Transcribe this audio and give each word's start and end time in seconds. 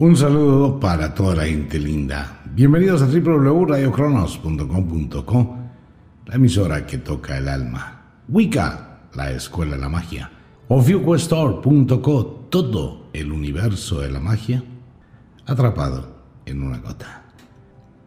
Un 0.00 0.16
saludo 0.16 0.78
para 0.78 1.12
toda 1.12 1.34
la 1.34 1.46
gente 1.46 1.76
linda. 1.76 2.40
Bienvenidos 2.54 3.02
a 3.02 3.06
www.radiocronos.com.co, 3.06 5.56
la 6.24 6.34
emisora 6.36 6.86
que 6.86 6.98
toca 6.98 7.36
el 7.36 7.48
alma. 7.48 8.04
Wicca, 8.28 9.00
la 9.14 9.32
escuela 9.32 9.74
de 9.74 9.80
la 9.80 9.88
magia. 9.88 10.30
Ofiuquestore.co, 10.68 12.46
todo 12.48 13.08
el 13.12 13.32
universo 13.32 14.00
de 14.00 14.12
la 14.12 14.20
magia 14.20 14.62
atrapado 15.46 16.22
en 16.46 16.62
una 16.62 16.78
gota. 16.78 17.24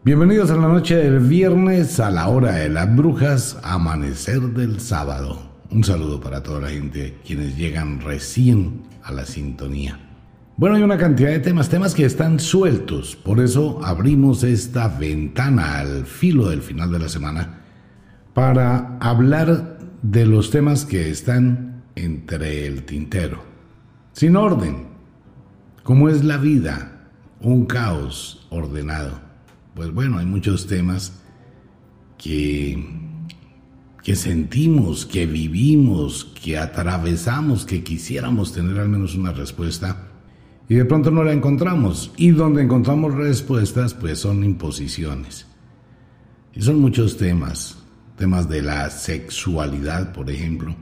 Bienvenidos 0.05 0.49
a 0.49 0.55
la 0.55 0.69
noche 0.69 0.95
del 0.95 1.19
viernes 1.19 1.99
a 1.99 2.09
la 2.09 2.29
hora 2.29 2.53
de 2.53 2.69
las 2.69 2.95
brujas, 2.95 3.59
amanecer 3.63 4.39
del 4.39 4.79
sábado. 4.79 5.39
Un 5.69 5.83
saludo 5.83 6.21
para 6.21 6.41
toda 6.41 6.61
la 6.61 6.69
gente 6.69 7.17
quienes 7.25 7.57
llegan 7.57 7.99
recién 7.99 8.83
a 9.03 9.11
la 9.11 9.25
sintonía. 9.25 10.10
Bueno, 10.61 10.75
hay 10.75 10.83
una 10.83 10.99
cantidad 10.99 11.31
de 11.31 11.39
temas, 11.39 11.69
temas 11.69 11.95
que 11.95 12.05
están 12.05 12.39
sueltos, 12.39 13.15
por 13.15 13.39
eso 13.39 13.83
abrimos 13.83 14.43
esta 14.43 14.87
ventana 14.89 15.79
al 15.79 16.05
filo 16.05 16.49
del 16.49 16.61
final 16.61 16.91
de 16.91 16.99
la 16.99 17.09
semana 17.09 17.61
para 18.35 18.99
hablar 18.99 19.79
de 20.03 20.27
los 20.27 20.51
temas 20.51 20.85
que 20.85 21.09
están 21.09 21.85
entre 21.95 22.67
el 22.67 22.83
tintero, 22.83 23.43
sin 24.11 24.35
orden, 24.35 24.89
como 25.81 26.09
es 26.09 26.23
la 26.23 26.37
vida, 26.37 27.09
un 27.39 27.65
caos 27.65 28.45
ordenado. 28.51 29.19
Pues 29.73 29.91
bueno, 29.91 30.19
hay 30.19 30.27
muchos 30.27 30.67
temas 30.67 31.23
que, 32.19 32.85
que 34.03 34.15
sentimos, 34.15 35.07
que 35.07 35.25
vivimos, 35.25 36.23
que 36.23 36.59
atravesamos, 36.59 37.65
que 37.65 37.83
quisiéramos 37.83 38.53
tener 38.53 38.77
al 38.77 38.89
menos 38.89 39.15
una 39.15 39.31
respuesta 39.31 40.09
y 40.71 40.75
de 40.75 40.85
pronto 40.85 41.11
no 41.11 41.25
la 41.25 41.33
encontramos. 41.33 42.13
Y 42.15 42.31
donde 42.31 42.61
encontramos 42.61 43.13
respuestas, 43.13 43.93
pues 43.93 44.19
son 44.19 44.41
imposiciones. 44.45 45.45
Y 46.53 46.61
son 46.61 46.79
muchos 46.79 47.17
temas, 47.17 47.83
temas 48.15 48.47
de 48.47 48.61
la 48.61 48.89
sexualidad, 48.89 50.13
por 50.13 50.29
ejemplo, 50.29 50.73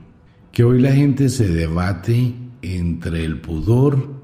que 0.52 0.62
hoy 0.62 0.80
la 0.80 0.92
gente 0.92 1.28
se 1.28 1.48
debate 1.48 2.36
entre 2.62 3.24
el 3.24 3.40
pudor, 3.40 4.14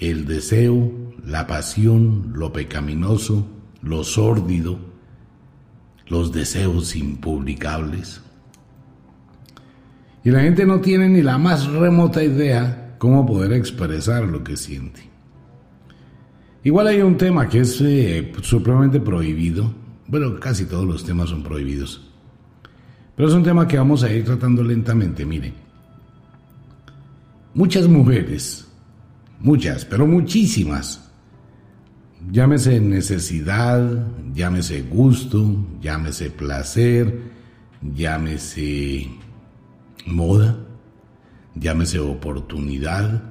el 0.00 0.26
deseo, 0.26 0.92
la 1.24 1.46
pasión, 1.46 2.34
lo 2.34 2.52
pecaminoso, 2.52 3.48
lo 3.80 4.04
sórdido, 4.04 4.78
los 6.08 6.30
deseos 6.30 6.94
impublicables. 6.94 8.20
Y 10.24 10.30
la 10.30 10.40
gente 10.40 10.66
no 10.66 10.82
tiene 10.82 11.08
ni 11.08 11.22
la 11.22 11.38
más 11.38 11.68
remota 11.68 12.22
idea 12.22 12.83
cómo 13.04 13.26
poder 13.26 13.52
expresar 13.52 14.24
lo 14.24 14.42
que 14.42 14.56
siente. 14.56 15.02
Igual 16.62 16.86
hay 16.86 17.02
un 17.02 17.18
tema 17.18 17.46
que 17.50 17.60
es 17.60 17.78
eh, 17.82 18.32
supremamente 18.40 18.98
prohibido. 18.98 19.70
Bueno, 20.06 20.40
casi 20.40 20.64
todos 20.64 20.86
los 20.86 21.04
temas 21.04 21.28
son 21.28 21.42
prohibidos. 21.42 22.10
Pero 23.14 23.28
es 23.28 23.34
un 23.34 23.42
tema 23.42 23.68
que 23.68 23.76
vamos 23.76 24.02
a 24.04 24.10
ir 24.10 24.24
tratando 24.24 24.62
lentamente. 24.62 25.26
Mire, 25.26 25.52
muchas 27.52 27.86
mujeres, 27.86 28.66
muchas, 29.38 29.84
pero 29.84 30.06
muchísimas, 30.06 31.06
llámese 32.32 32.80
necesidad, 32.80 34.06
llámese 34.32 34.80
gusto, 34.80 35.62
llámese 35.82 36.30
placer, 36.30 37.20
llámese 37.94 39.10
moda, 40.06 40.56
llámese 41.54 41.98
oportunidad. 41.98 43.22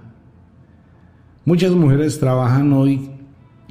Muchas 1.46 1.72
mujeres 1.72 2.20
trabajan 2.20 2.72
hoy 2.74 3.12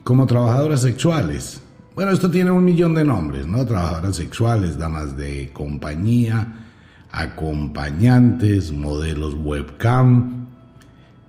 como 0.05 0.27
trabajadoras 0.27 0.83
sexuales. 0.83 1.63
Bueno, 1.95 2.11
esto 2.13 2.31
tiene 2.31 2.51
un 2.51 2.65
millón 2.65 2.95
de 2.95 3.05
nombres, 3.05 3.47
¿no? 3.47 3.65
Trabajadoras 3.65 4.17
sexuales, 4.17 4.79
damas 4.79 5.17
de 5.17 5.51
compañía, 5.53 6.67
acompañantes, 7.11 8.73
modelos 8.73 9.35
webcam. 9.35 10.47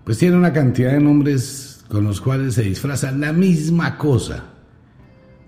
Pues 0.03 0.17
tiene 0.17 0.37
una 0.37 0.53
cantidad 0.53 0.91
de 0.91 0.99
nombres 0.99 1.85
con 1.89 2.05
los 2.05 2.19
cuales 2.19 2.55
se 2.55 2.63
disfraza 2.63 3.11
la 3.11 3.31
misma 3.33 3.97
cosa. 3.97 4.45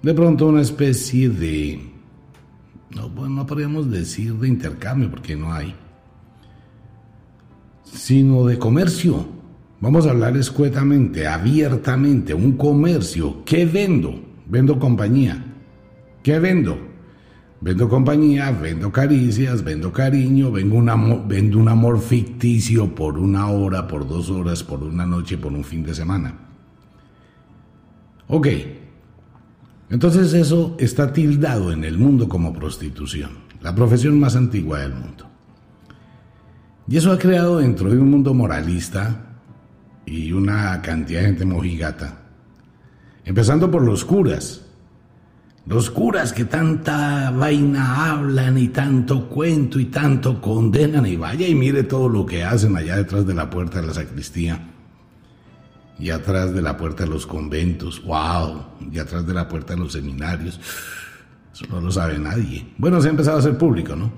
De 0.01 0.13
pronto 0.13 0.47
una 0.47 0.61
especie 0.61 1.29
de... 1.29 1.91
No, 2.91 3.09
bueno, 3.09 3.35
no 3.35 3.45
podríamos 3.45 3.89
decir 3.89 4.33
de 4.35 4.47
intercambio 4.47 5.09
porque 5.09 5.35
no 5.35 5.51
hay 5.51 5.75
sino 7.95 8.45
de 8.45 8.59
comercio. 8.59 9.25
Vamos 9.79 10.05
a 10.07 10.11
hablar 10.11 10.37
escuetamente, 10.37 11.27
abiertamente, 11.27 12.33
un 12.33 12.53
comercio. 12.53 13.43
¿Qué 13.45 13.65
vendo? 13.65 14.19
Vendo 14.47 14.79
compañía. 14.79 15.43
¿Qué 16.23 16.39
vendo? 16.39 16.77
Vendo 17.61 17.89
compañía, 17.89 18.51
vendo 18.51 18.91
caricias, 18.91 19.63
vendo 19.63 19.91
cariño, 19.91 20.51
vendo 20.51 20.75
un, 20.75 20.89
amor, 20.89 21.23
vendo 21.27 21.57
un 21.57 21.67
amor 21.67 21.99
ficticio 21.99 22.93
por 22.93 23.17
una 23.17 23.49
hora, 23.49 23.87
por 23.87 24.07
dos 24.07 24.29
horas, 24.29 24.63
por 24.63 24.83
una 24.83 25.05
noche, 25.05 25.37
por 25.37 25.53
un 25.53 25.63
fin 25.63 25.83
de 25.83 25.95
semana. 25.95 26.33
Ok, 28.27 28.47
entonces 29.89 30.33
eso 30.33 30.75
está 30.79 31.13
tildado 31.13 31.71
en 31.71 31.83
el 31.83 31.97
mundo 31.97 32.27
como 32.27 32.53
prostitución, 32.53 33.31
la 33.61 33.73
profesión 33.73 34.19
más 34.19 34.35
antigua 34.35 34.79
del 34.79 34.93
mundo. 34.93 35.34
Y 36.87 36.97
eso 36.97 37.11
ha 37.11 37.17
creado 37.17 37.57
dentro 37.57 37.89
de 37.89 37.97
un 37.97 38.11
mundo 38.11 38.33
moralista 38.33 39.25
y 40.05 40.31
una 40.31 40.81
cantidad 40.81 41.21
de 41.21 41.27
gente 41.27 41.45
mojigata. 41.45 42.19
Empezando 43.23 43.71
por 43.71 43.81
los 43.81 44.05
curas. 44.05 44.61
Los 45.65 45.89
curas 45.89 46.31
que 46.31 46.45
tanta 46.45 47.31
vaina 47.31 48.11
hablan 48.11 48.55
y 48.59 48.67
tanto 48.67 49.27
cuento 49.27 49.79
y 49.79 49.85
tanto 49.85 50.39
condenan 50.39 51.07
y 51.07 51.15
vaya 51.15 51.47
y 51.47 51.55
mire 51.55 51.83
todo 51.83 52.07
lo 52.07 52.23
que 52.23 52.43
hacen 52.43 52.77
allá 52.77 52.97
detrás 52.97 53.25
de 53.25 53.33
la 53.33 53.49
puerta 53.49 53.81
de 53.81 53.87
la 53.87 53.93
sacristía 53.95 54.59
y 55.97 56.09
atrás 56.11 56.53
de 56.53 56.61
la 56.61 56.77
puerta 56.77 57.03
de 57.03 57.09
los 57.09 57.25
conventos, 57.25 58.03
wow, 58.03 58.63
y 58.91 58.99
atrás 58.99 59.25
de 59.25 59.33
la 59.33 59.47
puerta 59.47 59.73
de 59.73 59.79
los 59.79 59.93
seminarios. 59.93 60.59
Eso 61.53 61.65
no 61.69 61.81
lo 61.81 61.91
sabe 61.91 62.19
nadie. 62.19 62.67
Bueno, 62.77 63.01
se 63.01 63.07
ha 63.07 63.11
empezado 63.11 63.37
a 63.37 63.39
hacer 63.39 63.57
público, 63.57 63.95
¿no? 63.95 64.11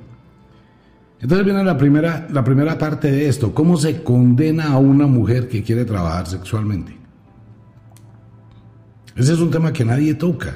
Entonces 1.19 1.45
viene 1.45 1.63
la 1.63 1.77
primera, 1.77 2.27
la 2.31 2.43
primera 2.43 2.77
parte 2.77 3.11
de 3.11 3.27
esto, 3.27 3.53
¿cómo 3.53 3.77
se 3.77 4.03
condena 4.03 4.73
a 4.73 4.77
una 4.77 5.07
mujer 5.07 5.47
que 5.47 5.63
quiere 5.63 5.83
trabajar 5.83 6.27
sexualmente? 6.27 6.95
Ese 9.15 9.33
es 9.33 9.39
un 9.39 9.49
tema 9.49 9.73
que 9.73 9.83
nadie 9.83 10.13
toca. 10.13 10.53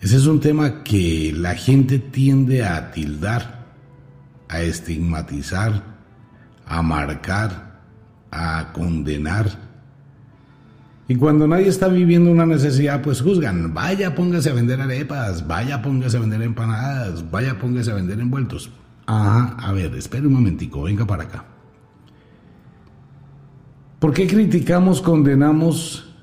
Ese 0.00 0.16
es 0.16 0.26
un 0.26 0.40
tema 0.40 0.82
que 0.82 1.32
la 1.36 1.54
gente 1.54 1.98
tiende 1.98 2.64
a 2.64 2.90
tildar, 2.92 3.66
a 4.48 4.60
estigmatizar, 4.62 5.82
a 6.66 6.82
marcar, 6.82 7.80
a 8.30 8.72
condenar. 8.72 9.73
Y 11.06 11.16
cuando 11.16 11.46
nadie 11.46 11.68
está 11.68 11.88
viviendo 11.88 12.30
una 12.30 12.46
necesidad, 12.46 13.02
pues 13.02 13.20
juzgan, 13.20 13.74
vaya 13.74 14.14
póngase 14.14 14.50
a 14.50 14.54
vender 14.54 14.80
arepas, 14.80 15.46
vaya 15.46 15.82
póngase 15.82 16.16
a 16.16 16.20
vender 16.20 16.42
empanadas, 16.42 17.30
vaya 17.30 17.58
póngase 17.58 17.90
a 17.90 17.94
vender 17.94 18.20
envueltos. 18.20 18.70
Ajá, 19.06 19.54
a 19.58 19.72
ver, 19.72 19.94
espere 19.96 20.26
un 20.26 20.32
momentico, 20.32 20.82
venga 20.82 21.06
para 21.06 21.24
acá. 21.24 21.44
¿Por 23.98 24.14
qué 24.14 24.26
criticamos, 24.26 25.02
condenamos 25.02 26.14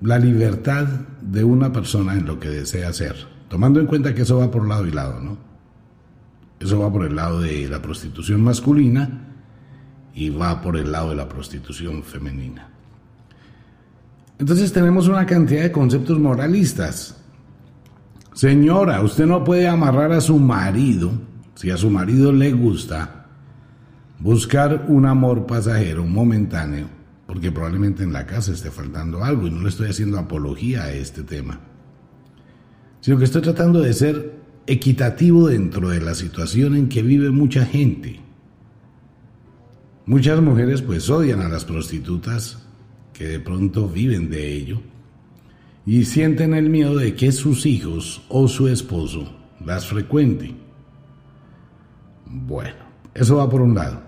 la 0.00 0.18
libertad 0.18 0.86
de 1.20 1.42
una 1.42 1.72
persona 1.72 2.14
en 2.14 2.26
lo 2.26 2.38
que 2.38 2.48
desea 2.48 2.88
hacer? 2.88 3.16
Tomando 3.48 3.80
en 3.80 3.86
cuenta 3.86 4.14
que 4.14 4.22
eso 4.22 4.38
va 4.38 4.50
por 4.50 4.68
lado 4.68 4.86
y 4.86 4.92
lado, 4.92 5.20
¿no? 5.20 5.36
Eso 6.60 6.78
va 6.78 6.92
por 6.92 7.04
el 7.04 7.16
lado 7.16 7.40
de 7.40 7.68
la 7.68 7.82
prostitución 7.82 8.40
masculina 8.40 9.34
y 10.14 10.30
va 10.30 10.60
por 10.62 10.76
el 10.76 10.92
lado 10.92 11.10
de 11.10 11.16
la 11.16 11.28
prostitución 11.28 12.04
femenina. 12.04 12.71
Entonces 14.38 14.72
tenemos 14.72 15.08
una 15.08 15.26
cantidad 15.26 15.62
de 15.62 15.72
conceptos 15.72 16.18
moralistas. 16.18 17.16
Señora, 18.34 19.02
usted 19.02 19.26
no 19.26 19.44
puede 19.44 19.68
amarrar 19.68 20.12
a 20.12 20.20
su 20.20 20.38
marido, 20.38 21.12
si 21.54 21.70
a 21.70 21.76
su 21.76 21.90
marido 21.90 22.32
le 22.32 22.52
gusta, 22.52 23.26
buscar 24.18 24.86
un 24.88 25.04
amor 25.04 25.46
pasajero, 25.46 26.04
momentáneo, 26.06 26.86
porque 27.26 27.52
probablemente 27.52 28.02
en 28.02 28.12
la 28.12 28.26
casa 28.26 28.52
esté 28.52 28.70
faltando 28.70 29.22
algo 29.22 29.46
y 29.46 29.50
no 29.50 29.62
le 29.62 29.68
estoy 29.68 29.90
haciendo 29.90 30.18
apología 30.18 30.84
a 30.84 30.92
este 30.92 31.22
tema, 31.22 31.60
sino 33.00 33.18
que 33.18 33.24
estoy 33.24 33.42
tratando 33.42 33.80
de 33.80 33.92
ser 33.92 34.40
equitativo 34.66 35.48
dentro 35.48 35.90
de 35.90 36.00
la 36.00 36.14
situación 36.14 36.76
en 36.76 36.88
que 36.88 37.02
vive 37.02 37.30
mucha 37.30 37.66
gente. 37.66 38.20
Muchas 40.06 40.40
mujeres 40.40 40.82
pues 40.82 41.10
odian 41.10 41.40
a 41.42 41.48
las 41.48 41.64
prostitutas 41.64 42.61
que 43.12 43.26
de 43.26 43.40
pronto 43.40 43.88
viven 43.88 44.30
de 44.30 44.52
ello 44.52 44.80
y 45.84 46.04
sienten 46.04 46.54
el 46.54 46.70
miedo 46.70 46.96
de 46.96 47.14
que 47.14 47.32
sus 47.32 47.66
hijos 47.66 48.22
o 48.28 48.48
su 48.48 48.68
esposo 48.68 49.32
las 49.64 49.86
frecuente. 49.86 50.54
Bueno, 52.26 52.84
eso 53.14 53.36
va 53.36 53.48
por 53.48 53.60
un 53.60 53.74
lado. 53.74 54.00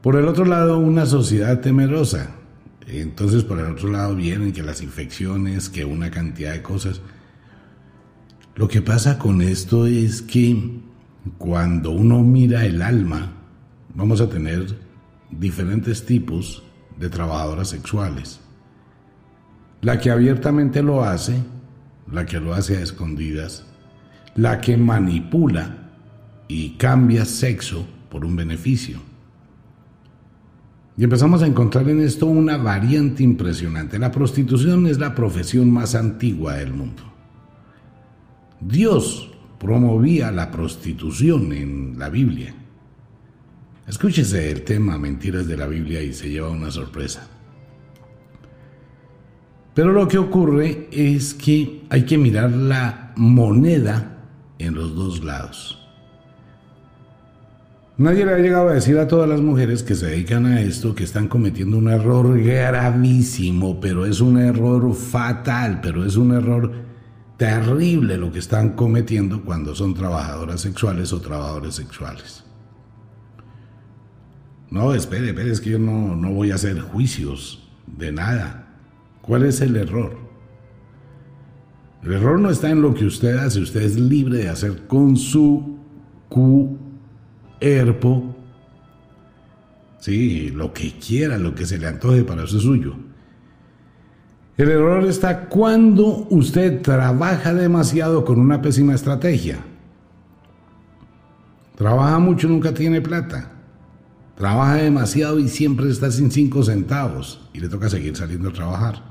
Por 0.00 0.16
el 0.16 0.26
otro 0.28 0.44
lado, 0.44 0.78
una 0.78 1.04
sociedad 1.06 1.60
temerosa. 1.60 2.30
Entonces, 2.86 3.44
por 3.44 3.58
el 3.58 3.66
otro 3.66 3.90
lado, 3.90 4.16
vienen 4.16 4.52
que 4.52 4.62
las 4.62 4.82
infecciones, 4.82 5.68
que 5.68 5.84
una 5.84 6.10
cantidad 6.10 6.52
de 6.52 6.62
cosas. 6.62 7.02
Lo 8.56 8.66
que 8.66 8.80
pasa 8.80 9.18
con 9.18 9.42
esto 9.42 9.86
es 9.86 10.22
que 10.22 10.80
cuando 11.36 11.90
uno 11.90 12.22
mira 12.22 12.64
el 12.64 12.80
alma, 12.80 13.32
vamos 13.94 14.20
a 14.20 14.28
tener 14.28 14.74
diferentes 15.30 16.04
tipos 16.06 16.62
de 17.00 17.08
trabajadoras 17.08 17.68
sexuales. 17.68 18.40
La 19.80 19.98
que 19.98 20.10
abiertamente 20.10 20.82
lo 20.82 21.02
hace, 21.02 21.42
la 22.12 22.26
que 22.26 22.38
lo 22.38 22.52
hace 22.54 22.76
a 22.76 22.82
escondidas, 22.82 23.64
la 24.36 24.60
que 24.60 24.76
manipula 24.76 25.90
y 26.46 26.76
cambia 26.76 27.24
sexo 27.24 27.86
por 28.10 28.24
un 28.24 28.36
beneficio. 28.36 29.00
Y 30.96 31.04
empezamos 31.04 31.42
a 31.42 31.46
encontrar 31.46 31.88
en 31.88 32.02
esto 32.02 32.26
una 32.26 32.58
variante 32.58 33.22
impresionante. 33.22 33.98
La 33.98 34.12
prostitución 34.12 34.86
es 34.86 34.98
la 34.98 35.14
profesión 35.14 35.70
más 35.70 35.94
antigua 35.94 36.56
del 36.56 36.74
mundo. 36.74 37.02
Dios 38.60 39.30
promovía 39.58 40.30
la 40.30 40.50
prostitución 40.50 41.52
en 41.52 41.98
la 41.98 42.10
Biblia. 42.10 42.54
Escúchese 43.90 44.52
el 44.52 44.62
tema 44.62 44.96
Mentiras 44.98 45.48
de 45.48 45.56
la 45.56 45.66
Biblia 45.66 46.00
y 46.00 46.12
se 46.12 46.30
lleva 46.30 46.48
una 46.48 46.70
sorpresa. 46.70 47.26
Pero 49.74 49.90
lo 49.90 50.06
que 50.06 50.16
ocurre 50.16 50.86
es 50.92 51.34
que 51.34 51.82
hay 51.90 52.04
que 52.04 52.16
mirar 52.16 52.52
la 52.52 53.12
moneda 53.16 54.28
en 54.60 54.74
los 54.74 54.94
dos 54.94 55.24
lados. 55.24 55.76
Nadie 57.98 58.24
le 58.24 58.34
ha 58.34 58.38
llegado 58.38 58.68
a 58.68 58.74
decir 58.74 58.96
a 58.96 59.08
todas 59.08 59.28
las 59.28 59.40
mujeres 59.40 59.82
que 59.82 59.96
se 59.96 60.06
dedican 60.06 60.46
a 60.46 60.60
esto 60.60 60.94
que 60.94 61.02
están 61.02 61.26
cometiendo 61.26 61.76
un 61.76 61.88
error 61.88 62.40
gravísimo, 62.40 63.80
pero 63.80 64.06
es 64.06 64.20
un 64.20 64.38
error 64.38 64.94
fatal, 64.94 65.80
pero 65.82 66.04
es 66.04 66.14
un 66.14 66.30
error 66.32 66.70
terrible 67.36 68.16
lo 68.18 68.30
que 68.30 68.38
están 68.38 68.76
cometiendo 68.76 69.42
cuando 69.44 69.74
son 69.74 69.94
trabajadoras 69.94 70.60
sexuales 70.60 71.12
o 71.12 71.20
trabajadores 71.20 71.74
sexuales. 71.74 72.44
No, 74.70 74.94
espere, 74.94 75.28
espere, 75.28 75.50
es 75.50 75.60
que 75.60 75.70
yo 75.70 75.78
no, 75.78 76.14
no 76.14 76.32
voy 76.32 76.52
a 76.52 76.54
hacer 76.54 76.80
juicios 76.80 77.68
de 77.86 78.12
nada. 78.12 78.68
¿Cuál 79.20 79.44
es 79.44 79.60
el 79.60 79.76
error? 79.76 80.16
El 82.02 82.12
error 82.12 82.38
no 82.38 82.50
está 82.50 82.70
en 82.70 82.80
lo 82.80 82.94
que 82.94 83.04
usted 83.04 83.36
hace, 83.36 83.60
usted 83.60 83.82
es 83.82 83.98
libre 83.98 84.38
de 84.38 84.48
hacer 84.48 84.86
con 84.86 85.16
su 85.16 85.78
cuerpo, 86.30 88.36
sí, 89.98 90.50
lo 90.50 90.72
que 90.72 90.92
quiera, 90.92 91.36
lo 91.36 91.54
que 91.54 91.66
se 91.66 91.78
le 91.78 91.88
antoje 91.88 92.24
para 92.24 92.44
eso 92.44 92.58
suyo. 92.58 92.94
El 94.56 94.70
error 94.70 95.04
está 95.04 95.48
cuando 95.48 96.26
usted 96.30 96.80
trabaja 96.80 97.52
demasiado 97.52 98.24
con 98.24 98.38
una 98.38 98.62
pésima 98.62 98.94
estrategia. 98.94 99.58
Trabaja 101.76 102.18
mucho, 102.18 102.48
nunca 102.48 102.72
tiene 102.72 103.00
plata. 103.00 103.52
Trabaja 104.40 104.76
demasiado 104.76 105.38
y 105.38 105.50
siempre 105.50 105.90
está 105.90 106.10
sin 106.10 106.30
cinco 106.30 106.62
centavos 106.62 107.46
y 107.52 107.60
le 107.60 107.68
toca 107.68 107.90
seguir 107.90 108.16
saliendo 108.16 108.48
a 108.48 108.52
trabajar. 108.54 109.02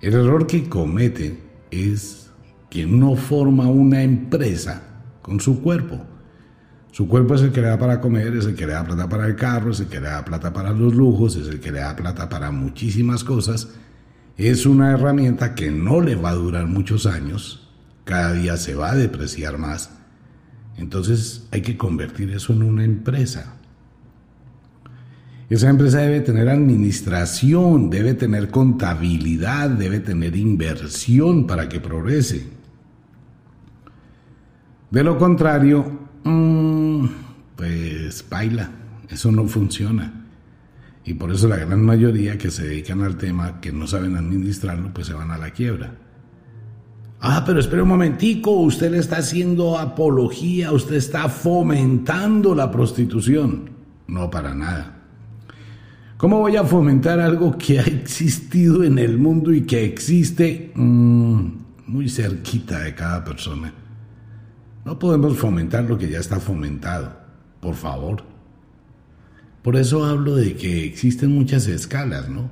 El 0.00 0.14
error 0.14 0.46
que 0.46 0.68
comete 0.68 1.42
es 1.72 2.30
que 2.70 2.86
no 2.86 3.16
forma 3.16 3.66
una 3.66 4.04
empresa 4.04 4.84
con 5.22 5.40
su 5.40 5.60
cuerpo. 5.60 6.00
Su 6.92 7.08
cuerpo 7.08 7.34
es 7.34 7.42
el 7.42 7.50
que 7.50 7.62
le 7.62 7.66
da 7.66 7.80
para 7.80 8.00
comer, 8.00 8.36
es 8.36 8.46
el 8.46 8.54
que 8.54 8.64
le 8.64 8.74
da 8.74 8.84
plata 8.84 9.08
para 9.08 9.26
el 9.26 9.34
carro, 9.34 9.72
es 9.72 9.80
el 9.80 9.88
que 9.88 10.00
le 10.00 10.06
da 10.06 10.24
plata 10.24 10.52
para 10.52 10.70
los 10.70 10.94
lujos, 10.94 11.34
es 11.34 11.48
el 11.48 11.58
que 11.58 11.72
le 11.72 11.80
da 11.80 11.96
plata 11.96 12.28
para 12.28 12.52
muchísimas 12.52 13.24
cosas. 13.24 13.70
Es 14.36 14.66
una 14.66 14.92
herramienta 14.92 15.56
que 15.56 15.72
no 15.72 16.00
le 16.00 16.14
va 16.14 16.30
a 16.30 16.34
durar 16.34 16.68
muchos 16.68 17.06
años, 17.06 17.68
cada 18.04 18.34
día 18.34 18.56
se 18.56 18.76
va 18.76 18.92
a 18.92 18.94
depreciar 18.94 19.58
más 19.58 19.90
entonces 20.76 21.46
hay 21.50 21.62
que 21.62 21.76
convertir 21.76 22.30
eso 22.30 22.52
en 22.52 22.62
una 22.62 22.84
empresa. 22.84 23.56
Esa 25.48 25.68
empresa 25.68 25.98
debe 25.98 26.20
tener 26.20 26.48
administración, 26.48 27.90
debe 27.90 28.14
tener 28.14 28.48
contabilidad, 28.48 29.68
debe 29.68 30.00
tener 30.00 30.34
inversión 30.34 31.46
para 31.46 31.68
que 31.68 31.78
progrese. 31.78 32.46
De 34.90 35.04
lo 35.04 35.18
contrario, 35.18 36.08
mm, 36.24 37.06
pues 37.54 38.24
baila, 38.30 38.70
eso 39.10 39.30
no 39.30 39.46
funciona. 39.46 40.26
Y 41.04 41.14
por 41.14 41.30
eso 41.32 41.48
la 41.48 41.56
gran 41.56 41.84
mayoría 41.84 42.38
que 42.38 42.50
se 42.50 42.66
dedican 42.66 43.02
al 43.02 43.16
tema, 43.16 43.60
que 43.60 43.72
no 43.72 43.86
saben 43.86 44.16
administrarlo, 44.16 44.94
pues 44.94 45.08
se 45.08 45.14
van 45.14 45.32
a 45.32 45.38
la 45.38 45.50
quiebra. 45.50 45.94
Ah, 47.24 47.44
pero 47.46 47.60
espere 47.60 47.82
un 47.82 47.88
momentico, 47.88 48.50
usted 48.50 48.90
le 48.90 48.98
está 48.98 49.18
haciendo 49.18 49.78
apología, 49.78 50.72
usted 50.72 50.96
está 50.96 51.28
fomentando 51.28 52.52
la 52.52 52.68
prostitución. 52.68 53.70
No, 54.08 54.28
para 54.28 54.56
nada. 54.56 54.96
¿Cómo 56.16 56.40
voy 56.40 56.56
a 56.56 56.64
fomentar 56.64 57.20
algo 57.20 57.56
que 57.56 57.78
ha 57.78 57.84
existido 57.84 58.82
en 58.82 58.98
el 58.98 59.18
mundo 59.18 59.54
y 59.54 59.62
que 59.62 59.84
existe 59.84 60.72
mm, 60.74 61.46
muy 61.86 62.08
cerquita 62.08 62.80
de 62.80 62.92
cada 62.96 63.22
persona? 63.22 63.72
No 64.84 64.98
podemos 64.98 65.38
fomentar 65.38 65.84
lo 65.84 65.96
que 65.96 66.10
ya 66.10 66.18
está 66.18 66.40
fomentado, 66.40 67.16
por 67.60 67.76
favor. 67.76 68.24
Por 69.62 69.76
eso 69.76 70.04
hablo 70.04 70.34
de 70.34 70.56
que 70.56 70.84
existen 70.84 71.30
muchas 71.30 71.68
escalas, 71.68 72.28
¿no? 72.28 72.50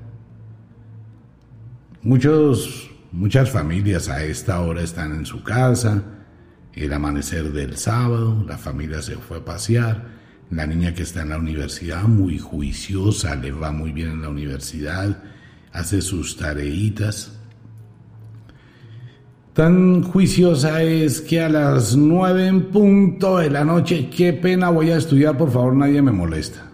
Muchos 2.02 2.89
Muchas 3.12 3.50
familias 3.50 4.08
a 4.08 4.22
esta 4.22 4.60
hora 4.60 4.82
están 4.82 5.12
en 5.12 5.26
su 5.26 5.42
casa, 5.42 6.04
el 6.74 6.92
amanecer 6.92 7.52
del 7.52 7.76
sábado, 7.76 8.44
la 8.46 8.56
familia 8.56 9.02
se 9.02 9.16
fue 9.16 9.38
a 9.38 9.44
pasear, 9.44 10.06
la 10.48 10.64
niña 10.64 10.94
que 10.94 11.02
está 11.02 11.22
en 11.22 11.30
la 11.30 11.38
universidad, 11.38 12.04
muy 12.04 12.38
juiciosa, 12.38 13.34
le 13.34 13.50
va 13.50 13.72
muy 13.72 13.90
bien 13.90 14.10
en 14.10 14.22
la 14.22 14.28
universidad, 14.28 15.24
hace 15.72 16.02
sus 16.02 16.36
tareitas. 16.36 17.36
Tan 19.54 20.04
juiciosa 20.04 20.84
es 20.84 21.20
que 21.20 21.42
a 21.42 21.48
las 21.48 21.96
nueve 21.96 22.46
en 22.46 22.70
punto 22.70 23.38
de 23.38 23.50
la 23.50 23.64
noche, 23.64 24.08
qué 24.08 24.32
pena 24.32 24.70
voy 24.70 24.90
a 24.92 24.96
estudiar, 24.96 25.36
por 25.36 25.50
favor 25.50 25.74
nadie 25.74 26.00
me 26.00 26.12
molesta. 26.12 26.70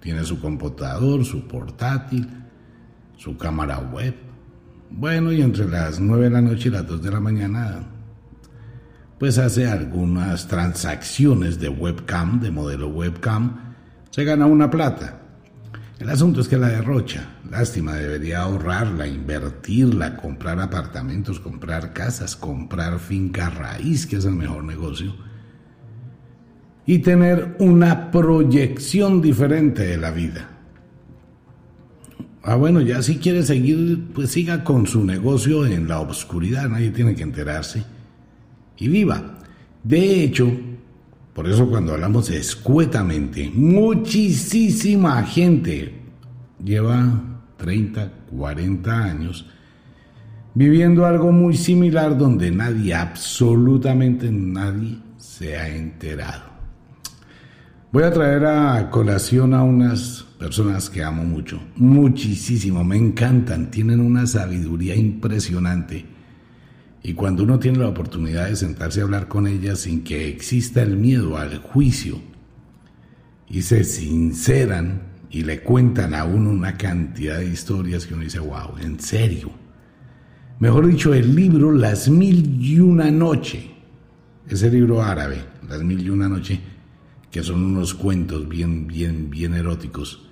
Tiene 0.00 0.24
su 0.24 0.40
computador, 0.40 1.26
su 1.26 1.46
portátil, 1.46 2.26
su 3.18 3.36
cámara 3.36 3.78
web 3.78 4.31
bueno, 4.94 5.32
y 5.32 5.42
entre 5.42 5.68
las 5.68 6.00
9 6.00 6.24
de 6.24 6.30
la 6.30 6.40
noche 6.40 6.68
y 6.68 6.72
las 6.72 6.86
2 6.86 7.02
de 7.02 7.10
la 7.10 7.20
mañana, 7.20 7.80
pues 9.18 9.38
hace 9.38 9.68
algunas 9.68 10.48
transacciones 10.48 11.58
de 11.58 11.68
webcam, 11.68 12.40
de 12.40 12.50
modelo 12.50 12.88
webcam, 12.88 13.74
se 14.10 14.24
gana 14.24 14.46
una 14.46 14.70
plata. 14.70 15.20
El 15.98 16.10
asunto 16.10 16.40
es 16.40 16.48
que 16.48 16.58
la 16.58 16.68
derrocha. 16.68 17.28
Lástima, 17.48 17.94
debería 17.94 18.42
ahorrarla, 18.42 19.06
invertirla, 19.06 20.16
comprar 20.16 20.58
apartamentos, 20.58 21.38
comprar 21.38 21.92
casas, 21.92 22.34
comprar 22.34 22.98
finca 22.98 23.50
raíz, 23.50 24.06
que 24.06 24.16
es 24.16 24.24
el 24.24 24.34
mejor 24.34 24.64
negocio. 24.64 25.14
Y 26.84 26.98
tener 26.98 27.56
una 27.60 28.10
proyección 28.10 29.22
diferente 29.22 29.86
de 29.86 29.96
la 29.96 30.10
vida. 30.10 30.51
Ah, 32.44 32.56
bueno, 32.56 32.80
ya 32.80 33.02
si 33.02 33.18
quiere 33.18 33.44
seguir, 33.44 34.08
pues 34.12 34.30
siga 34.30 34.64
con 34.64 34.86
su 34.86 35.04
negocio 35.04 35.64
en 35.64 35.86
la 35.86 36.00
oscuridad, 36.00 36.68
nadie 36.68 36.90
tiene 36.90 37.14
que 37.14 37.22
enterarse. 37.22 37.84
Y 38.78 38.88
viva. 38.88 39.38
De 39.84 40.24
hecho, 40.24 40.50
por 41.34 41.48
eso 41.48 41.68
cuando 41.68 41.92
hablamos 41.92 42.30
escuetamente, 42.30 43.50
muchísima 43.54 45.22
gente 45.22 45.94
lleva 46.62 47.22
30, 47.58 48.12
40 48.36 49.04
años 49.04 49.46
viviendo 50.54 51.06
algo 51.06 51.32
muy 51.32 51.56
similar 51.56 52.18
donde 52.18 52.50
nadie, 52.50 52.94
absolutamente 52.94 54.30
nadie, 54.30 54.98
se 55.16 55.56
ha 55.56 55.68
enterado. 55.68 56.42
Voy 57.92 58.02
a 58.02 58.10
traer 58.10 58.44
a 58.46 58.90
colación 58.90 59.54
a 59.54 59.62
unas 59.62 60.26
personas 60.42 60.90
que 60.90 61.04
amo 61.04 61.22
mucho, 61.22 61.60
muchísimo, 61.76 62.82
me 62.82 62.96
encantan, 62.96 63.70
tienen 63.70 64.00
una 64.00 64.26
sabiduría 64.26 64.96
impresionante. 64.96 66.04
Y 67.00 67.12
cuando 67.12 67.44
uno 67.44 67.60
tiene 67.60 67.78
la 67.78 67.86
oportunidad 67.86 68.48
de 68.48 68.56
sentarse 68.56 68.98
a 68.98 69.04
hablar 69.04 69.28
con 69.28 69.46
ellas 69.46 69.78
sin 69.78 70.02
que 70.02 70.26
exista 70.26 70.82
el 70.82 70.96
miedo 70.96 71.36
al 71.36 71.58
juicio, 71.58 72.20
y 73.48 73.62
se 73.62 73.84
sinceran 73.84 75.02
y 75.30 75.44
le 75.44 75.60
cuentan 75.60 76.12
a 76.12 76.24
uno 76.24 76.50
una 76.50 76.76
cantidad 76.76 77.38
de 77.38 77.46
historias 77.46 78.04
que 78.04 78.14
uno 78.14 78.24
dice, 78.24 78.40
wow, 78.40 78.78
en 78.82 78.98
serio. 78.98 79.48
Mejor 80.58 80.88
dicho, 80.88 81.14
el 81.14 81.36
libro 81.36 81.70
Las 81.70 82.08
Mil 82.08 82.60
y 82.60 82.80
Una 82.80 83.12
Noche, 83.12 83.70
ese 84.48 84.68
libro 84.72 85.04
árabe, 85.04 85.44
Las 85.68 85.84
Mil 85.84 86.00
y 86.00 86.10
Una 86.10 86.28
Noche, 86.28 86.58
que 87.30 87.44
son 87.44 87.62
unos 87.62 87.94
cuentos 87.94 88.48
bien, 88.48 88.88
bien, 88.88 89.30
bien 89.30 89.54
eróticos, 89.54 90.31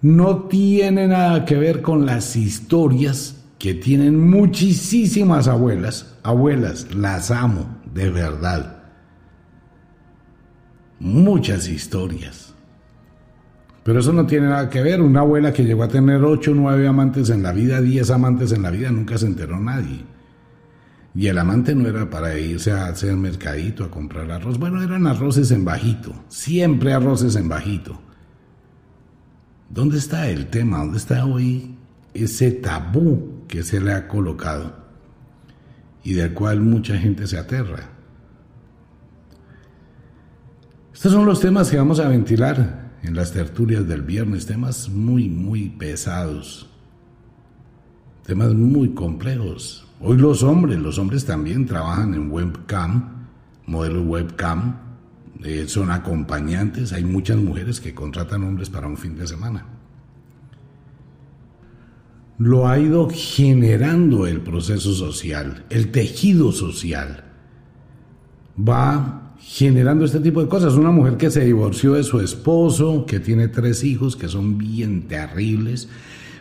no 0.00 0.44
tiene 0.44 1.08
nada 1.08 1.44
que 1.44 1.56
ver 1.56 1.82
con 1.82 2.06
las 2.06 2.36
historias 2.36 3.44
que 3.58 3.74
tienen 3.74 4.18
muchísimas 4.30 5.48
abuelas. 5.48 6.14
Abuelas, 6.22 6.94
las 6.94 7.30
amo, 7.30 7.80
de 7.92 8.10
verdad. 8.10 8.82
Muchas 11.00 11.68
historias. 11.68 12.54
Pero 13.82 14.00
eso 14.00 14.12
no 14.12 14.26
tiene 14.26 14.48
nada 14.48 14.68
que 14.68 14.82
ver. 14.82 15.00
Una 15.00 15.20
abuela 15.20 15.52
que 15.52 15.64
llegó 15.64 15.82
a 15.82 15.88
tener 15.88 16.22
ocho, 16.22 16.52
nueve 16.54 16.86
amantes 16.86 17.30
en 17.30 17.42
la 17.42 17.52
vida, 17.52 17.80
diez 17.80 18.10
amantes 18.10 18.52
en 18.52 18.62
la 18.62 18.70
vida, 18.70 18.90
nunca 18.90 19.18
se 19.18 19.26
enteró 19.26 19.58
nadie. 19.58 20.04
Y 21.14 21.26
el 21.26 21.38
amante 21.38 21.74
no 21.74 21.88
era 21.88 22.08
para 22.08 22.38
irse 22.38 22.70
a 22.70 22.86
hacer 22.86 23.16
mercadito, 23.16 23.82
a 23.84 23.90
comprar 23.90 24.30
arroz. 24.30 24.58
Bueno, 24.58 24.82
eran 24.82 25.06
arroces 25.06 25.50
en 25.50 25.64
bajito. 25.64 26.12
Siempre 26.28 26.92
arroces 26.92 27.34
en 27.34 27.48
bajito. 27.48 28.00
¿Dónde 29.68 29.98
está 29.98 30.28
el 30.28 30.46
tema? 30.46 30.78
¿Dónde 30.78 30.98
está 30.98 31.24
hoy 31.26 31.74
ese 32.14 32.50
tabú 32.50 33.44
que 33.46 33.62
se 33.62 33.80
le 33.80 33.92
ha 33.92 34.08
colocado 34.08 34.74
y 36.02 36.14
del 36.14 36.32
cual 36.32 36.60
mucha 36.60 36.96
gente 36.96 37.26
se 37.26 37.38
aterra? 37.38 37.90
Estos 40.94 41.12
son 41.12 41.26
los 41.26 41.40
temas 41.40 41.70
que 41.70 41.76
vamos 41.76 42.00
a 42.00 42.08
ventilar 42.08 42.88
en 43.02 43.14
las 43.14 43.32
tertulias 43.32 43.86
del 43.86 44.02
viernes, 44.02 44.46
temas 44.46 44.88
muy, 44.88 45.28
muy 45.28 45.68
pesados, 45.68 46.68
temas 48.26 48.54
muy 48.54 48.90
complejos. 48.94 49.86
Hoy 50.00 50.16
los 50.16 50.42
hombres, 50.42 50.78
los 50.78 50.98
hombres 50.98 51.24
también 51.24 51.66
trabajan 51.66 52.14
en 52.14 52.30
webcam, 52.30 53.26
modelo 53.66 54.02
webcam, 54.02 54.87
eh, 55.44 55.64
son 55.68 55.90
acompañantes, 55.90 56.92
hay 56.92 57.04
muchas 57.04 57.36
mujeres 57.36 57.80
que 57.80 57.94
contratan 57.94 58.42
hombres 58.42 58.70
para 58.70 58.88
un 58.88 58.96
fin 58.96 59.16
de 59.16 59.26
semana. 59.26 59.66
Lo 62.38 62.68
ha 62.68 62.78
ido 62.78 63.08
generando 63.12 64.26
el 64.26 64.40
proceso 64.40 64.94
social, 64.94 65.64
el 65.70 65.90
tejido 65.90 66.52
social. 66.52 67.24
Va 68.56 69.34
generando 69.40 70.04
este 70.04 70.20
tipo 70.20 70.42
de 70.42 70.48
cosas. 70.48 70.74
Una 70.74 70.90
mujer 70.90 71.16
que 71.16 71.30
se 71.30 71.44
divorció 71.44 71.94
de 71.94 72.04
su 72.04 72.20
esposo, 72.20 73.06
que 73.06 73.18
tiene 73.18 73.48
tres 73.48 73.82
hijos 73.82 74.16
que 74.16 74.28
son 74.28 74.58
bien 74.58 75.08
terribles, 75.08 75.88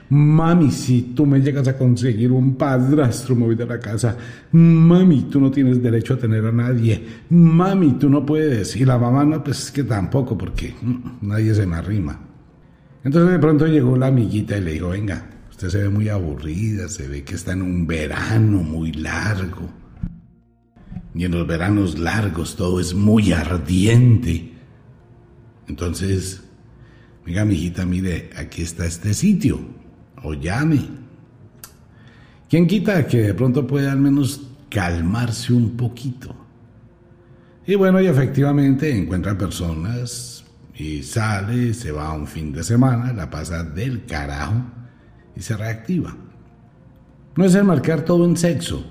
Mami, 0.09 0.71
si 0.71 1.01
tú 1.13 1.25
me 1.25 1.41
llegas 1.41 1.67
a 1.67 1.77
conseguir 1.77 2.31
un 2.31 2.55
padrastro, 2.55 3.35
me 3.35 3.45
voy 3.45 3.55
de 3.55 3.65
la 3.65 3.79
casa. 3.79 4.15
Mami, 4.53 5.23
tú 5.23 5.41
no 5.41 5.51
tienes 5.51 5.83
derecho 5.83 6.13
a 6.13 6.17
tener 6.17 6.45
a 6.45 6.51
nadie. 6.51 7.03
Mami, 7.29 7.93
tú 7.93 8.09
no 8.09 8.25
puedes. 8.25 8.75
Y 8.77 8.85
la 8.85 8.97
mamá 8.97 9.25
no, 9.25 9.43
pues 9.43 9.65
es 9.65 9.71
que 9.71 9.83
tampoco, 9.83 10.37
porque 10.37 10.73
mm, 10.81 11.27
nadie 11.27 11.53
se 11.53 11.65
me 11.65 11.75
arrima. 11.75 12.19
Entonces 13.03 13.31
de 13.31 13.39
pronto 13.39 13.67
llegó 13.67 13.97
la 13.97 14.07
amiguita 14.07 14.57
y 14.57 14.61
le 14.61 14.73
dijo, 14.73 14.89
venga, 14.89 15.29
usted 15.49 15.69
se 15.69 15.77
ve 15.79 15.89
muy 15.89 16.07
aburrida, 16.07 16.87
se 16.87 17.07
ve 17.07 17.23
que 17.23 17.35
está 17.35 17.51
en 17.51 17.61
un 17.61 17.85
verano 17.85 18.63
muy 18.63 18.93
largo. 18.93 19.69
Y 21.13 21.25
en 21.25 21.31
los 21.31 21.45
veranos 21.45 21.99
largos 21.99 22.55
todo 22.55 22.79
es 22.79 22.93
muy 22.93 23.33
ardiente. 23.33 24.53
Entonces, 25.67 26.43
venga, 27.25 27.41
amiguita, 27.41 27.85
mire, 27.85 28.29
aquí 28.37 28.61
está 28.61 28.85
este 28.85 29.13
sitio 29.13 29.76
o 30.23 30.33
llame. 30.33 30.87
¿Quién 32.49 32.65
quita 32.65 33.05
que 33.05 33.17
de 33.17 33.33
pronto 33.33 33.67
puede 33.67 33.89
al 33.89 33.99
menos 33.99 34.41
calmarse 34.69 35.53
un 35.53 35.75
poquito? 35.75 36.33
Y 37.65 37.75
bueno, 37.75 37.99
y 37.99 38.07
efectivamente 38.07 38.95
encuentra 38.95 39.37
personas 39.37 40.45
y 40.73 41.03
sale, 41.03 41.73
se 41.73 41.91
va 41.91 42.13
un 42.13 42.25
fin 42.25 42.53
de 42.53 42.63
semana, 42.63 43.11
la 43.11 43.29
pasa 43.29 43.63
del 43.63 44.05
carajo 44.05 44.63
y 45.35 45.41
se 45.41 45.57
reactiva. 45.57 46.15
No 47.35 47.43
es 47.43 47.53
el 47.55 47.65
marcar 47.65 48.01
todo 48.01 48.23
en 48.23 48.37
sexo, 48.37 48.85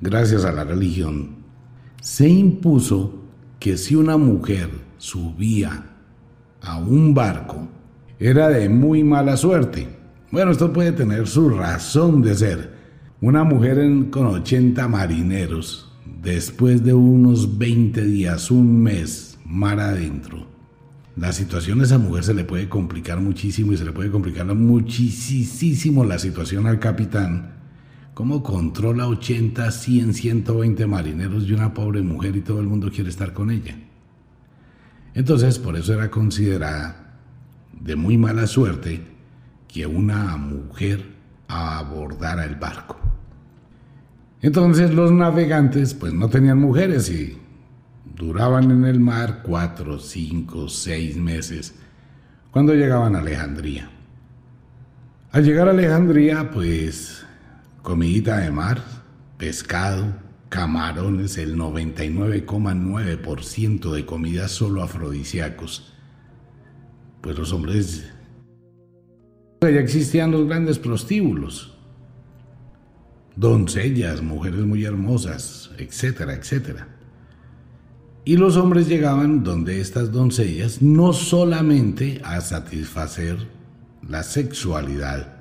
gracias 0.00 0.44
a 0.44 0.52
la 0.52 0.64
religión, 0.64 1.36
se 2.00 2.28
impuso 2.28 3.14
que 3.58 3.76
si 3.76 3.94
una 3.94 4.16
mujer 4.16 4.70
subía 4.98 5.87
a 6.68 6.76
un 6.76 7.14
barco 7.14 7.66
era 8.18 8.48
de 8.48 8.68
muy 8.68 9.02
mala 9.02 9.36
suerte. 9.36 9.88
Bueno, 10.30 10.50
esto 10.50 10.72
puede 10.72 10.92
tener 10.92 11.26
su 11.26 11.48
razón 11.48 12.20
de 12.20 12.34
ser. 12.34 12.78
Una 13.20 13.42
mujer 13.42 13.78
con 14.10 14.26
80 14.26 14.86
marineros, 14.86 15.92
después 16.22 16.84
de 16.84 16.92
unos 16.92 17.58
20 17.58 18.04
días, 18.04 18.50
un 18.50 18.82
mes, 18.82 19.38
mar 19.46 19.80
adentro. 19.80 20.46
La 21.16 21.32
situación 21.32 21.78
de 21.78 21.86
esa 21.86 21.98
mujer 21.98 22.22
se 22.22 22.34
le 22.34 22.44
puede 22.44 22.68
complicar 22.68 23.18
muchísimo 23.20 23.72
y 23.72 23.76
se 23.76 23.84
le 23.84 23.92
puede 23.92 24.10
complicar 24.10 24.46
muchísimo 24.46 26.04
la 26.04 26.18
situación 26.18 26.66
al 26.66 26.78
capitán. 26.78 27.54
¿Cómo 28.14 28.42
controla 28.42 29.08
80, 29.08 29.70
100, 29.70 30.14
120 30.14 30.86
marineros 30.86 31.44
y 31.44 31.54
una 31.54 31.72
pobre 31.72 32.02
mujer 32.02 32.36
y 32.36 32.42
todo 32.42 32.60
el 32.60 32.66
mundo 32.66 32.90
quiere 32.90 33.10
estar 33.10 33.32
con 33.32 33.50
ella? 33.50 33.87
Entonces, 35.18 35.58
por 35.58 35.74
eso 35.74 35.94
era 35.94 36.12
considerada 36.12 37.16
de 37.72 37.96
muy 37.96 38.16
mala 38.16 38.46
suerte 38.46 39.04
que 39.66 39.84
una 39.84 40.36
mujer 40.36 41.06
abordara 41.48 42.44
el 42.44 42.54
barco. 42.54 42.96
Entonces 44.42 44.94
los 44.94 45.10
navegantes 45.10 45.92
pues 45.92 46.12
no 46.12 46.28
tenían 46.28 46.60
mujeres 46.60 47.10
y 47.10 47.36
duraban 48.14 48.70
en 48.70 48.84
el 48.84 49.00
mar 49.00 49.40
cuatro, 49.42 49.98
cinco, 49.98 50.68
seis 50.68 51.16
meses 51.16 51.74
cuando 52.52 52.72
llegaban 52.74 53.16
a 53.16 53.18
Alejandría. 53.18 53.90
Al 55.32 55.44
llegar 55.44 55.66
a 55.66 55.72
Alejandría 55.72 56.52
pues 56.52 57.26
comidita 57.82 58.38
de 58.38 58.52
mar, 58.52 58.84
pescado, 59.36 60.14
camarones, 60.48 61.38
el 61.38 61.56
99,9% 61.56 63.92
de 63.92 64.06
comida 64.06 64.48
solo 64.48 64.82
afrodisíacos. 64.82 65.92
Pues 67.20 67.38
los 67.38 67.52
hombres... 67.52 68.10
Ya 69.60 69.68
existían 69.68 70.30
los 70.30 70.46
grandes 70.46 70.78
prostíbulos, 70.78 71.76
doncellas, 73.34 74.22
mujeres 74.22 74.60
muy 74.60 74.84
hermosas, 74.84 75.72
etcétera, 75.78 76.34
etcétera. 76.34 76.86
Y 78.24 78.36
los 78.36 78.56
hombres 78.56 78.88
llegaban 78.88 79.42
donde 79.42 79.80
estas 79.80 80.12
doncellas 80.12 80.80
no 80.80 81.12
solamente 81.12 82.20
a 82.24 82.40
satisfacer 82.40 83.48
la 84.06 84.22
sexualidad, 84.22 85.38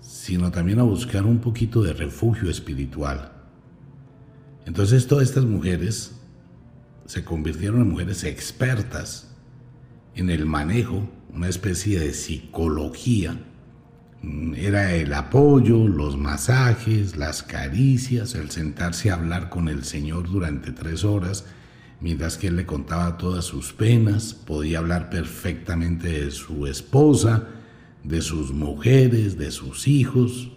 sino 0.00 0.50
también 0.50 0.78
a 0.78 0.84
buscar 0.84 1.24
un 1.24 1.40
poquito 1.40 1.82
de 1.82 1.92
refugio 1.92 2.48
espiritual. 2.48 3.39
Entonces 4.66 5.06
todas 5.06 5.28
estas 5.28 5.44
mujeres 5.44 6.12
se 7.06 7.24
convirtieron 7.24 7.80
en 7.80 7.90
mujeres 7.90 8.24
expertas 8.24 9.28
en 10.14 10.30
el 10.30 10.46
manejo, 10.46 11.08
una 11.32 11.48
especie 11.48 11.98
de 11.98 12.12
psicología. 12.12 13.38
Era 14.54 14.94
el 14.94 15.12
apoyo, 15.14 15.88
los 15.88 16.16
masajes, 16.16 17.16
las 17.16 17.42
caricias, 17.42 18.34
el 18.34 18.50
sentarse 18.50 19.10
a 19.10 19.14
hablar 19.14 19.48
con 19.48 19.68
el 19.68 19.84
Señor 19.84 20.30
durante 20.30 20.72
tres 20.72 21.04
horas, 21.04 21.46
mientras 22.00 22.36
que 22.36 22.48
Él 22.48 22.56
le 22.56 22.66
contaba 22.66 23.16
todas 23.16 23.44
sus 23.44 23.72
penas, 23.72 24.34
podía 24.34 24.78
hablar 24.78 25.10
perfectamente 25.10 26.08
de 26.24 26.30
su 26.30 26.66
esposa, 26.66 27.48
de 28.04 28.20
sus 28.20 28.52
mujeres, 28.52 29.38
de 29.38 29.50
sus 29.50 29.88
hijos, 29.88 30.52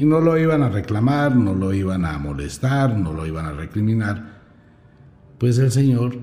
y 0.00 0.06
no 0.06 0.18
lo 0.18 0.38
iban 0.38 0.62
a 0.62 0.70
reclamar, 0.70 1.36
no 1.36 1.54
lo 1.54 1.74
iban 1.74 2.06
a 2.06 2.16
molestar, 2.18 2.96
no 2.96 3.12
lo 3.12 3.26
iban 3.26 3.44
a 3.44 3.52
recriminar. 3.52 4.40
Pues 5.36 5.58
el 5.58 5.70
Señor 5.70 6.16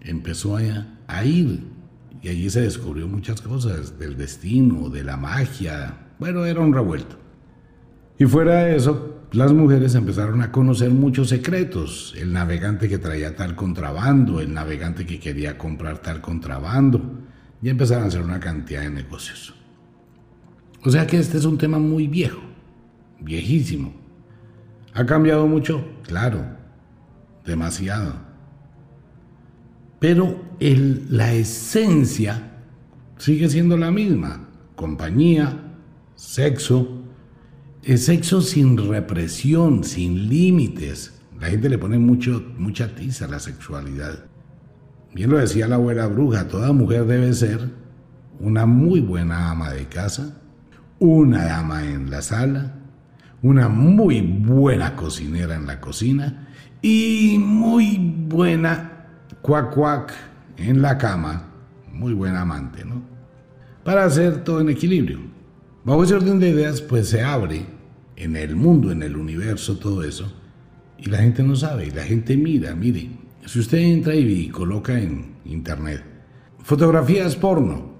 empezó 0.00 0.56
a, 0.56 1.24
ir 1.24 1.64
y 2.22 2.28
allí 2.28 2.48
se 2.48 2.60
descubrió 2.60 3.08
muchas 3.08 3.40
cosas 3.40 3.98
del 3.98 4.16
destino, 4.16 4.90
de 4.90 5.02
la 5.02 5.16
magia. 5.16 6.06
Bueno, 6.20 6.44
era 6.44 6.60
un 6.60 6.72
revuelto. 6.72 7.16
Y 8.16 8.26
fuera 8.26 8.62
de 8.62 8.76
eso, 8.76 9.22
las 9.32 9.52
mujeres 9.52 9.96
empezaron 9.96 10.40
a 10.42 10.52
conocer 10.52 10.92
muchos 10.92 11.28
secretos. 11.30 12.14
El 12.16 12.32
navegante 12.32 12.88
que 12.88 12.98
traía 12.98 13.34
tal 13.34 13.56
contrabando, 13.56 14.40
el 14.40 14.54
navegante 14.54 15.04
que 15.04 15.18
quería 15.18 15.58
comprar 15.58 15.98
tal 15.98 16.20
contrabando. 16.20 17.02
Y 17.60 17.70
empezaron 17.70 18.04
a 18.04 18.06
hacer 18.06 18.22
una 18.22 18.38
cantidad 18.38 18.82
de 18.82 18.90
negocios. 18.90 19.52
O 20.84 20.92
sea 20.92 21.08
que 21.08 21.18
este 21.18 21.38
es 21.38 21.44
un 21.44 21.58
tema 21.58 21.80
muy 21.80 22.06
viejo, 22.06 22.45
viejísimo. 23.20 23.92
¿Ha 24.94 25.04
cambiado 25.04 25.46
mucho? 25.46 25.84
Claro, 26.02 26.44
demasiado. 27.44 28.14
Pero 29.98 30.40
la 30.60 31.32
esencia 31.34 32.62
sigue 33.18 33.48
siendo 33.48 33.76
la 33.76 33.90
misma. 33.90 34.48
Compañía, 34.74 35.74
sexo, 36.14 37.02
es 37.82 38.06
sexo 38.06 38.40
sin 38.40 38.76
represión, 38.76 39.84
sin 39.84 40.28
límites. 40.28 41.20
La 41.40 41.48
gente 41.48 41.68
le 41.68 41.78
pone 41.78 41.98
mucho, 41.98 42.44
mucha 42.58 42.94
tiza 42.94 43.26
a 43.26 43.28
la 43.28 43.38
sexualidad. 43.38 44.24
Bien 45.14 45.30
lo 45.30 45.38
decía 45.38 45.68
la 45.68 45.76
abuela 45.76 46.06
bruja, 46.06 46.48
toda 46.48 46.72
mujer 46.72 47.06
debe 47.06 47.32
ser 47.32 47.70
una 48.38 48.66
muy 48.66 49.00
buena 49.00 49.50
ama 49.50 49.70
de 49.70 49.86
casa, 49.86 50.42
una 50.98 51.44
dama 51.44 51.84
en 51.84 52.10
la 52.10 52.22
sala, 52.22 52.74
una 53.46 53.68
muy 53.68 54.20
buena 54.20 54.96
cocinera 54.96 55.54
en 55.54 55.66
la 55.66 55.80
cocina 55.80 56.48
y 56.82 57.36
muy 57.38 57.98
buena 58.28 59.06
cuac 59.40 59.74
cuac 59.74 60.12
en 60.56 60.82
la 60.82 60.98
cama, 60.98 61.48
muy 61.92 62.12
buena 62.12 62.42
amante, 62.42 62.84
¿no? 62.84 63.02
Para 63.84 64.04
hacer 64.04 64.42
todo 64.42 64.60
en 64.60 64.70
equilibrio. 64.70 65.20
Bajo 65.84 66.02
ese 66.02 66.14
orden 66.14 66.40
de 66.40 66.48
ideas, 66.48 66.80
pues 66.80 67.08
se 67.08 67.22
abre 67.22 67.64
en 68.16 68.34
el 68.34 68.56
mundo, 68.56 68.90
en 68.90 69.02
el 69.02 69.16
universo, 69.16 69.76
todo 69.76 70.02
eso, 70.02 70.32
y 70.98 71.08
la 71.08 71.18
gente 71.18 71.42
no 71.42 71.54
sabe, 71.54 71.86
y 71.86 71.90
la 71.90 72.02
gente 72.02 72.36
mira, 72.36 72.74
mire, 72.74 73.10
si 73.44 73.60
usted 73.60 73.78
entra 73.78 74.14
y 74.14 74.48
coloca 74.48 74.98
en 74.98 75.36
internet 75.44 76.02
fotografías 76.66 77.36
porno, 77.36 77.92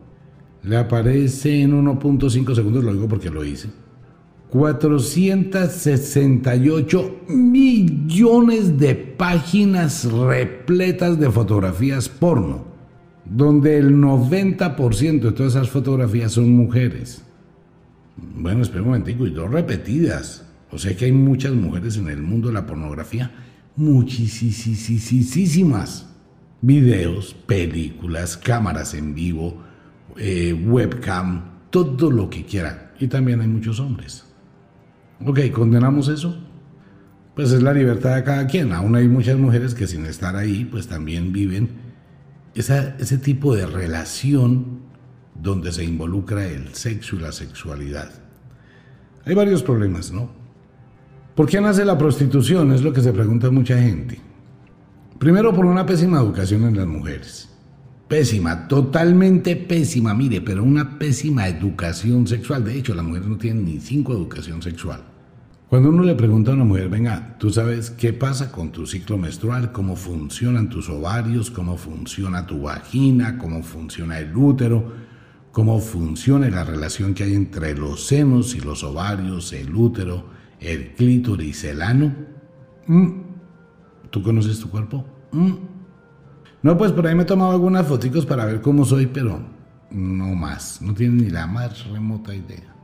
le 0.65 0.77
aparece 0.77 1.63
en 1.63 1.73
1.5 1.73 2.53
segundos, 2.53 2.83
lo 2.83 2.93
digo 2.93 3.07
porque 3.07 3.31
lo 3.31 3.45
hice, 3.45 3.69
468 4.51 7.21
millones 7.29 8.79
de 8.79 8.95
páginas 8.95 10.05
repletas 10.05 11.19
de 11.19 11.29
fotografías 11.31 12.09
porno, 12.09 12.65
donde 13.25 13.79
el 13.79 13.97
90% 13.97 15.21
de 15.21 15.33
todas 15.33 15.57
esas 15.57 15.69
fotografías 15.69 16.31
son 16.33 16.53
mujeres. 16.53 17.23
Bueno, 18.17 18.63
espera 18.63 18.83
un 18.83 18.89
momentico, 18.89 19.27
y 19.27 19.31
dos 19.31 19.51
repetidas. 19.51 20.45
O 20.71 20.79
sea 20.79 20.97
que 20.97 21.07
hay 21.07 21.13
muchas 21.13 21.53
mujeres 21.53 21.97
en 21.97 22.09
el 22.09 22.23
mundo 22.23 22.49
de 22.49 22.55
la 22.55 22.67
pornografía, 22.67 23.33
muchísimas. 23.77 26.07
Videos, 26.63 27.35
películas, 27.35 28.37
cámaras 28.37 28.95
en 28.95 29.15
vivo, 29.15 29.63
eh, 30.17 30.53
webcam, 30.53 31.45
todo 31.71 32.11
lo 32.11 32.31
que 32.31 32.45
quiera. 32.45 32.95
Y 32.99 33.09
también 33.09 33.41
hay 33.41 33.49
muchos 33.49 33.79
hombres. 33.79 34.26
Ok, 35.25 35.51
¿condenamos 35.53 36.09
eso? 36.09 36.37
Pues 37.35 37.53
es 37.53 37.63
la 37.63 37.73
libertad 37.73 38.17
de 38.17 38.25
cada 38.25 38.47
quien. 38.47 38.73
Aún 38.73 38.97
hay 38.97 39.09
muchas 39.09 39.39
mujeres 39.39 39.75
que 39.75 39.87
sin 39.87 40.05
estar 40.07 40.37
ahí, 40.37 40.65
pues 40.65 40.89
también 40.89 41.33
viven 41.33 41.71
ese 42.55 43.19
tipo 43.19 43.55
de 43.55 43.67
relación 43.67 44.81
donde 45.35 45.73
se 45.73 45.85
involucra 45.85 46.47
el 46.47 46.75
sexo 46.75 47.17
y 47.17 47.21
la 47.21 47.33
sexualidad. 47.33 48.11
Hay 49.25 49.35
varios 49.35 49.63
problemas, 49.63 50.13
¿no? 50.13 50.31
¿Por 51.35 51.47
qué 51.47 51.61
nace 51.61 51.85
la 51.85 51.99
prostitución? 51.99 52.73
Es 52.73 52.83
lo 52.83 52.93
que 52.93 53.03
se 53.03 53.13
pregunta 53.13 53.51
mucha 53.51 53.77
gente. 53.79 54.19
Primero 55.19 55.53
por 55.55 55.67
una 55.67 55.85
pésima 55.85 56.19
educación 56.19 56.65
en 56.65 56.77
las 56.77 56.87
mujeres. 56.87 57.51
Pésima, 58.09 58.69
totalmente 58.69 59.57
pésima, 59.57 60.15
mire, 60.15 60.41
pero 60.41 60.63
una 60.63 60.97
pésima 60.97 61.49
educación 61.49 62.27
sexual. 62.29 62.65
De 62.65 62.79
hecho, 62.79 62.95
las 62.95 63.05
mujeres 63.05 63.27
no 63.27 63.37
tienen 63.37 63.65
ni 63.65 63.81
cinco 63.81 64.13
educación 64.13 64.63
sexual. 64.63 65.03
Cuando 65.69 65.89
uno 65.89 66.05
le 66.05 66.15
pregunta 66.15 66.53
a 66.53 66.55
una 66.55 66.65
mujer, 66.65 66.89
venga, 66.89 67.37
tú 67.39 67.51
sabes 67.51 67.91
qué 67.91 68.13
pasa 68.13 68.53
con 68.53 68.71
tu 68.71 68.87
ciclo 68.87 69.19
menstrual, 69.19 69.73
cómo 69.73 69.97
funcionan 69.97 70.69
tus 70.69 70.89
ovarios, 70.89 71.51
cómo 71.51 71.77
funciona 71.77 72.47
tu 72.47 72.63
vagina, 72.63 73.39
cómo 73.39 73.65
funciona 73.65 74.21
el 74.21 74.37
útero, 74.37 74.93
cómo 75.51 75.81
funciona 75.81 76.49
la 76.49 76.63
relación 76.63 77.13
que 77.13 77.25
hay 77.25 77.35
entre 77.35 77.77
los 77.77 78.07
senos 78.07 78.55
y 78.55 78.61
los 78.61 78.85
ovarios, 78.85 79.53
el 79.53 79.75
útero, 79.75 80.27
el 80.61 80.95
clítoris, 80.95 81.65
el 81.65 81.83
ano. 81.83 82.15
Mm. 82.87 83.09
¿Tú 84.11 84.23
conoces 84.23 84.61
tu 84.61 84.71
cuerpo? 84.71 85.05
Mm. 85.33 85.76
No, 86.67 86.77
pues 86.77 86.91
por 86.91 87.07
ahí 87.07 87.15
me 87.15 87.23
he 87.23 87.27
tomado 87.27 87.53
algunas 87.53 87.87
fotos 87.87 88.27
para 88.27 88.45
ver 88.45 88.61
cómo 88.61 88.85
soy, 88.85 89.07
pero 89.07 89.39
no 89.93 90.35
más, 90.35 90.83
no 90.83 90.95
tiene 90.95 91.23
ni 91.23 91.31
la 91.31 91.47
más 91.47 91.87
remota 91.87 92.35
idea. 92.35 92.75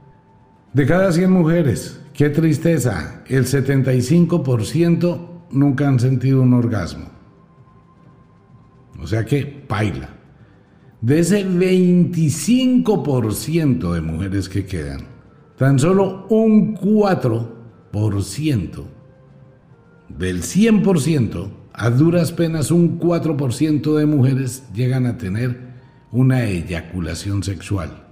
De 0.72 0.86
cada 0.86 1.10
100 1.10 1.28
mujeres, 1.28 2.00
qué 2.14 2.30
tristeza, 2.30 3.24
el 3.26 3.44
75% 3.44 5.18
nunca 5.50 5.88
han 5.88 5.98
sentido 5.98 6.42
un 6.42 6.54
orgasmo. 6.54 7.06
O 9.00 9.06
sea 9.08 9.24
que, 9.24 9.64
baila. 9.68 10.10
De 11.00 11.18
ese 11.18 11.44
25% 11.44 13.94
de 13.94 14.00
mujeres 14.00 14.48
que 14.48 14.64
quedan, 14.64 15.08
tan 15.58 15.80
solo 15.80 16.28
un 16.28 16.76
4% 16.76 18.84
del 20.08 20.40
100%, 20.40 21.61
a 21.74 21.90
duras 21.90 22.32
penas 22.32 22.70
un 22.70 22.98
4% 22.98 23.96
de 23.96 24.06
mujeres 24.06 24.64
llegan 24.74 25.06
a 25.06 25.16
tener 25.16 25.72
una 26.10 26.44
eyaculación 26.44 27.42
sexual. 27.42 28.06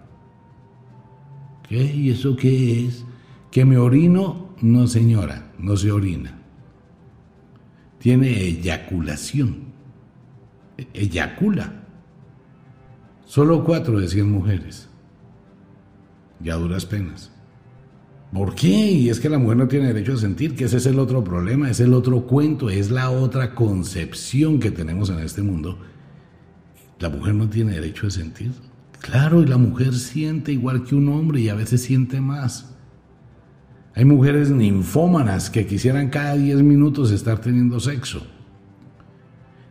¿Qué? 1.69 1.83
¿Y 1.83 2.11
eso 2.11 2.37
qué 2.37 2.87
es? 2.87 3.05
¿Que 3.51 3.65
me 3.65 3.77
orino? 3.77 4.55
No, 4.61 4.87
señora, 4.87 5.53
no 5.59 5.77
se 5.77 5.93
orina. 5.93 6.39
Tiene 7.99 8.29
eyaculación. 8.29 9.71
E-, 10.79 10.89
eyacula. 10.95 11.85
Solo 13.27 13.63
cuatro 13.65 14.01
de 14.01 14.09
100 14.09 14.31
mujeres. 14.31 14.89
Ya 16.41 16.57
duras 16.57 16.87
penas. 16.87 17.31
¿Por 18.33 18.55
qué? 18.55 18.93
Y 18.93 19.09
es 19.09 19.19
que 19.19 19.29
la 19.29 19.39
mujer 19.39 19.57
no 19.57 19.69
tiene 19.69 19.89
derecho 19.89 20.13
a 20.13 20.19
sentir, 20.19 20.55
que 20.55 20.65
ese 20.65 20.77
es 20.77 20.87
el 20.87 21.01
otro 21.01 21.25
problema, 21.25 21.69
es 21.69 21.81
el 21.81 21.93
otro 21.93 22.27
cuento, 22.27 22.71
es 22.71 22.91
la 22.91 23.11
otra 23.11 23.55
concepción 23.55 24.61
que 24.61 24.71
tenemos 24.71 25.11
en 25.11 25.19
este 25.19 25.43
mundo. 25.43 25.79
La 27.01 27.09
mujer 27.09 27.35
no 27.35 27.49
tiene 27.49 27.73
derecho 27.73 28.07
a 28.07 28.11
sentir. 28.11 28.53
Claro, 29.01 29.43
y 29.43 29.47
la 29.47 29.57
mujer 29.57 29.95
siente 29.95 30.53
igual 30.53 30.85
que 30.85 30.95
un 30.95 31.09
hombre 31.09 31.41
y 31.41 31.49
a 31.49 31.55
veces 31.55 31.83
siente 31.83 32.21
más. 32.21 32.77
Hay 33.95 34.05
mujeres 34.05 34.51
ninfómanas 34.51 35.51
que 35.51 35.67
quisieran 35.67 36.11
cada 36.11 36.37
10 36.37 36.63
minutos 36.63 37.11
estar 37.11 37.41
teniendo 37.41 37.81
sexo. 37.81 38.25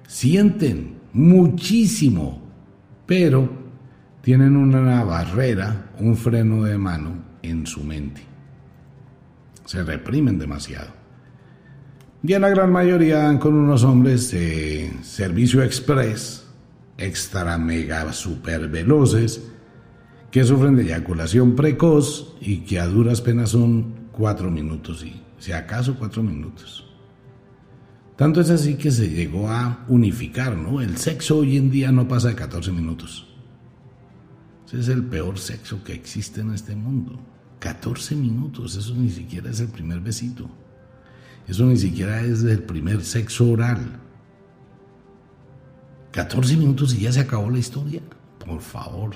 Sienten 0.08 0.96
muchísimo, 1.14 2.42
pero 3.06 3.50
tienen 4.22 4.58
una 4.58 5.04
barrera, 5.04 5.92
un 6.00 6.18
freno 6.18 6.64
de 6.64 6.78
mano 6.78 7.14
en 7.42 7.66
su 7.66 7.84
mente. 7.84 8.29
Se 9.70 9.84
reprimen 9.84 10.40
demasiado. 10.40 10.90
Y 12.24 12.34
en 12.34 12.42
la 12.42 12.50
gran 12.50 12.72
mayoría 12.72 13.20
dan 13.20 13.38
con 13.38 13.54
unos 13.54 13.84
hombres 13.84 14.32
de 14.32 14.92
servicio 15.04 15.62
express, 15.62 16.48
extra 16.98 17.56
mega 17.60 18.12
super 18.12 18.68
veloces, 18.68 19.44
que 20.32 20.44
sufren 20.44 20.76
de 20.76 20.86
eyaculación 20.86 21.56
precoz 21.56 22.36
y 22.42 22.62
que 22.62 22.80
a 22.80 22.88
duras 22.88 23.22
penas 23.22 23.52
son 23.52 24.08
cuatro 24.12 24.50
minutos, 24.50 25.06
y 25.06 25.22
si 25.38 25.52
acaso 25.52 25.98
cuatro 26.00 26.24
minutos. 26.24 26.92
Tanto 28.16 28.42
es 28.42 28.50
así 28.50 28.74
que 28.74 28.90
se 28.90 29.08
llegó 29.08 29.52
a 29.52 29.86
unificar, 29.88 30.58
¿no? 30.58 30.82
El 30.82 30.98
sexo 30.98 31.38
hoy 31.38 31.58
en 31.58 31.70
día 31.70 31.92
no 31.92 32.08
pasa 32.08 32.30
de 32.30 32.36
14 32.36 32.72
minutos. 32.72 33.28
Ese 34.66 34.80
es 34.80 34.88
el 34.88 35.04
peor 35.04 35.38
sexo 35.38 35.84
que 35.84 35.94
existe 35.94 36.42
en 36.42 36.56
este 36.56 36.76
mundo. 36.76 37.20
14 37.60 38.16
minutos, 38.16 38.76
eso 38.76 38.94
ni 38.96 39.10
siquiera 39.10 39.50
es 39.50 39.60
el 39.60 39.68
primer 39.68 40.00
besito. 40.00 40.50
Eso 41.48 41.66
ni 41.66 41.78
siquiera 41.78 42.22
es 42.22 42.44
el 42.44 42.64
primer 42.64 43.04
sexo 43.04 43.52
oral. 43.52 44.00
14 46.12 46.58
minutos 46.58 46.94
y 46.94 47.02
ya 47.02 47.12
se 47.12 47.20
acabó 47.20 47.50
la 47.50 47.60
historia. 47.60 48.02
Por 48.46 48.62
favor. 48.62 49.16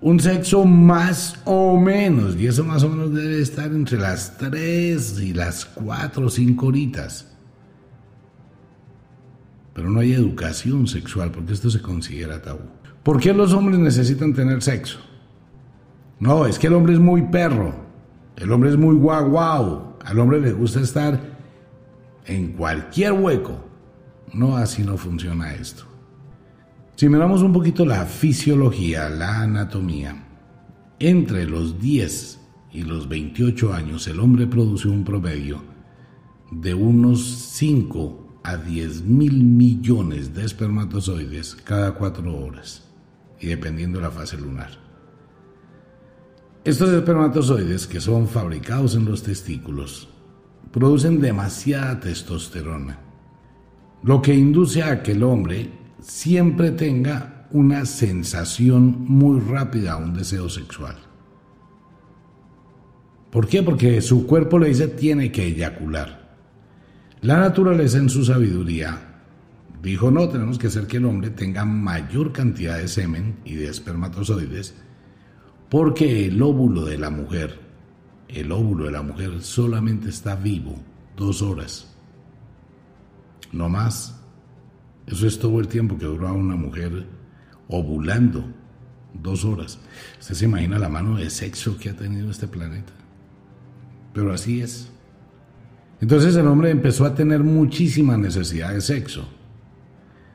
Un 0.00 0.18
sexo 0.18 0.64
más 0.64 1.38
o 1.44 1.78
menos, 1.78 2.34
y 2.36 2.48
eso 2.48 2.64
más 2.64 2.82
o 2.82 2.88
menos 2.88 3.14
debe 3.14 3.40
estar 3.40 3.70
entre 3.70 3.98
las 3.98 4.36
3 4.36 5.20
y 5.20 5.32
las 5.32 5.64
4 5.64 6.26
o 6.26 6.30
5 6.30 6.66
horitas. 6.66 7.28
Pero 9.74 9.88
no 9.90 10.00
hay 10.00 10.12
educación 10.12 10.88
sexual 10.88 11.30
porque 11.30 11.52
esto 11.52 11.70
se 11.70 11.80
considera 11.80 12.42
tabú. 12.42 12.64
¿Por 13.02 13.20
qué 13.20 13.32
los 13.32 13.52
hombres 13.52 13.78
necesitan 13.78 14.34
tener 14.34 14.62
sexo? 14.62 14.98
No, 16.22 16.46
es 16.46 16.56
que 16.56 16.68
el 16.68 16.74
hombre 16.74 16.92
es 16.92 17.00
muy 17.00 17.22
perro. 17.22 17.74
El 18.36 18.52
hombre 18.52 18.70
es 18.70 18.76
muy 18.76 18.94
guau 18.94 19.28
guau. 19.28 19.96
Al 20.04 20.20
hombre 20.20 20.40
le 20.40 20.52
gusta 20.52 20.80
estar 20.80 21.20
en 22.26 22.52
cualquier 22.52 23.14
hueco. 23.14 23.64
No, 24.32 24.56
así 24.56 24.84
no 24.84 24.96
funciona 24.96 25.52
esto. 25.52 25.82
Si 26.94 27.08
miramos 27.08 27.42
un 27.42 27.52
poquito 27.52 27.84
la 27.84 28.06
fisiología, 28.06 29.08
la 29.10 29.40
anatomía, 29.40 30.28
entre 31.00 31.44
los 31.44 31.80
10 31.80 32.38
y 32.70 32.82
los 32.82 33.08
28 33.08 33.72
años 33.74 34.06
el 34.06 34.20
hombre 34.20 34.46
produce 34.46 34.86
un 34.86 35.02
promedio 35.02 35.60
de 36.52 36.72
unos 36.72 37.20
5 37.56 38.42
a 38.44 38.58
10 38.58 39.02
mil 39.02 39.42
millones 39.42 40.32
de 40.32 40.44
espermatozoides 40.44 41.56
cada 41.56 41.94
4 41.94 42.32
horas 42.32 42.84
y 43.40 43.48
dependiendo 43.48 43.98
de 43.98 44.04
la 44.04 44.12
fase 44.12 44.36
lunar. 44.36 44.91
Estos 46.64 46.90
espermatozoides 46.90 47.88
que 47.88 48.00
son 48.00 48.28
fabricados 48.28 48.94
en 48.94 49.04
los 49.04 49.24
testículos 49.24 50.08
producen 50.70 51.20
demasiada 51.20 51.98
testosterona, 51.98 53.00
lo 54.04 54.22
que 54.22 54.32
induce 54.36 54.84
a 54.84 55.02
que 55.02 55.10
el 55.10 55.24
hombre 55.24 55.72
siempre 56.00 56.70
tenga 56.70 57.48
una 57.50 57.84
sensación 57.84 59.06
muy 59.08 59.40
rápida 59.40 59.96
un 59.96 60.14
deseo 60.14 60.48
sexual. 60.48 60.94
¿Por 63.32 63.48
qué? 63.48 63.64
Porque 63.64 64.00
su 64.00 64.24
cuerpo 64.24 64.60
le 64.60 64.68
dice 64.68 64.86
tiene 64.86 65.32
que 65.32 65.44
eyacular. 65.44 66.36
La 67.22 67.38
naturaleza 67.38 67.98
en 67.98 68.08
su 68.08 68.24
sabiduría 68.24 69.24
dijo 69.82 70.12
no, 70.12 70.28
tenemos 70.28 70.58
que 70.58 70.68
hacer 70.68 70.86
que 70.86 70.98
el 70.98 71.06
hombre 71.06 71.30
tenga 71.30 71.64
mayor 71.64 72.30
cantidad 72.30 72.78
de 72.78 72.86
semen 72.86 73.40
y 73.44 73.56
de 73.56 73.66
espermatozoides 73.66 74.76
porque 75.72 76.26
el 76.26 76.42
óvulo 76.42 76.84
de 76.84 76.98
la 76.98 77.08
mujer 77.08 77.58
el 78.28 78.52
óvulo 78.52 78.84
de 78.84 78.92
la 78.92 79.02
mujer 79.02 79.40
solamente 79.40 80.10
está 80.10 80.36
vivo 80.36 80.76
dos 81.16 81.42
horas. 81.42 81.88
No 83.52 83.68
más. 83.68 84.18
Eso 85.06 85.26
es 85.26 85.38
todo 85.38 85.60
el 85.60 85.68
tiempo 85.68 85.98
que 85.98 86.06
dura 86.06 86.32
una 86.32 86.56
mujer 86.56 87.06
ovulando. 87.68 88.44
Dos 89.14 89.44
horas. 89.44 89.78
Usted 90.20 90.34
se 90.34 90.44
imagina 90.46 90.78
la 90.78 90.88
mano 90.88 91.16
de 91.16 91.28
sexo 91.28 91.76
que 91.78 91.90
ha 91.90 91.96
tenido 91.96 92.30
este 92.30 92.48
planeta. 92.48 92.92
Pero 94.14 94.32
así 94.32 94.62
es. 94.62 94.90
Entonces 96.00 96.34
el 96.36 96.46
hombre 96.46 96.70
empezó 96.70 97.04
a 97.04 97.14
tener 97.14 97.44
muchísima 97.44 98.16
necesidad 98.16 98.72
de 98.72 98.80
sexo. 98.80 99.28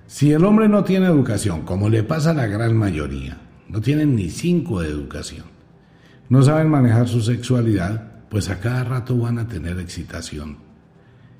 Si 0.06 0.32
el 0.32 0.45
hombre 0.45 0.69
no 0.69 0.84
tiene 0.84 1.08
educación, 1.08 1.63
como 1.63 1.89
le 1.89 2.04
pasa 2.04 2.32
a 2.32 2.36
la 2.36 2.47
gran 2.47 2.78
mayoría, 2.78 3.46
no 3.69 3.82
tienen 3.82 4.15
ni 4.15 4.30
cinco 4.30 4.82
de 4.82 4.89
educación, 4.89 5.45
no 6.30 6.43
saben 6.43 6.69
manejar 6.69 7.08
su 7.08 7.21
sexualidad, 7.21 8.25
pues 8.30 8.49
a 8.49 8.60
cada 8.60 8.84
rato 8.84 9.17
van 9.17 9.39
a 9.39 9.47
tener 9.47 9.80
excitación. 9.80 10.58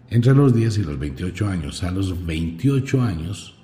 Entre 0.10 0.34
los 0.34 0.54
10 0.54 0.78
y 0.78 0.84
los 0.84 0.98
28 0.98 1.48
años, 1.48 1.84
a 1.84 1.92
los 1.92 2.26
28 2.26 3.02
años, 3.02 3.58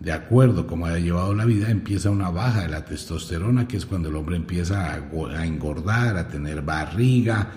de 0.00 0.12
acuerdo 0.12 0.66
como 0.66 0.86
haya 0.86 0.98
llevado 0.98 1.34
la 1.34 1.44
vida, 1.44 1.70
empieza 1.70 2.10
una 2.10 2.30
baja 2.30 2.62
de 2.62 2.68
la 2.68 2.84
testosterona, 2.84 3.68
que 3.68 3.76
es 3.76 3.86
cuando 3.86 4.08
el 4.08 4.16
hombre 4.16 4.36
empieza 4.36 4.92
a, 4.92 5.46
engordar, 5.46 6.16
a 6.16 6.28
tener 6.28 6.62
barriga, 6.62 7.50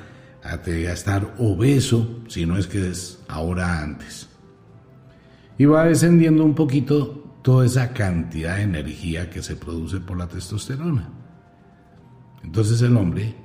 a, 0.44 0.56
estar 0.56 1.36
obeso, 1.38 2.22
si 2.28 2.46
no 2.46 2.58
es 2.58 2.68
que 2.68 2.90
es 2.90 3.20
ahora 3.28 3.82
antes. 3.82 4.28
Y 5.58 5.66
va 5.66 5.86
descendiendo 5.86 6.44
un 6.44 6.56
poquito 6.56 7.19
toda 7.42 7.66
esa 7.66 7.94
cantidad 7.94 8.58
de 8.58 8.64
energía 8.64 9.30
que 9.30 9.42
se 9.42 9.56
produce 9.56 10.00
por 10.00 10.18
la 10.18 10.28
testosterona. 10.28 11.10
Entonces 12.44 12.82
el 12.82 12.96
hombre 12.98 13.36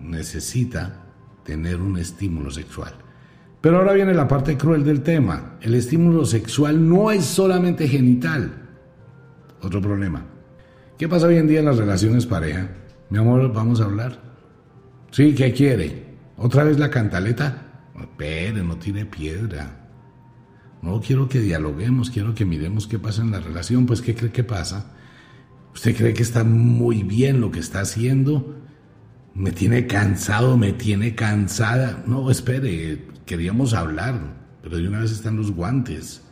necesita 0.00 1.04
tener 1.44 1.80
un 1.80 1.98
estímulo 1.98 2.50
sexual. 2.50 2.94
Pero 3.60 3.78
ahora 3.78 3.92
viene 3.94 4.12
la 4.14 4.28
parte 4.28 4.58
cruel 4.58 4.84
del 4.84 5.02
tema. 5.02 5.56
El 5.60 5.74
estímulo 5.74 6.24
sexual 6.24 6.86
no 6.86 7.10
es 7.10 7.24
solamente 7.24 7.88
genital. 7.88 8.52
Otro 9.62 9.80
problema. 9.80 10.22
¿Qué 10.98 11.08
pasa 11.08 11.26
hoy 11.26 11.36
en 11.36 11.48
día 11.48 11.60
en 11.60 11.66
las 11.66 11.78
relaciones 11.78 12.26
pareja? 12.26 12.68
Mi 13.08 13.18
amor, 13.18 13.52
vamos 13.52 13.80
a 13.80 13.84
hablar. 13.84 14.20
Sí, 15.10 15.34
¿qué 15.34 15.52
quiere? 15.52 16.04
¿Otra 16.36 16.64
vez 16.64 16.78
la 16.78 16.90
cantaleta? 16.90 17.64
espere, 18.00 18.62
no 18.62 18.76
tire 18.76 19.04
piedra. 19.06 19.83
No 20.84 21.00
quiero 21.00 21.30
que 21.30 21.40
dialoguemos, 21.40 22.10
quiero 22.10 22.34
que 22.34 22.44
miremos 22.44 22.86
qué 22.86 22.98
pasa 22.98 23.22
en 23.22 23.30
la 23.30 23.40
relación. 23.40 23.86
Pues, 23.86 24.02
¿qué 24.02 24.14
cree 24.14 24.30
que 24.30 24.44
pasa? 24.44 24.92
¿Usted 25.72 25.96
cree 25.96 26.12
que 26.12 26.22
está 26.22 26.44
muy 26.44 27.02
bien 27.02 27.40
lo 27.40 27.50
que 27.50 27.60
está 27.60 27.80
haciendo? 27.80 28.54
Me 29.34 29.50
tiene 29.50 29.86
cansado, 29.86 30.58
me 30.58 30.74
tiene 30.74 31.14
cansada. 31.14 32.04
No, 32.06 32.30
espere, 32.30 33.06
queríamos 33.24 33.72
hablar, 33.72 34.36
pero 34.62 34.76
de 34.76 34.86
una 34.86 35.00
vez 35.00 35.10
están 35.10 35.36
los 35.36 35.52
guantes. 35.52 36.22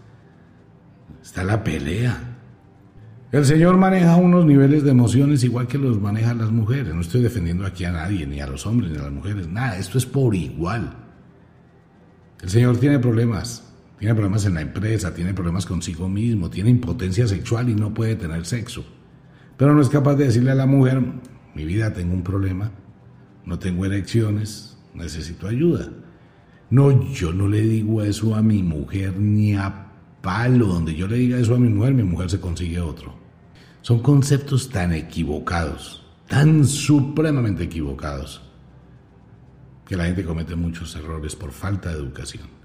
Está 1.22 1.44
la 1.44 1.64
pelea. 1.64 2.36
El 3.32 3.46
Señor 3.46 3.78
maneja 3.78 4.16
unos 4.16 4.44
niveles 4.44 4.84
de 4.84 4.90
emociones 4.90 5.42
igual 5.44 5.66
que 5.66 5.78
los 5.78 5.98
manejan 5.98 6.36
las 6.36 6.50
mujeres. 6.50 6.94
No 6.94 7.00
estoy 7.00 7.22
defendiendo 7.22 7.64
aquí 7.64 7.86
a 7.86 7.92
nadie, 7.92 8.26
ni 8.26 8.42
a 8.42 8.46
los 8.46 8.66
hombres, 8.66 8.90
ni 8.90 8.98
a 8.98 9.04
las 9.04 9.12
mujeres. 9.12 9.48
Nada, 9.48 9.78
esto 9.78 9.96
es 9.96 10.04
por 10.04 10.34
igual. 10.34 10.94
El 12.42 12.50
Señor 12.50 12.76
tiene 12.76 12.98
problemas. 12.98 13.71
Tiene 14.02 14.16
problemas 14.16 14.44
en 14.46 14.54
la 14.54 14.62
empresa, 14.62 15.14
tiene 15.14 15.32
problemas 15.32 15.64
consigo 15.64 16.08
mismo, 16.08 16.50
tiene 16.50 16.70
impotencia 16.70 17.28
sexual 17.28 17.68
y 17.68 17.76
no 17.76 17.94
puede 17.94 18.16
tener 18.16 18.44
sexo. 18.44 18.84
Pero 19.56 19.76
no 19.76 19.80
es 19.80 19.88
capaz 19.88 20.16
de 20.16 20.24
decirle 20.24 20.50
a 20.50 20.56
la 20.56 20.66
mujer, 20.66 21.00
mi 21.54 21.64
vida, 21.64 21.92
tengo 21.92 22.12
un 22.12 22.24
problema, 22.24 22.72
no 23.46 23.60
tengo 23.60 23.86
erecciones, 23.86 24.76
necesito 24.92 25.46
ayuda. 25.46 25.88
No, 26.68 27.12
yo 27.12 27.32
no 27.32 27.46
le 27.46 27.60
digo 27.60 28.02
eso 28.02 28.34
a 28.34 28.42
mi 28.42 28.64
mujer 28.64 29.16
ni 29.20 29.54
a 29.54 29.92
palo. 30.20 30.66
Donde 30.66 30.96
yo 30.96 31.06
le 31.06 31.18
diga 31.18 31.38
eso 31.38 31.54
a 31.54 31.60
mi 31.60 31.68
mujer, 31.68 31.94
mi 31.94 32.02
mujer 32.02 32.28
se 32.28 32.40
consigue 32.40 32.80
otro. 32.80 33.14
Son 33.82 34.00
conceptos 34.00 34.68
tan 34.68 34.92
equivocados, 34.92 36.04
tan 36.26 36.64
supremamente 36.64 37.62
equivocados, 37.62 38.42
que 39.86 39.96
la 39.96 40.06
gente 40.06 40.24
comete 40.24 40.56
muchos 40.56 40.96
errores 40.96 41.36
por 41.36 41.52
falta 41.52 41.90
de 41.90 42.00
educación. 42.00 42.61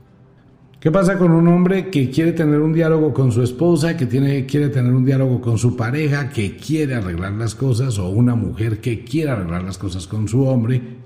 ¿Qué 0.80 0.92
pasa 0.92 1.18
con 1.18 1.32
un 1.32 1.48
hombre 1.48 1.90
que 1.90 2.12
quiere 2.12 2.34
tener 2.34 2.60
un 2.60 2.72
diálogo 2.72 3.12
con 3.12 3.32
su 3.32 3.42
esposa, 3.42 3.98
que 3.98 4.06
tiene, 4.06 4.46
quiere 4.46 4.70
tener 4.70 4.94
un 4.94 5.04
diálogo 5.04 5.42
con 5.42 5.58
su 5.58 5.76
pareja, 5.76 6.30
que 6.30 6.56
quiere 6.56 6.94
arreglar 6.94 7.34
las 7.34 7.56
cosas, 7.56 7.98
o 7.98 8.10
una 8.10 8.36
mujer 8.36 8.80
que 8.80 9.04
quiere 9.04 9.32
arreglar 9.32 9.64
las 9.64 9.80
cosas 9.80 10.06
con 10.06 10.28
su 10.28 10.46
hombre, 10.46 10.98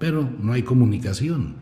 pero 0.00 0.28
no 0.40 0.52
hay 0.52 0.64
comunicación? 0.64 1.54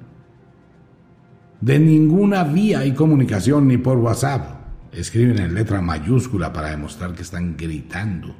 De 1.60 1.78
ninguna 1.78 2.42
vía 2.42 2.80
hay 2.80 2.92
comunicación, 2.92 3.68
ni 3.68 3.76
por 3.76 3.98
WhatsApp. 3.98 4.56
Escriben 4.90 5.38
en 5.38 5.54
letra 5.54 5.82
mayúscula 5.82 6.50
para 6.50 6.70
demostrar 6.70 7.12
que 7.12 7.22
están 7.22 7.54
gritando. 7.54 8.34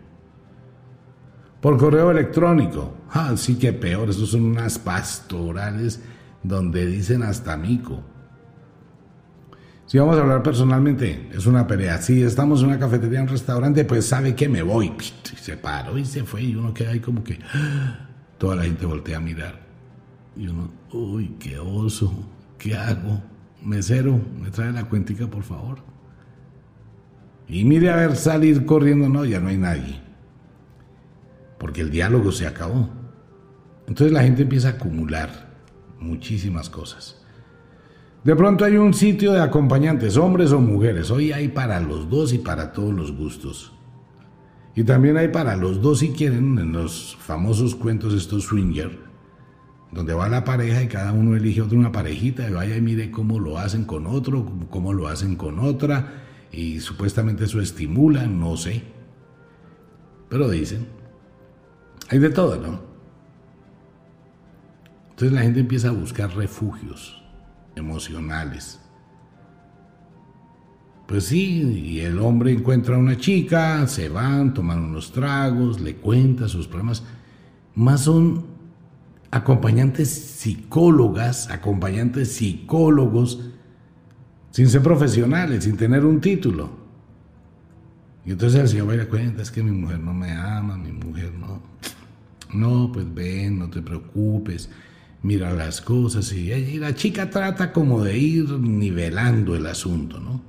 Por 1.61 1.77
correo 1.77 2.11
electrónico. 2.11 2.95
Ah, 3.11 3.35
sí 3.37 3.57
que 3.57 3.75
peor, 3.75 4.09
esos 4.09 4.31
son 4.31 4.45
unas 4.45 4.79
pastorales 4.79 6.01
donde 6.43 6.87
dicen 6.87 7.23
hasta 7.23 7.59
mico. 7.59 8.03
Si 9.89 9.97
vamos 9.97 10.19
a 10.19 10.21
hablar 10.21 10.43
personalmente, 10.43 11.31
es 11.33 11.47
una 11.47 11.67
pelea. 11.67 11.97
Si 12.03 12.23
estamos 12.23 12.61
en 12.61 12.67
una 12.67 12.79
cafetería, 12.79 13.21
en 13.21 13.25
un 13.25 13.31
restaurante, 13.31 13.87
pues 13.87 14.05
sabe 14.05 14.37
que 14.37 14.47
me 14.47 14.61
voy. 14.61 14.93
se 15.41 15.57
paró 15.57 15.97
y 15.97 16.05
se 16.05 16.25
fue 16.25 16.43
y 16.43 16.55
uno 16.55 16.75
queda 16.75 16.91
ahí 16.91 17.01
como 17.01 17.25
que 17.25 17.39
toda 18.39 18.57
la 18.57 18.65
gente 18.65 18.85
voltea 18.85 19.17
a 19.17 19.21
mirar. 19.21 19.61
Y 20.37 20.49
uno, 20.49 20.71
uy, 20.93 21.37
qué 21.41 21.59
oso, 21.59 22.13
¿qué 22.59 22.77
hago? 22.77 23.23
Mesero, 23.65 24.21
me 24.39 24.51
trae 24.51 24.73
la 24.73 24.85
cuentica, 24.85 25.27
por 25.27 25.43
favor. 25.43 25.79
Y 27.49 27.65
mire 27.65 27.91
a 27.91 27.97
ver 27.97 28.15
salir 28.15 28.67
corriendo, 28.67 29.09
no, 29.09 29.25
ya 29.25 29.41
no 29.41 29.49
hay 29.49 29.57
nadie. 29.57 30.03
Porque 31.59 31.81
el 31.81 31.91
diálogo 31.91 32.31
se 32.31 32.47
acabó. 32.47 32.91
Entonces 33.87 34.13
la 34.13 34.23
gente 34.23 34.43
empieza 34.43 34.69
a 34.69 34.73
acumular 34.73 35.49
muchísimas 35.99 36.69
cosas. 36.69 37.18
De 38.29 38.37
pronto 38.37 38.67
hay 38.67 38.77
un 38.77 38.93
sitio 38.93 39.33
de 39.33 39.41
acompañantes, 39.41 40.19
hombres 40.19 40.53
o 40.53 40.61
mujeres. 40.61 41.11
Hoy 41.11 41.33
hay 41.33 41.49
para 41.49 41.81
los 41.81 42.11
dos 42.11 42.35
y 42.35 42.39
para 42.39 42.75
todos 42.75 42.93
los 42.93 43.17
gustos. 43.17 43.73
Y 44.75 44.85
también 44.85 45.17
hay 45.17 45.29
para 45.29 45.57
los 45.57 45.81
dos 45.81 46.01
si 46.01 46.11
quieren 46.11 46.59
en 46.59 46.73
los 46.73 47.17
famosos 47.21 47.75
cuentos 47.75 48.13
estos 48.13 48.45
swinger, 48.45 48.99
donde 49.93 50.13
va 50.13 50.29
la 50.29 50.45
pareja 50.45 50.83
y 50.83 50.89
cada 50.89 51.15
uno 51.15 51.37
elige 51.37 51.63
otra 51.63 51.79
una 51.79 51.91
parejita 51.91 52.47
y 52.47 52.53
vaya 52.53 52.77
y 52.77 52.83
mire 52.83 53.11
cómo 53.11 53.41
lo 53.41 53.57
hacen 53.57 53.87
con 53.87 54.07
otro, 54.07 54.45
cómo 54.69 54.93
lo 54.93 55.09
hacen 55.09 55.35
con 55.35 55.59
otra 55.59 56.25
y 56.53 56.81
supuestamente 56.81 57.45
eso 57.45 57.63
estimula, 57.63 58.27
no 58.27 58.59
sé. 58.59 58.83
Pero 60.29 60.51
dicen, 60.51 60.87
hay 62.11 62.19
de 62.19 62.29
todo, 62.29 62.59
¿no? 62.59 62.79
Entonces 65.13 65.33
la 65.33 65.41
gente 65.41 65.61
empieza 65.61 65.89
a 65.89 65.93
buscar 65.93 66.37
refugios 66.37 67.18
emocionales. 67.79 68.81
Pues 71.07 71.25
sí, 71.25 71.63
y 71.63 72.01
el 72.01 72.19
hombre 72.19 72.53
encuentra 72.53 72.97
a 72.97 72.99
una 72.99 73.17
chica, 73.17 73.87
se 73.87 74.11
van, 74.11 74.53
toman 74.53 74.85
unos 74.85 75.11
tragos, 75.11 75.81
le 75.81 75.97
cuenta 75.97 76.49
sus 76.49 76.69
problemas. 76.69 77.03
Más 77.75 78.03
son 78.03 78.45
acompañantes 79.31 80.11
psicólogas, 80.11 81.49
acompañantes 81.51 82.33
psicólogos, 82.33 83.41
sin 84.51 84.69
ser 84.69 84.83
profesionales, 84.83 85.65
sin 85.65 85.79
tener 85.79 86.05
un 86.05 86.21
título. 86.21 86.71
Y 88.27 88.33
entonces 88.33 88.61
el 88.61 88.69
Señor 88.69 88.91
va 88.91 89.03
a 89.03 89.09
cuenta, 89.09 89.41
es 89.41 89.51
que 89.51 89.63
mi 89.63 89.71
mujer 89.71 90.01
no 90.01 90.13
me 90.13 90.33
ama, 90.33 90.77
mi 90.77 90.93
mujer 90.93 91.33
no. 91.33 91.63
No, 92.53 92.93
pues 92.93 93.07
ven, 93.15 93.59
no 93.59 93.71
te 93.71 93.81
preocupes, 93.81 94.69
mira 95.23 95.53
las 95.53 95.81
cosas 95.81 96.33
y, 96.33 96.53
y 96.53 96.79
la 96.79 96.95
chica 96.95 97.31
trata 97.31 97.73
como 97.73 98.03
de 98.05 98.17
ir 98.19 98.51
nivelando 98.51 99.57
el 99.57 99.67
asunto, 99.67 100.21
¿no? 100.21 100.43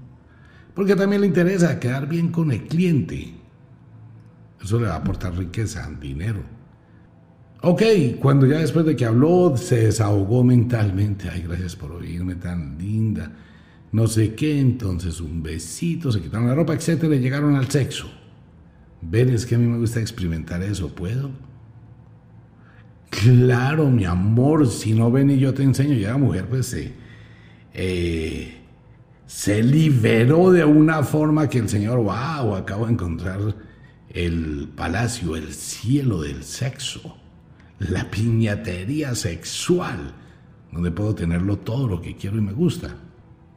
Porque 0.74 0.96
también 0.96 1.22
le 1.22 1.28
interesa 1.28 1.80
quedar 1.80 2.08
bien 2.08 2.30
con 2.30 2.52
el 2.52 2.64
cliente. 2.68 3.34
Eso 4.62 4.80
le 4.80 4.88
va 4.88 4.94
a 4.94 4.98
aportar 4.98 5.38
riqueza, 5.38 5.90
dinero. 6.00 6.42
Ok, 7.62 7.82
cuando 8.22 8.46
ya 8.46 8.60
después 8.60 8.86
de 8.86 8.96
que 8.96 9.06
habló 9.06 9.58
se 9.58 9.86
desahogó 9.86 10.44
mentalmente, 10.44 11.30
ay, 11.30 11.44
gracias 11.46 11.76
por 11.76 11.92
oírme 11.92 12.36
tan 12.36 12.78
linda, 12.78 13.34
no 13.92 14.08
sé 14.08 14.34
qué, 14.36 14.60
entonces 14.60 15.20
un 15.20 15.44
besito, 15.44 16.12
se 16.12 16.22
quitaron 16.22 16.48
la 16.48 16.56
ropa, 16.56 16.74
etcétera, 16.74 17.16
y 17.16 17.20
llegaron 17.20 17.56
al 17.56 17.70
sexo. 17.70 18.10
Ven, 19.02 19.30
es 19.30 19.46
que 19.46 19.56
a 19.56 19.58
mí 19.58 19.68
me 19.68 19.78
gusta 19.78 20.00
experimentar 20.00 20.64
eso, 20.64 20.96
¿puedo? 20.96 21.32
Claro, 23.10 23.90
mi 23.90 24.06
amor, 24.06 24.68
si 24.68 24.94
no 24.94 25.12
ven 25.12 25.32
y 25.32 25.40
yo 25.40 25.54
te 25.54 25.64
enseño, 25.64 25.96
ya 25.96 26.12
la 26.12 26.18
mujer 26.18 26.48
pues 26.48 26.68
se, 26.68 26.94
eh, 27.74 28.60
se 29.26 29.64
liberó 29.64 30.52
de 30.52 30.64
una 30.64 31.04
forma 31.04 31.50
que 31.50 31.60
el 31.60 31.70
Señor, 31.70 31.98
wow, 31.98 32.56
acabo 32.56 32.86
de 32.86 32.94
encontrar 32.94 33.40
el 34.10 34.70
palacio, 34.76 35.36
el 35.36 35.54
cielo 35.54 36.22
del 36.22 36.44
sexo, 36.44 37.18
la 37.80 38.10
piñatería 38.10 39.16
sexual, 39.16 40.14
donde 40.72 40.92
puedo 40.92 41.16
tenerlo 41.16 41.58
todo 41.58 41.88
lo 41.88 42.02
que 42.02 42.16
quiero 42.16 42.38
y 42.38 42.42
me 42.42 42.54
gusta. 42.54 42.96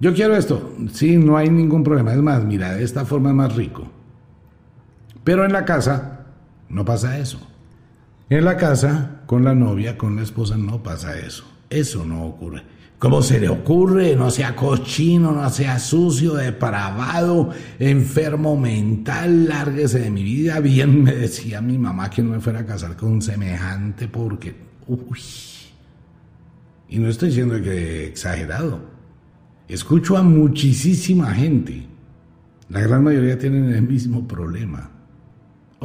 Yo 0.00 0.14
quiero 0.14 0.34
esto, 0.34 0.74
sí, 0.92 1.16
no 1.16 1.36
hay 1.36 1.48
ningún 1.48 1.84
problema, 1.84 2.12
es 2.12 2.18
más, 2.18 2.44
mira, 2.44 2.74
de 2.74 2.82
esta 2.82 3.04
forma 3.04 3.30
es 3.30 3.36
más 3.36 3.54
rico. 3.54 3.86
Pero 5.22 5.44
en 5.44 5.52
la 5.52 5.64
casa 5.64 6.26
no 6.68 6.84
pasa 6.84 7.18
eso. 7.18 7.38
En 8.32 8.46
la 8.46 8.56
casa, 8.56 9.20
con 9.26 9.44
la 9.44 9.54
novia, 9.54 9.98
con 9.98 10.16
la 10.16 10.22
esposa, 10.22 10.56
no 10.56 10.82
pasa 10.82 11.18
eso. 11.18 11.44
Eso 11.68 12.06
no 12.06 12.24
ocurre. 12.24 12.62
¿Cómo 12.98 13.20
se 13.20 13.38
le 13.38 13.50
ocurre? 13.50 14.16
No 14.16 14.30
sea 14.30 14.56
cochino, 14.56 15.32
no 15.32 15.50
sea 15.50 15.78
sucio, 15.78 16.32
depravado, 16.32 17.50
enfermo 17.78 18.56
mental, 18.56 19.48
lárguese 19.48 19.98
de 19.98 20.10
mi 20.10 20.22
vida. 20.22 20.60
Bien 20.60 21.02
me 21.02 21.14
decía 21.14 21.60
mi 21.60 21.76
mamá 21.76 22.08
que 22.08 22.22
no 22.22 22.30
me 22.30 22.40
fuera 22.40 22.60
a 22.60 22.64
casar 22.64 22.96
con 22.96 23.12
un 23.12 23.20
semejante 23.20 24.08
porque... 24.08 24.54
Uy. 24.86 25.20
Y 26.88 26.98
no 27.00 27.08
estoy 27.08 27.28
diciendo 27.28 27.60
que 27.60 28.06
exagerado. 28.06 28.80
Escucho 29.68 30.16
a 30.16 30.22
muchísima 30.22 31.34
gente. 31.34 31.86
La 32.70 32.80
gran 32.80 33.04
mayoría 33.04 33.38
tienen 33.38 33.74
el 33.74 33.82
mismo 33.82 34.26
problema. 34.26 34.91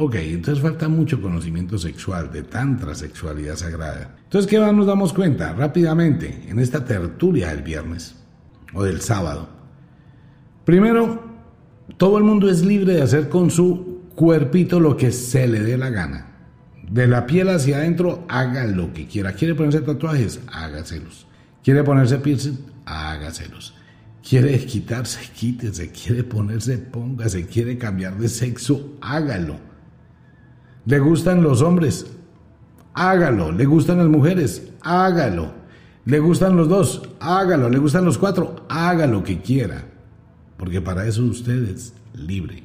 Ok, 0.00 0.14
entonces 0.14 0.62
falta 0.62 0.88
mucho 0.88 1.20
conocimiento 1.20 1.76
sexual, 1.76 2.30
de 2.30 2.44
tantra 2.44 2.94
sexualidad 2.94 3.56
sagrada. 3.56 4.14
Entonces, 4.22 4.48
¿qué 4.48 4.60
más 4.60 4.72
nos 4.72 4.86
damos 4.86 5.12
cuenta? 5.12 5.52
Rápidamente, 5.54 6.44
en 6.46 6.60
esta 6.60 6.84
tertulia 6.84 7.48
del 7.48 7.64
viernes 7.64 8.14
o 8.74 8.84
del 8.84 9.00
sábado. 9.00 9.48
Primero, 10.64 11.20
todo 11.96 12.16
el 12.16 12.22
mundo 12.22 12.48
es 12.48 12.64
libre 12.64 12.94
de 12.94 13.02
hacer 13.02 13.28
con 13.28 13.50
su 13.50 14.02
cuerpito 14.14 14.78
lo 14.78 14.96
que 14.96 15.10
se 15.10 15.48
le 15.48 15.62
dé 15.62 15.76
la 15.76 15.90
gana. 15.90 16.26
De 16.88 17.08
la 17.08 17.26
piel 17.26 17.48
hacia 17.48 17.78
adentro, 17.78 18.24
haga 18.28 18.66
lo 18.66 18.92
que 18.92 19.08
quiera. 19.08 19.32
¿Quiere 19.32 19.56
ponerse 19.56 19.80
tatuajes? 19.80 20.38
Hágaselos. 20.46 21.26
¿Quiere 21.64 21.82
ponerse 21.82 22.18
piercing? 22.18 22.56
Hágaselos. 22.84 23.74
¿Quiere 24.22 24.64
quitarse? 24.64 25.18
Quítese. 25.34 25.90
¿Quiere 25.90 26.22
ponerse? 26.22 26.78
Póngase. 26.78 27.46
¿Quiere 27.46 27.76
cambiar 27.78 28.16
de 28.16 28.28
sexo? 28.28 28.96
Hágalo. 29.00 29.67
¿Le 30.88 31.00
gustan 31.00 31.42
los 31.42 31.60
hombres? 31.60 32.06
Hágalo. 32.94 33.52
¿Le 33.52 33.66
gustan 33.66 33.98
las 33.98 34.08
mujeres? 34.08 34.70
Hágalo. 34.80 35.52
¿Le 36.06 36.18
gustan 36.18 36.56
los 36.56 36.66
dos? 36.66 37.10
Hágalo. 37.20 37.68
¿Le 37.68 37.76
gustan 37.76 38.06
los 38.06 38.16
cuatro? 38.16 38.64
Haga 38.70 39.06
lo 39.06 39.22
que 39.22 39.38
quiera. 39.38 39.84
Porque 40.56 40.80
para 40.80 41.06
eso 41.06 41.26
usted 41.26 41.68
es 41.68 41.92
libre. 42.14 42.62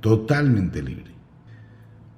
Totalmente 0.00 0.82
libre. 0.82 1.12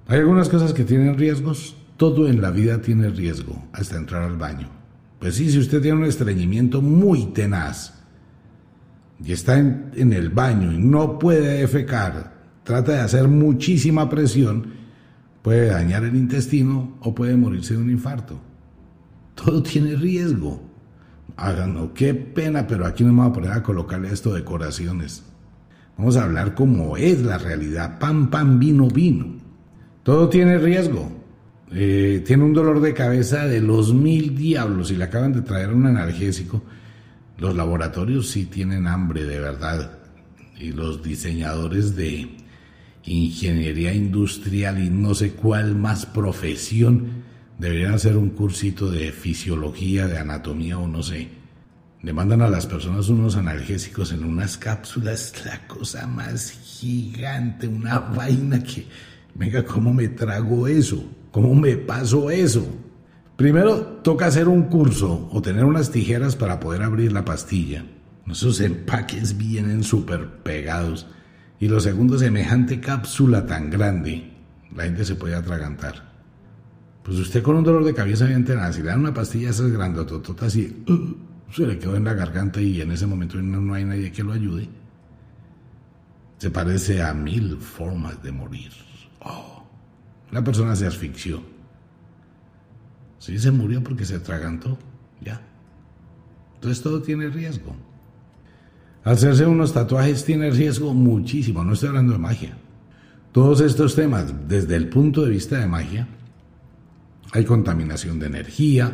Hay 0.07 0.19
algunas 0.19 0.47
cosas 0.47 0.71
que 0.71 0.85
tienen 0.85 1.17
riesgos. 1.17 1.75
Todo 1.97 2.29
en 2.29 2.41
la 2.41 2.51
vida 2.51 2.81
tiene 2.81 3.09
riesgo, 3.09 3.67
hasta 3.73 3.97
entrar 3.97 4.23
al 4.23 4.37
baño. 4.37 4.69
Pues 5.19 5.35
sí, 5.35 5.51
si 5.51 5.59
usted 5.59 5.81
tiene 5.81 5.97
un 5.97 6.05
estreñimiento 6.05 6.81
muy 6.81 7.25
tenaz 7.33 8.01
y 9.21 9.33
está 9.33 9.59
en, 9.59 9.91
en 9.95 10.13
el 10.13 10.29
baño 10.29 10.71
y 10.71 10.77
no 10.77 11.19
puede 11.19 11.57
defecar, 11.59 12.33
trata 12.63 12.93
de 12.93 12.99
hacer 12.99 13.27
muchísima 13.27 14.09
presión 14.09 14.84
puede 15.45 15.67
dañar 15.67 16.03
el 16.03 16.15
intestino 16.15 16.97
o 17.01 17.13
puede 17.13 17.37
morirse 17.37 17.75
de 17.75 17.79
un 17.79 17.91
infarto. 17.91 18.41
Todo 19.35 19.61
tiene 19.61 19.95
riesgo. 19.95 20.59
Háganlo, 21.37 21.93
qué 21.93 22.15
pena, 22.15 22.65
pero 22.65 22.83
aquí 22.87 23.03
no 23.03 23.13
me 23.13 23.21
voy 23.21 23.29
a 23.29 23.33
poner 23.33 23.51
a 23.51 23.61
colocarle 23.61 24.11
esto 24.11 24.33
decoraciones. 24.33 25.23
Vamos 25.99 26.17
a 26.17 26.23
hablar 26.23 26.55
como 26.55 26.97
es 26.97 27.21
la 27.21 27.37
realidad. 27.37 27.99
Pan, 27.99 28.31
pan, 28.31 28.57
vino, 28.57 28.87
vino. 28.87 29.35
Todo 30.01 30.29
tiene 30.29 30.57
riesgo. 30.57 31.11
Eh, 31.71 32.23
tiene 32.25 32.43
un 32.43 32.53
dolor 32.53 32.81
de 32.81 32.95
cabeza 32.95 33.45
de 33.45 33.61
los 33.61 33.93
mil 33.93 34.35
diablos 34.35 34.89
y 34.89 34.95
le 34.95 35.03
acaban 35.03 35.31
de 35.31 35.43
traer 35.43 35.71
un 35.71 35.85
analgésico. 35.85 36.63
Los 37.37 37.55
laboratorios 37.55 38.31
sí 38.31 38.45
tienen 38.45 38.87
hambre 38.87 39.25
de 39.25 39.39
verdad. 39.39 39.99
Y 40.59 40.71
los 40.71 41.03
diseñadores 41.03 41.95
de 41.95 42.35
ingeniería 43.05 43.93
industrial 43.93 44.83
y 44.83 44.89
no 44.89 45.13
sé 45.13 45.31
cuál 45.31 45.75
más 45.75 46.05
profesión, 46.05 47.23
deberían 47.57 47.93
hacer 47.93 48.17
un 48.17 48.29
cursito 48.29 48.89
de 48.89 49.11
fisiología, 49.11 50.07
de 50.07 50.17
anatomía 50.17 50.77
o 50.77 50.87
no 50.87 51.03
sé. 51.03 51.29
Le 52.01 52.13
mandan 52.13 52.41
a 52.41 52.49
las 52.49 52.67
personas 52.67 53.09
unos 53.09 53.35
analgésicos 53.35 54.11
en 54.11 54.23
unas 54.23 54.57
cápsulas, 54.57 55.33
la 55.45 55.67
cosa 55.67 56.05
más 56.05 56.51
gigante, 56.51 57.67
una 57.67 57.99
vaina 57.99 58.61
que, 58.61 58.85
venga, 59.33 59.63
¿cómo 59.63 59.93
me 59.93 60.09
trago 60.09 60.67
eso? 60.67 61.03
¿Cómo 61.31 61.55
me 61.55 61.77
paso 61.77 62.29
eso? 62.29 62.67
Primero, 63.35 63.99
toca 64.03 64.27
hacer 64.27 64.47
un 64.47 64.63
curso 64.63 65.27
o 65.31 65.41
tener 65.41 65.65
unas 65.65 65.91
tijeras 65.91 66.35
para 66.35 66.59
poder 66.59 66.83
abrir 66.83 67.11
la 67.11 67.25
pastilla. 67.25 67.85
Esos 68.29 68.61
empaques 68.61 69.37
vienen 69.37 69.83
súper 69.83 70.43
pegados. 70.43 71.07
Y 71.65 71.67
lo 71.67 71.79
segundo, 71.79 72.19
semejante 72.19 72.79
cápsula 72.79 73.47
tan 73.47 73.71
grande, 73.71 74.31
la 74.75 74.83
gente 74.83 75.03
se 75.03 75.15
puede 75.15 75.33
atragantar. 75.33 75.95
Pues 77.01 77.17
usted 77.17 77.41
con 77.41 77.55
un 77.55 77.63
dolor 77.63 77.83
de 77.83 77.95
cabeza 77.95 78.27
bien 78.27 78.45
tenaz, 78.45 78.75
si 78.75 78.83
le 78.83 78.89
dan 78.89 78.99
una 78.99 79.15
pastilla 79.15 79.49
esas 79.49 79.71
y 79.71 80.83
uh, 80.91 81.17
se 81.51 81.65
le 81.65 81.79
quedó 81.79 81.95
en 81.95 82.03
la 82.03 82.13
garganta 82.13 82.61
y 82.61 82.81
en 82.81 82.91
ese 82.91 83.07
momento 83.07 83.41
no, 83.41 83.73
hay 83.73 83.83
nadie 83.83 84.11
que 84.11 84.23
lo 84.23 84.33
ayude. 84.33 84.69
Se 86.37 86.51
parece 86.51 87.01
a 87.01 87.15
mil 87.15 87.57
formas 87.57 88.21
de 88.21 88.31
morir. 88.31 88.71
Oh, 89.21 89.65
la 90.29 90.43
persona 90.43 90.75
se 90.75 90.85
asfixió. 90.85 91.41
Sí, 93.17 93.39
se 93.39 93.49
murió 93.49 93.83
porque 93.83 94.05
se 94.05 94.17
atragantó. 94.17 94.77
Ya. 95.19 95.41
Entonces 96.53 96.83
todo 96.83 97.01
tiene 97.01 97.27
riesgo. 97.29 97.75
Hacerse 99.05 99.45
unos 99.45 99.71
tatuajes 99.71 100.25
tiene 100.25 100.49
riesgo 100.49 100.91
muchísimo, 100.95 101.63
no 101.63 101.73
estoy 101.73 101.89
hablando 101.89 102.13
de 102.13 102.19
magia. 102.19 102.57
Todos 103.31 103.61
estos 103.61 103.93
temas, 103.93 104.33
desde 104.47 104.75
el 104.75 104.89
punto 104.89 105.23
de 105.23 105.29
vista 105.29 105.59
de 105.59 105.67
magia, 105.67 106.07
hay 107.31 107.45
contaminación 107.45 108.17
de 108.17 108.25
energía, 108.25 108.91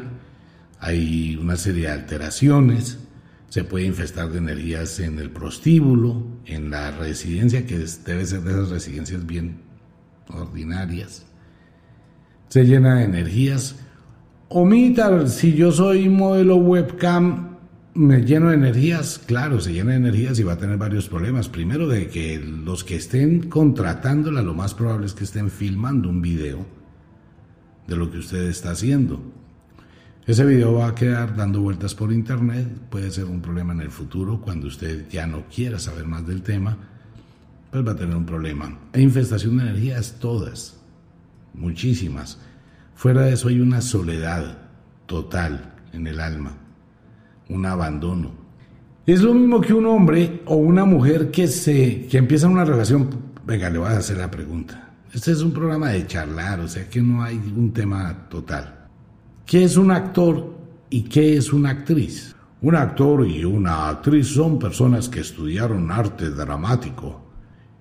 hay 0.82 1.38
una 1.38 1.56
serie 1.56 1.84
de 1.84 1.92
alteraciones, 1.94 3.00
se 3.48 3.64
puede 3.64 3.86
infestar 3.86 4.30
de 4.30 4.40
energías 4.40 5.00
en 5.00 5.18
el 5.18 5.30
prostíbulo, 5.30 6.26
en 6.46 6.70
la 6.70 6.92
residencia, 6.92 7.66
que 7.66 7.78
debe 7.78 8.26
ser 8.26 8.42
de 8.42 8.52
esas 8.52 8.70
residencias 8.70 9.26
bien 9.26 9.62
ordinarias. 10.28 11.26
Se 12.50 12.66
llena 12.66 12.96
de 12.96 13.06
energías. 13.06 13.78
Omita, 14.50 15.26
si 15.28 15.54
yo 15.54 15.72
soy 15.72 16.10
modelo 16.10 16.58
webcam, 16.58 17.51
lleno 17.94 18.50
de 18.50 18.56
energías, 18.56 19.20
claro, 19.20 19.60
se 19.60 19.74
llena 19.74 19.92
de 19.92 19.98
energías 19.98 20.40
y 20.40 20.44
va 20.44 20.54
a 20.54 20.58
tener 20.58 20.78
varios 20.78 21.08
problemas. 21.10 21.50
Primero, 21.50 21.88
de 21.88 22.08
que 22.08 22.40
los 22.40 22.84
que 22.84 22.96
estén 22.96 23.50
contratándola, 23.50 24.42
lo 24.42 24.54
más 24.54 24.74
probable 24.74 25.06
es 25.06 25.14
que 25.14 25.24
estén 25.24 25.50
filmando 25.50 26.10
un 26.10 26.22
video 26.22 26.66
de 27.88 27.96
lo 27.96 28.10
que 28.12 28.20
usted 28.20 28.48
está 28.48 28.72
haciendo. 28.72 29.22
Ese 30.26 30.46
video 30.46 30.76
va 30.76 30.88
a 30.88 30.96
quedar 30.96 31.36
dando 31.36 31.62
vueltas 31.62 31.96
por 31.96 32.14
internet, 32.14 32.68
puede 32.90 33.12
ser 33.12 33.26
un 33.26 33.42
problema 33.42 33.74
en 33.74 33.82
el 33.82 33.90
futuro 33.90 34.40
cuando 34.40 34.68
usted 34.68 35.10
ya 35.10 35.26
no 35.26 35.46
quiera 35.54 35.80
saber 35.80 36.06
más 36.06 36.26
del 36.26 36.44
tema, 36.44 36.78
pues 37.72 37.86
va 37.86 37.94
a 37.94 37.96
tener 37.96 38.16
un 38.16 38.26
problema. 38.26 38.78
Hay 38.94 39.02
infestación 39.02 39.58
de 39.58 39.64
energías 39.64 40.18
todas, 40.20 40.78
muchísimas 41.54 42.38
Fuera 43.02 43.24
de 43.24 43.34
eso 43.34 43.48
hay 43.48 43.60
una 43.60 43.82
soledad 43.82 44.60
total 45.08 45.74
en 45.92 46.06
el 46.06 46.20
alma, 46.20 46.56
un 47.52 47.66
abandono. 47.66 48.32
Es 49.06 49.22
lo 49.22 49.34
mismo 49.34 49.60
que 49.60 49.74
un 49.74 49.86
hombre 49.86 50.42
o 50.46 50.56
una 50.56 50.86
mujer 50.86 51.32
que 51.32 51.48
se 51.48 52.08
que 52.08 52.18
empieza 52.18 52.48
una 52.48 52.66
relación. 52.66 53.10
Venga, 53.46 53.70
le 53.70 53.80
voy 53.80 53.88
a 53.88 53.98
hacer 53.98 54.18
la 54.18 54.30
pregunta. 54.30 54.94
Este 55.14 55.32
es 55.32 55.42
un 55.42 55.52
programa 55.52 55.90
de 55.90 56.08
charlar, 56.08 56.60
o 56.62 56.68
sea 56.68 56.90
que 56.90 57.02
no 57.02 57.22
hay 57.22 57.36
un 57.36 57.74
tema 57.74 58.28
total. 58.30 58.88
¿Qué 59.46 59.64
es 59.66 59.76
un 59.76 59.92
actor 59.92 60.56
y 60.90 61.04
qué 61.04 61.36
es 61.36 61.52
una 61.52 61.72
actriz? 61.72 62.36
Un 62.62 62.76
actor 62.76 63.28
y 63.28 63.44
una 63.44 63.90
actriz 63.90 64.28
son 64.28 64.60
personas 64.60 65.10
que 65.10 65.20
estudiaron 65.20 65.92
arte 65.92 66.30
dramático 66.30 67.22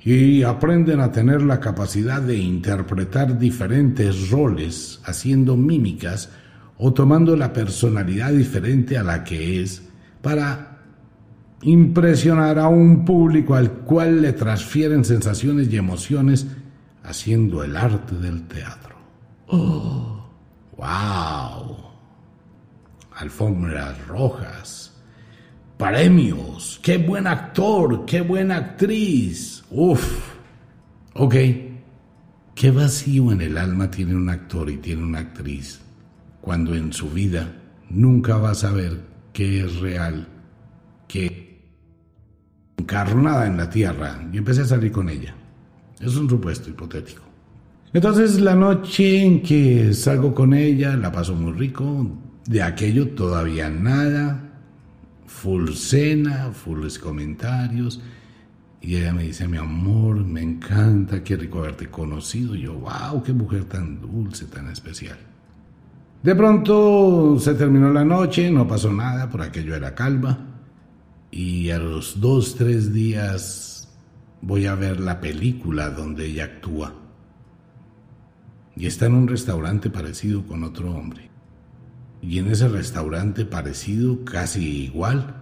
y 0.02 0.42
aprenden 0.42 1.00
a 1.00 1.12
tener 1.12 1.42
la 1.42 1.60
capacidad 1.60 2.22
de 2.22 2.36
interpretar 2.36 3.38
diferentes 3.38 4.30
roles 4.30 5.00
haciendo 5.04 5.56
mímicas 5.56 6.30
o 6.82 6.94
tomando 6.94 7.36
la 7.36 7.52
personalidad 7.52 8.32
diferente 8.32 8.96
a 8.96 9.02
la 9.02 9.22
que 9.22 9.60
es 9.60 9.82
para 10.22 10.78
impresionar 11.62 12.58
a 12.58 12.68
un 12.68 13.04
público 13.04 13.54
al 13.54 13.70
cual 13.70 14.22
le 14.22 14.32
transfieren 14.32 15.04
sensaciones 15.04 15.70
y 15.70 15.76
emociones 15.76 16.46
haciendo 17.02 17.62
el 17.62 17.76
arte 17.76 18.16
del 18.16 18.46
teatro. 18.48 18.96
¡Oh! 19.48 20.26
¡Wow! 20.78 21.76
Alfombras 23.16 24.06
rojas, 24.06 24.94
premios, 25.76 26.80
qué 26.82 26.96
buen 26.96 27.26
actor, 27.26 28.06
qué 28.06 28.22
buena 28.22 28.56
actriz. 28.56 29.62
Uf. 29.70 30.34
Ok. 31.12 31.34
¿Qué 32.54 32.70
vacío 32.70 33.32
en 33.32 33.42
el 33.42 33.58
alma 33.58 33.90
tiene 33.90 34.14
un 34.14 34.30
actor 34.30 34.70
y 34.70 34.78
tiene 34.78 35.02
una 35.02 35.18
actriz 35.18 35.80
cuando 36.40 36.74
en 36.74 36.92
su 36.92 37.10
vida 37.10 37.52
nunca 37.88 38.36
va 38.36 38.50
a 38.50 38.54
saber 38.54 39.00
qué 39.32 39.64
es 39.64 39.76
real, 39.80 40.26
qué 41.08 41.60
encarnada 42.76 43.46
en 43.46 43.56
la 43.56 43.68
tierra? 43.68 44.28
Y 44.32 44.38
empecé 44.38 44.62
a 44.62 44.66
salir 44.66 44.92
con 44.92 45.08
ella. 45.08 45.34
Es 46.00 46.16
un 46.16 46.28
supuesto 46.28 46.70
hipotético. 46.70 47.22
Entonces 47.92 48.40
la 48.40 48.54
noche 48.54 49.22
en 49.22 49.42
que 49.42 49.92
salgo 49.94 50.34
con 50.34 50.54
ella 50.54 50.96
la 50.96 51.10
paso 51.10 51.34
muy 51.34 51.52
rico, 51.52 52.06
de 52.46 52.62
aquello 52.62 53.08
todavía 53.10 53.68
nada, 53.68 54.50
full 55.26 55.70
cena, 55.70 56.52
full 56.52 56.86
comentarios. 57.02 58.00
Y 58.80 58.96
ella 58.96 59.12
me 59.12 59.24
dice, 59.24 59.46
mi 59.46 59.58
amor, 59.58 60.24
me 60.24 60.40
encanta, 60.40 61.22
qué 61.22 61.36
rico 61.36 61.58
haberte 61.58 61.88
conocido. 61.90 62.54
Y 62.54 62.62
yo, 62.62 62.74
wow, 62.74 63.22
qué 63.22 63.32
mujer 63.32 63.64
tan 63.64 64.00
dulce, 64.00 64.46
tan 64.46 64.70
especial. 64.70 65.18
De 66.22 66.34
pronto 66.34 67.38
se 67.38 67.54
terminó 67.54 67.90
la 67.90 68.04
noche, 68.04 68.50
no 68.50 68.68
pasó 68.68 68.92
nada, 68.92 69.30
por 69.30 69.40
aquello 69.40 69.74
era 69.74 69.94
calma. 69.94 70.46
Y 71.30 71.70
a 71.70 71.78
los 71.78 72.20
dos, 72.20 72.56
tres 72.56 72.92
días 72.92 73.88
voy 74.42 74.66
a 74.66 74.74
ver 74.74 75.00
la 75.00 75.20
película 75.20 75.88
donde 75.88 76.26
ella 76.26 76.44
actúa. 76.44 76.94
Y 78.76 78.86
está 78.86 79.06
en 79.06 79.14
un 79.14 79.28
restaurante 79.28 79.88
parecido 79.88 80.46
con 80.46 80.62
otro 80.62 80.92
hombre. 80.92 81.30
Y 82.20 82.38
en 82.38 82.48
ese 82.48 82.68
restaurante 82.68 83.46
parecido, 83.46 84.22
casi 84.24 84.84
igual, 84.84 85.36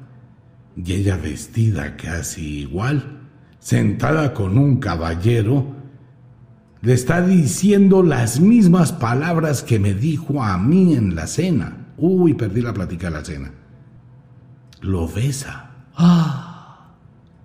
y 0.76 0.92
ella 0.92 1.16
vestida 1.16 1.96
casi 1.96 2.60
igual, 2.60 3.18
sentada 3.58 4.32
con 4.32 4.56
un 4.56 4.78
caballero, 4.78 5.74
le 6.80 6.92
está 6.92 7.22
diciendo 7.22 8.02
las 8.02 8.40
mismas 8.40 8.92
palabras 8.92 9.62
que 9.62 9.78
me 9.78 9.94
dijo 9.94 10.42
a 10.42 10.58
mí 10.58 10.94
en 10.94 11.14
la 11.14 11.26
cena. 11.26 11.88
Uy, 11.96 12.34
perdí 12.34 12.60
la 12.60 12.74
plática 12.74 13.08
de 13.08 13.12
la 13.12 13.24
cena. 13.24 13.52
Lo 14.80 15.08
besa. 15.08 15.70
¡Ah! 15.96 16.94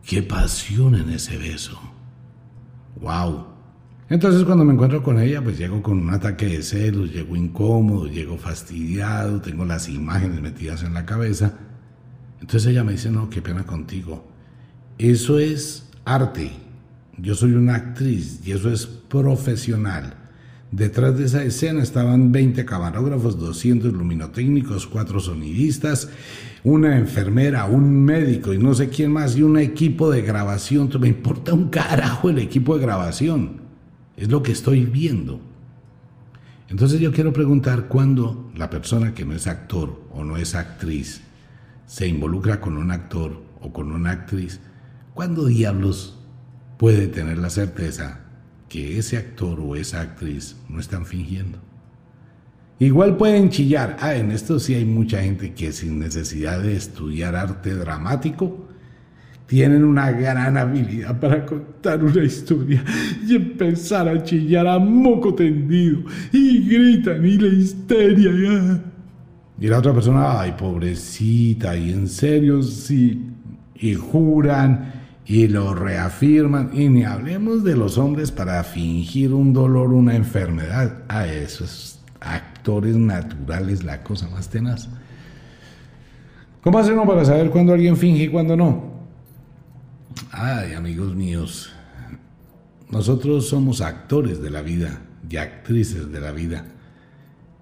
¡Qué 0.05 0.21
pasión 0.21 0.95
en 0.95 1.09
ese 1.09 1.37
beso! 1.37 1.79
¡Wow! 3.01 3.47
Entonces 4.09 4.43
cuando 4.43 4.63
me 4.63 4.73
encuentro 4.73 5.01
con 5.01 5.19
ella, 5.19 5.41
pues 5.41 5.57
llego 5.57 5.81
con 5.81 5.99
un 5.99 6.09
ataque 6.11 6.45
de 6.45 6.61
celos, 6.61 7.11
llego 7.11 7.35
incómodo, 7.35 8.05
llego 8.05 8.37
fastidiado, 8.37 9.41
tengo 9.41 9.65
las 9.65 9.89
imágenes 9.89 10.41
metidas 10.41 10.83
en 10.83 10.93
la 10.93 11.05
cabeza. 11.05 11.53
Entonces 12.39 12.69
ella 12.69 12.83
me 12.83 12.91
dice, 12.91 13.09
no, 13.09 13.29
qué 13.29 13.41
pena 13.41 13.65
contigo. 13.65 14.27
Eso 14.99 15.39
es 15.39 15.89
arte. 16.05 16.51
Yo 17.17 17.35
soy 17.35 17.53
una 17.53 17.75
actriz 17.75 18.41
y 18.45 18.51
eso 18.51 18.71
es 18.71 18.85
profesional. 18.85 20.15
Detrás 20.71 21.17
de 21.17 21.25
esa 21.25 21.43
escena 21.43 21.83
estaban 21.83 22.31
20 22.31 22.65
camarógrafos, 22.65 23.37
200 23.39 23.93
luminotécnicos, 23.93 24.87
4 24.87 25.19
sonidistas, 25.19 26.09
una 26.63 26.97
enfermera, 26.97 27.65
un 27.65 28.03
médico 28.03 28.53
y 28.53 28.57
no 28.57 28.73
sé 28.73 28.89
quién 28.89 29.11
más 29.11 29.35
y 29.35 29.43
un 29.43 29.59
equipo 29.59 30.09
de 30.09 30.23
grabación. 30.23 30.89
Me 30.99 31.09
importa 31.09 31.53
un 31.53 31.69
carajo 31.69 32.29
el 32.29 32.39
equipo 32.39 32.75
de 32.75 32.81
grabación. 32.81 33.61
Es 34.17 34.29
lo 34.29 34.41
que 34.41 34.51
estoy 34.51 34.85
viendo. 34.85 35.39
Entonces 36.69 36.99
yo 36.99 37.11
quiero 37.11 37.33
preguntar 37.33 37.87
cuándo 37.87 38.51
la 38.55 38.69
persona 38.69 39.13
que 39.13 39.25
no 39.25 39.35
es 39.35 39.45
actor 39.45 40.01
o 40.11 40.23
no 40.23 40.37
es 40.37 40.55
actriz 40.55 41.21
se 41.85 42.07
involucra 42.07 42.59
con 42.59 42.77
un 42.77 42.89
actor 42.91 43.43
o 43.61 43.71
con 43.71 43.91
una 43.91 44.11
actriz, 44.11 44.59
¿Cuándo 45.13 45.45
diablos 45.45 46.17
puede 46.83 47.07
tener 47.07 47.37
la 47.37 47.49
certeza 47.49 48.19
que 48.67 48.97
ese 48.99 49.15
actor 49.15 49.57
o 49.61 49.77
esa 49.77 50.01
actriz 50.01 50.57
no 50.67 50.81
están 50.81 51.05
fingiendo? 51.05 51.57
Igual 52.77 53.15
pueden 53.15 53.49
chillar. 53.51 53.95
Ah, 54.01 54.15
en 54.15 54.31
esto 54.31 54.59
sí 54.59 54.73
hay 54.73 54.83
mucha 54.83 55.21
gente 55.21 55.53
que 55.53 55.71
sin 55.71 55.97
necesidad 55.97 56.59
de 56.61 56.75
estudiar 56.75 57.37
arte 57.37 57.73
dramático, 57.73 58.67
tienen 59.47 59.85
una 59.85 60.11
gran 60.11 60.57
habilidad 60.57 61.17
para 61.21 61.45
contar 61.45 62.03
una 62.03 62.21
historia 62.21 62.83
y 63.25 63.33
empezar 63.33 64.09
a 64.09 64.21
chillar 64.21 64.67
a 64.67 64.77
moco 64.77 65.33
tendido 65.33 66.01
y 66.33 66.67
gritan 66.67 67.25
y 67.25 67.37
la 67.37 67.47
histeria. 67.47 68.83
Y 69.57 69.67
la 69.69 69.77
otra 69.77 69.93
persona, 69.93 70.41
ay, 70.41 70.53
pobrecita, 70.59 71.77
y 71.77 71.93
en 71.93 72.09
serio, 72.09 72.61
sí, 72.61 73.25
y 73.73 73.93
juran 73.93 75.02
y 75.25 75.47
lo 75.47 75.73
reafirman. 75.73 76.71
Y 76.73 76.89
ni 76.89 77.03
hablemos 77.03 77.63
de 77.63 77.75
los 77.75 77.97
hombres 77.97 78.31
para 78.31 78.63
fingir 78.63 79.33
un 79.33 79.53
dolor, 79.53 79.93
una 79.93 80.15
enfermedad. 80.15 81.03
A 81.07 81.27
esos 81.27 81.99
actores 82.19 82.95
naturales, 82.95 83.83
la 83.83 84.03
cosa 84.03 84.27
más 84.29 84.49
tenaz. 84.49 84.89
¿Cómo 86.61 86.79
hacemos 86.79 87.05
para 87.05 87.25
saber 87.25 87.49
cuándo 87.49 87.73
alguien 87.73 87.97
finge 87.97 88.23
y 88.23 88.29
cuándo 88.29 88.55
no? 88.55 88.93
Ay, 90.31 90.73
amigos 90.73 91.13
míos, 91.15 91.73
nosotros 92.89 93.49
somos 93.49 93.81
actores 93.81 94.41
de 94.41 94.49
la 94.49 94.61
vida 94.61 95.01
y 95.29 95.37
actrices 95.37 96.11
de 96.11 96.21
la 96.21 96.31
vida 96.31 96.65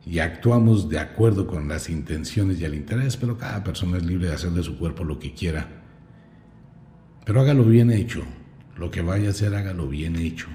y 0.06 0.19
actuamos 0.19 0.89
de 0.89 1.00
acuerdo 1.00 1.47
con 1.47 1.67
las 1.67 1.89
intenciones 1.89 2.60
y 2.60 2.65
el 2.65 2.76
interés, 2.76 3.17
pero 3.17 3.38
cada 3.38 3.63
persona 3.63 3.97
es 3.97 4.06
libre 4.06 4.28
de 4.28 4.34
hacer 4.34 4.52
de 4.52 4.63
su 4.63 4.78
cuerpo 4.78 5.04
lo 5.04 5.19
que 5.19 5.34
quiera. 5.34 5.80
Pero 7.25 7.41
hágalo 7.41 7.63
bien 7.63 7.91
hecho. 7.91 8.23
Lo 8.77 8.89
que 8.89 9.01
vaya 9.01 9.27
a 9.27 9.31
hacer, 9.31 9.53
hágalo 9.53 9.88
bien 9.88 10.15
hecho. 10.15 10.47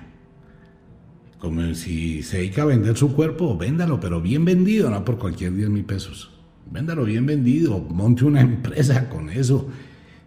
Como 1.39 1.75
si 1.75 2.23
se 2.23 2.39
dedica 2.39 2.63
a 2.63 2.67
vender 2.67 2.97
su 2.97 3.15
cuerpo, 3.15 3.57
véndalo, 3.57 4.01
pero 4.01 4.21
bien 4.21 4.45
vendido, 4.45 4.91
no 4.91 5.05
por 5.05 5.19
cualquier 5.19 5.55
10 5.55 5.69
mil 5.69 5.85
pesos. 5.85 6.33
Véndalo 6.71 7.05
bien 7.05 7.27
vendido, 7.27 7.79
monte 7.79 8.25
una 8.25 8.41
empresa 8.43 9.09
con 9.09 9.31
eso. 9.31 9.69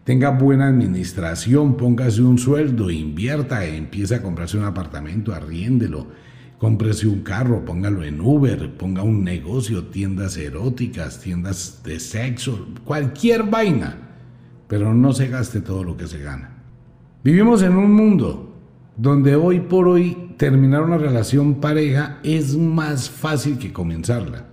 Tenga 0.06 0.30
buena 0.30 0.68
administración, 0.68 1.76
póngase 1.76 2.22
un 2.22 2.38
sueldo, 2.38 2.90
invierta, 2.90 3.66
empiece 3.66 4.16
a 4.16 4.22
comprarse 4.24 4.58
un 4.58 4.64
apartamento, 4.64 5.34
arriéndelo, 5.34 6.08
cómprese 6.58 7.06
un 7.06 7.22
carro, 7.22 7.66
póngalo 7.66 8.04
en 8.04 8.22
Uber, 8.22 8.76
ponga 8.76 9.04
un 9.04 9.24
negocio, 9.24 9.88
tiendas 9.88 10.38
eróticas, 10.38 11.20
tiendas 11.20 11.82
de 11.84 12.00
sexo, 12.00 12.70
cualquier 12.86 13.44
vaina 13.44 14.09
pero 14.70 14.94
no 14.94 15.12
se 15.12 15.28
gaste 15.28 15.62
todo 15.62 15.84
lo 15.84 15.98
que 15.98 16.08
se 16.08 16.20
gana. 16.20 16.52
Vivimos 17.24 17.64
en 17.64 17.76
un 17.76 17.92
mundo 17.92 18.56
donde 18.96 19.36
hoy 19.36 19.62
por 19.62 19.88
hoy 19.88 20.36
terminar 20.38 20.84
una 20.84 20.98
relación 20.98 21.56
pareja 21.56 22.20
es 22.24 22.56
más 22.56 23.10
fácil 23.10 23.58
que 23.58 23.74
comenzarla. 23.74 24.46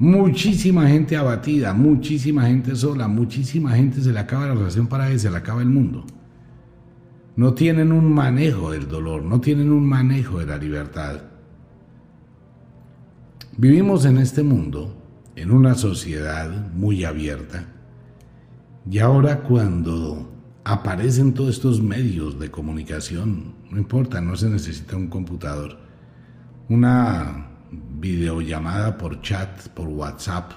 Muchísima 0.00 0.88
gente 0.88 1.16
abatida, 1.16 1.72
muchísima 1.72 2.46
gente 2.46 2.74
sola, 2.74 3.06
muchísima 3.06 3.76
gente 3.76 4.00
se 4.00 4.12
le 4.12 4.18
acaba 4.18 4.48
la 4.48 4.54
relación 4.54 4.88
pareja 4.88 5.12
y 5.12 5.18
se 5.20 5.30
le 5.30 5.36
acaba 5.36 5.62
el 5.62 5.68
mundo. 5.68 6.04
No 7.36 7.54
tienen 7.54 7.92
un 7.92 8.12
manejo 8.12 8.72
del 8.72 8.88
dolor, 8.88 9.22
no 9.22 9.40
tienen 9.40 9.70
un 9.70 9.86
manejo 9.86 10.40
de 10.40 10.46
la 10.46 10.56
libertad. 10.56 11.20
Vivimos 13.56 14.04
en 14.04 14.18
este 14.18 14.42
mundo, 14.42 14.96
en 15.36 15.52
una 15.52 15.74
sociedad 15.74 16.72
muy 16.72 17.04
abierta, 17.04 17.66
y 18.90 18.98
ahora 18.98 19.44
cuando 19.44 20.28
aparecen 20.64 21.32
todos 21.32 21.50
estos 21.50 21.80
medios 21.80 22.40
de 22.40 22.50
comunicación, 22.50 23.54
no 23.70 23.78
importa, 23.78 24.20
no 24.20 24.34
se 24.34 24.50
necesita 24.50 24.96
un 24.96 25.06
computador, 25.06 25.78
una 26.68 27.50
videollamada 27.70 28.98
por 28.98 29.20
chat, 29.20 29.68
por 29.68 29.86
WhatsApp 29.86 30.50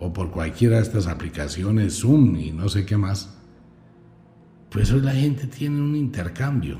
o 0.00 0.12
por 0.12 0.32
cualquiera 0.32 0.76
de 0.78 0.82
estas 0.82 1.06
aplicaciones, 1.06 2.00
Zoom 2.00 2.34
y 2.34 2.50
no 2.50 2.68
sé 2.68 2.84
qué 2.84 2.96
más, 2.96 3.32
pues 4.68 4.90
hoy 4.90 5.02
la 5.02 5.12
gente 5.12 5.46
tiene 5.46 5.80
un 5.80 5.94
intercambio. 5.94 6.78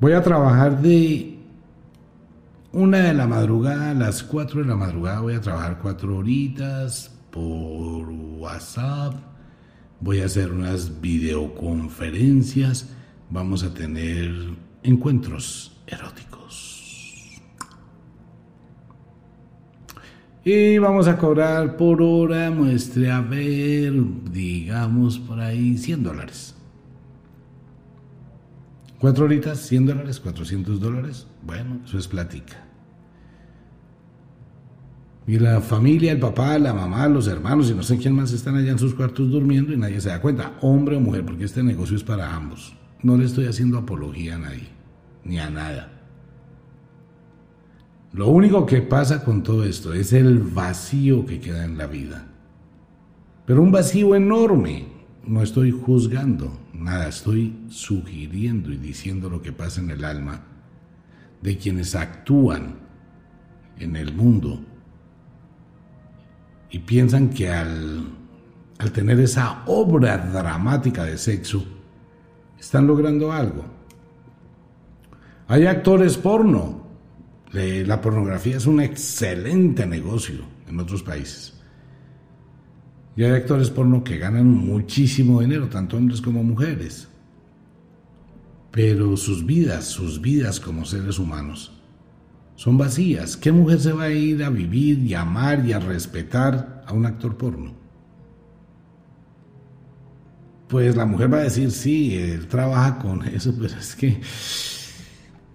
Voy 0.00 0.12
a 0.12 0.22
trabajar 0.22 0.80
de 0.80 1.38
una 2.72 2.98
de 3.00 3.12
la 3.12 3.26
madrugada 3.26 3.90
a 3.90 3.94
las 3.94 4.22
cuatro 4.22 4.62
de 4.62 4.66
la 4.66 4.76
madrugada, 4.76 5.20
voy 5.20 5.34
a 5.34 5.42
trabajar 5.42 5.78
cuatro 5.78 6.16
horitas 6.16 7.17
por 7.30 8.08
WhatsApp, 8.38 9.14
voy 10.00 10.20
a 10.20 10.26
hacer 10.26 10.52
unas 10.52 11.00
videoconferencias, 11.00 12.90
vamos 13.30 13.62
a 13.64 13.74
tener 13.74 14.32
encuentros 14.82 15.76
eróticos. 15.86 17.38
Y 20.44 20.78
vamos 20.78 21.08
a 21.08 21.18
cobrar 21.18 21.76
por 21.76 22.00
hora, 22.00 22.50
muestre 22.50 23.10
a 23.10 23.20
ver, 23.20 23.92
digamos 24.30 25.18
por 25.18 25.40
ahí 25.40 25.76
100 25.76 26.02
dólares. 26.02 26.54
Cuatro 28.98 29.26
horitas, 29.26 29.60
100 29.60 29.86
dólares, 29.86 30.18
400 30.20 30.80
dólares. 30.80 31.26
Bueno, 31.44 31.80
eso 31.84 31.98
es 31.98 32.08
plática. 32.08 32.67
Y 35.28 35.38
la 35.38 35.60
familia, 35.60 36.12
el 36.12 36.18
papá, 36.18 36.58
la 36.58 36.72
mamá, 36.72 37.06
los 37.06 37.28
hermanos 37.28 37.70
y 37.70 37.74
no 37.74 37.82
sé 37.82 37.98
quién 37.98 38.14
más 38.14 38.32
están 38.32 38.56
allá 38.56 38.72
en 38.72 38.78
sus 38.78 38.94
cuartos 38.94 39.30
durmiendo 39.30 39.74
y 39.74 39.76
nadie 39.76 40.00
se 40.00 40.08
da 40.08 40.22
cuenta, 40.22 40.54
hombre 40.62 40.96
o 40.96 41.00
mujer, 41.00 41.22
porque 41.22 41.44
este 41.44 41.62
negocio 41.62 41.98
es 41.98 42.02
para 42.02 42.34
ambos. 42.34 42.74
No 43.02 43.14
le 43.18 43.26
estoy 43.26 43.44
haciendo 43.44 43.76
apología 43.76 44.36
a 44.36 44.38
nadie, 44.38 44.68
ni 45.24 45.38
a 45.38 45.50
nada. 45.50 45.92
Lo 48.14 48.28
único 48.28 48.64
que 48.64 48.80
pasa 48.80 49.22
con 49.22 49.42
todo 49.42 49.64
esto 49.64 49.92
es 49.92 50.14
el 50.14 50.38
vacío 50.38 51.26
que 51.26 51.40
queda 51.40 51.66
en 51.66 51.76
la 51.76 51.86
vida. 51.86 52.26
Pero 53.44 53.62
un 53.62 53.70
vacío 53.70 54.14
enorme. 54.14 54.86
No 55.26 55.42
estoy 55.42 55.72
juzgando 55.72 56.58
nada, 56.72 57.06
estoy 57.06 57.54
sugiriendo 57.68 58.72
y 58.72 58.78
diciendo 58.78 59.28
lo 59.28 59.42
que 59.42 59.52
pasa 59.52 59.82
en 59.82 59.90
el 59.90 60.04
alma 60.04 60.40
de 61.42 61.58
quienes 61.58 61.94
actúan 61.94 62.76
en 63.78 63.94
el 63.94 64.14
mundo 64.14 64.64
y 66.70 66.80
piensan 66.80 67.30
que 67.30 67.50
al, 67.50 68.04
al 68.78 68.92
tener 68.92 69.18
esa 69.20 69.62
obra 69.66 70.18
dramática 70.18 71.04
de 71.04 71.18
sexo, 71.18 71.64
están 72.58 72.86
logrando 72.86 73.32
algo. 73.32 73.64
Hay 75.48 75.66
actores 75.66 76.16
porno. 76.16 76.86
La 77.52 78.00
pornografía 78.00 78.56
es 78.56 78.66
un 78.66 78.80
excelente 78.80 79.86
negocio 79.86 80.44
en 80.68 80.78
otros 80.78 81.02
países. 81.02 81.54
Y 83.16 83.24
hay 83.24 83.32
actores 83.32 83.70
porno 83.70 84.04
que 84.04 84.18
ganan 84.18 84.46
muchísimo 84.46 85.40
dinero, 85.40 85.68
tanto 85.68 85.96
hombres 85.96 86.20
como 86.20 86.44
mujeres. 86.44 87.08
Pero 88.70 89.16
sus 89.16 89.44
vidas, 89.44 89.86
sus 89.86 90.20
vidas 90.20 90.60
como 90.60 90.84
seres 90.84 91.18
humanos, 91.18 91.77
son 92.58 92.76
vacías. 92.76 93.36
¿Qué 93.36 93.52
mujer 93.52 93.78
se 93.78 93.92
va 93.92 94.04
a 94.04 94.10
ir 94.10 94.42
a 94.42 94.50
vivir 94.50 94.98
y 94.98 95.14
a 95.14 95.22
amar 95.22 95.64
y 95.64 95.72
a 95.72 95.78
respetar 95.78 96.82
a 96.86 96.92
un 96.92 97.06
actor 97.06 97.36
porno? 97.36 97.78
pues 100.68 100.94
la 100.96 101.06
mujer 101.06 101.32
va 101.32 101.38
a 101.38 101.42
decir, 101.44 101.70
sí, 101.70 102.14
él 102.16 102.46
trabaja 102.46 102.98
con 102.98 103.26
eso, 103.34 103.54
pero 103.58 103.74
es 103.78 103.96
que, 103.96 104.20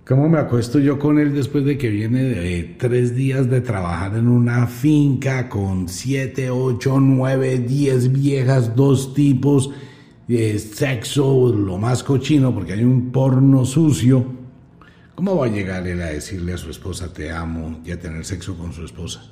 ¿cómo 0.05 0.27
me 0.27 0.39
acuesto 0.39 0.79
yo 0.79 0.99
con 0.99 1.19
él 1.19 1.33
después 1.33 1.63
de 1.65 1.77
que 1.77 1.89
viene 1.89 2.23
de 2.23 2.75
tres 2.79 3.15
días 3.15 3.49
de 3.49 3.61
trabajar 3.61 4.17
en 4.17 4.27
una 4.27 4.67
finca 4.67 5.49
con 5.49 5.87
siete, 5.87 6.49
ocho, 6.49 6.99
nueve, 6.99 7.59
diez 7.59 8.11
viejas, 8.11 8.75
dos 8.75 9.13
tipos, 9.13 9.69
de 10.27 10.57
sexo, 10.57 11.53
lo 11.53 11.77
más 11.77 12.01
cochino, 12.01 12.53
porque 12.53 12.73
hay 12.73 12.83
un 12.83 13.11
porno 13.11 13.65
sucio? 13.65 14.42
¿Cómo 15.15 15.37
va 15.37 15.45
a 15.45 15.49
llegar 15.49 15.87
él 15.87 16.01
a 16.01 16.07
decirle 16.07 16.53
a 16.53 16.57
su 16.57 16.69
esposa, 16.71 17.13
te 17.13 17.31
amo, 17.31 17.81
y 17.85 17.91
a 17.91 17.99
tener 17.99 18.25
sexo 18.25 18.57
con 18.57 18.73
su 18.73 18.83
esposa? 18.83 19.23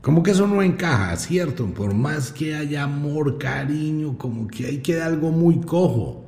Como 0.00 0.22
que 0.22 0.32
eso 0.32 0.46
no 0.46 0.62
encaja, 0.62 1.16
¿cierto? 1.16 1.66
Por 1.66 1.94
más 1.94 2.30
que 2.30 2.54
haya 2.54 2.84
amor, 2.84 3.38
cariño, 3.38 4.18
como 4.18 4.46
que 4.46 4.66
ahí 4.66 4.78
queda 4.78 5.06
algo 5.06 5.30
muy 5.30 5.60
cojo. 5.60 6.24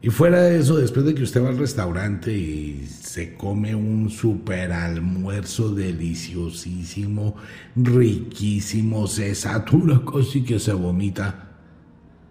Y 0.00 0.10
fuera 0.10 0.42
de 0.42 0.58
eso, 0.58 0.76
después 0.76 1.04
de 1.04 1.14
que 1.14 1.22
usted 1.22 1.42
va 1.42 1.48
al 1.48 1.58
restaurante 1.58 2.32
y 2.32 2.86
se 2.86 3.34
come 3.34 3.74
un 3.74 4.10
super 4.10 4.72
almuerzo 4.72 5.74
deliciosísimo, 5.74 7.36
riquísimo, 7.76 9.06
se 9.06 9.34
satura 9.34 10.00
casi 10.10 10.42
que 10.42 10.58
se 10.58 10.72
vomita. 10.72 11.48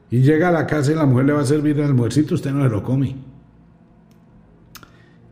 Y 0.10 0.22
llega 0.22 0.50
a 0.50 0.54
la 0.54 0.66
casa 0.66 0.92
y 0.92 0.96
la 0.96 1.06
mujer 1.06 1.26
le 1.26 1.34
va 1.34 1.42
a 1.42 1.46
servir 1.46 1.78
el 1.78 1.86
almuercito, 1.86 2.36
usted 2.36 2.52
no 2.52 2.64
se 2.64 2.70
lo 2.70 2.82
come. 2.82 3.27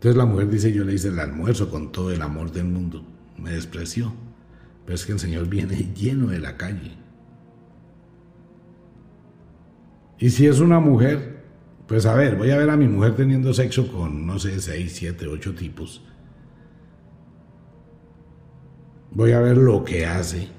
Entonces 0.06 0.24
la 0.24 0.32
mujer 0.32 0.52
dice, 0.52 0.72
yo 0.72 0.84
le 0.84 0.94
hice 0.94 1.08
el 1.08 1.18
almuerzo 1.18 1.72
con 1.72 1.92
todo 1.92 2.12
el 2.12 2.22
amor 2.22 2.52
del 2.52 2.66
mundo. 2.66 3.04
Me 3.40 3.50
despreció. 3.50 4.14
Pero 4.86 4.94
es 4.94 5.04
que 5.04 5.14
el 5.14 5.20
Señor 5.20 5.50
viene 5.50 5.94
lleno 5.96 6.28
de 6.28 6.38
la 6.38 6.58
calle. 6.58 6.92
Y 10.20 10.30
si 10.30 10.46
es 10.46 10.60
una 10.60 10.80
mujer, 10.80 11.44
pues 11.88 12.06
a 12.06 12.14
ver, 12.14 12.36
voy 12.36 12.52
a 12.52 12.58
ver 12.58 12.70
a 12.70 12.78
mi 12.78 12.88
mujer 12.88 13.16
teniendo 13.16 13.52
sexo 13.52 13.92
con, 13.92 14.28
no 14.28 14.38
sé, 14.38 14.62
seis, 14.62 14.94
siete, 14.96 15.26
ocho 15.26 15.56
tipos. 15.56 16.04
Voy 19.10 19.32
a 19.32 19.40
ver 19.40 19.58
lo 19.58 19.84
que 19.84 20.06
hace, 20.06 20.50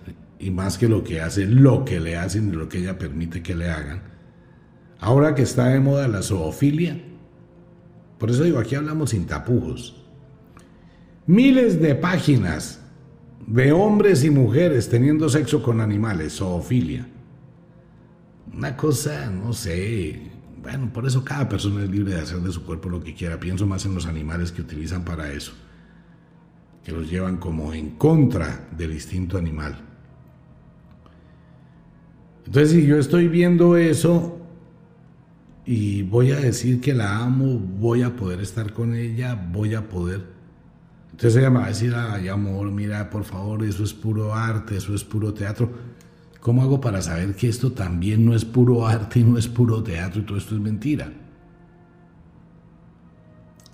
y 0.40 0.50
más 0.50 0.76
que 0.76 0.88
lo 0.88 1.04
que 1.04 1.20
hace, 1.20 1.46
lo 1.46 1.84
que 1.84 2.00
le 2.00 2.16
hacen 2.16 2.48
y 2.48 2.52
lo 2.56 2.68
que 2.68 2.78
ella 2.78 2.98
permite 2.98 3.44
que 3.44 3.54
le 3.54 3.70
hagan. 3.70 4.02
Ahora 4.98 5.36
que 5.36 5.42
está 5.42 5.68
de 5.68 5.78
moda 5.78 6.08
la 6.08 6.22
zoofilia, 6.22 7.00
por 8.18 8.30
eso 8.30 8.44
digo, 8.44 8.58
aquí 8.58 8.74
hablamos 8.74 9.10
sin 9.10 9.26
tapujos. 9.26 10.02
Miles 11.26 11.80
de 11.80 11.94
páginas 11.94 12.80
de 13.46 13.72
hombres 13.72 14.24
y 14.24 14.30
mujeres 14.30 14.88
teniendo 14.88 15.28
sexo 15.28 15.62
con 15.62 15.80
animales, 15.80 16.36
zoofilia. 16.36 17.06
Una 18.52 18.76
cosa, 18.76 19.30
no 19.30 19.52
sé, 19.52 20.30
bueno, 20.62 20.90
por 20.92 21.06
eso 21.06 21.22
cada 21.24 21.48
persona 21.48 21.84
es 21.84 21.90
libre 21.90 22.14
de 22.14 22.20
hacer 22.20 22.38
de 22.38 22.52
su 22.52 22.64
cuerpo 22.64 22.88
lo 22.88 23.02
que 23.02 23.14
quiera. 23.14 23.38
Pienso 23.38 23.66
más 23.66 23.84
en 23.84 23.94
los 23.94 24.06
animales 24.06 24.50
que 24.50 24.62
utilizan 24.62 25.04
para 25.04 25.30
eso, 25.30 25.52
que 26.84 26.92
los 26.92 27.10
llevan 27.10 27.36
como 27.36 27.74
en 27.74 27.90
contra 27.90 28.68
del 28.76 28.92
instinto 28.92 29.36
animal. 29.36 29.76
Entonces, 32.46 32.70
si 32.70 32.86
yo 32.86 32.98
estoy 32.98 33.28
viendo 33.28 33.76
eso 33.76 34.40
y 35.66 36.02
voy 36.02 36.30
a 36.30 36.36
decir 36.36 36.80
que 36.80 36.94
la 36.94 37.18
amo, 37.18 37.58
voy 37.58 38.02
a 38.02 38.16
poder 38.16 38.40
estar 38.40 38.72
con 38.72 38.94
ella, 38.94 39.34
voy 39.34 39.74
a 39.74 39.88
poder 39.88 40.36
entonces 41.16 41.38
ella 41.38 41.48
me 41.48 41.60
va 41.60 41.64
a 41.64 41.68
decir, 41.68 41.94
ay 41.94 42.28
amor, 42.28 42.70
mira, 42.70 43.08
por 43.08 43.24
favor, 43.24 43.64
eso 43.64 43.82
es 43.82 43.94
puro 43.94 44.34
arte, 44.34 44.76
eso 44.76 44.94
es 44.94 45.02
puro 45.02 45.32
teatro. 45.32 45.70
¿Cómo 46.40 46.60
hago 46.60 46.78
para 46.78 47.00
saber 47.00 47.34
que 47.34 47.48
esto 47.48 47.72
también 47.72 48.26
no 48.26 48.34
es 48.34 48.44
puro 48.44 48.86
arte 48.86 49.20
y 49.20 49.24
no 49.24 49.38
es 49.38 49.48
puro 49.48 49.82
teatro 49.82 50.20
y 50.20 50.26
todo 50.26 50.36
esto 50.36 50.54
es 50.54 50.60
mentira? 50.60 51.10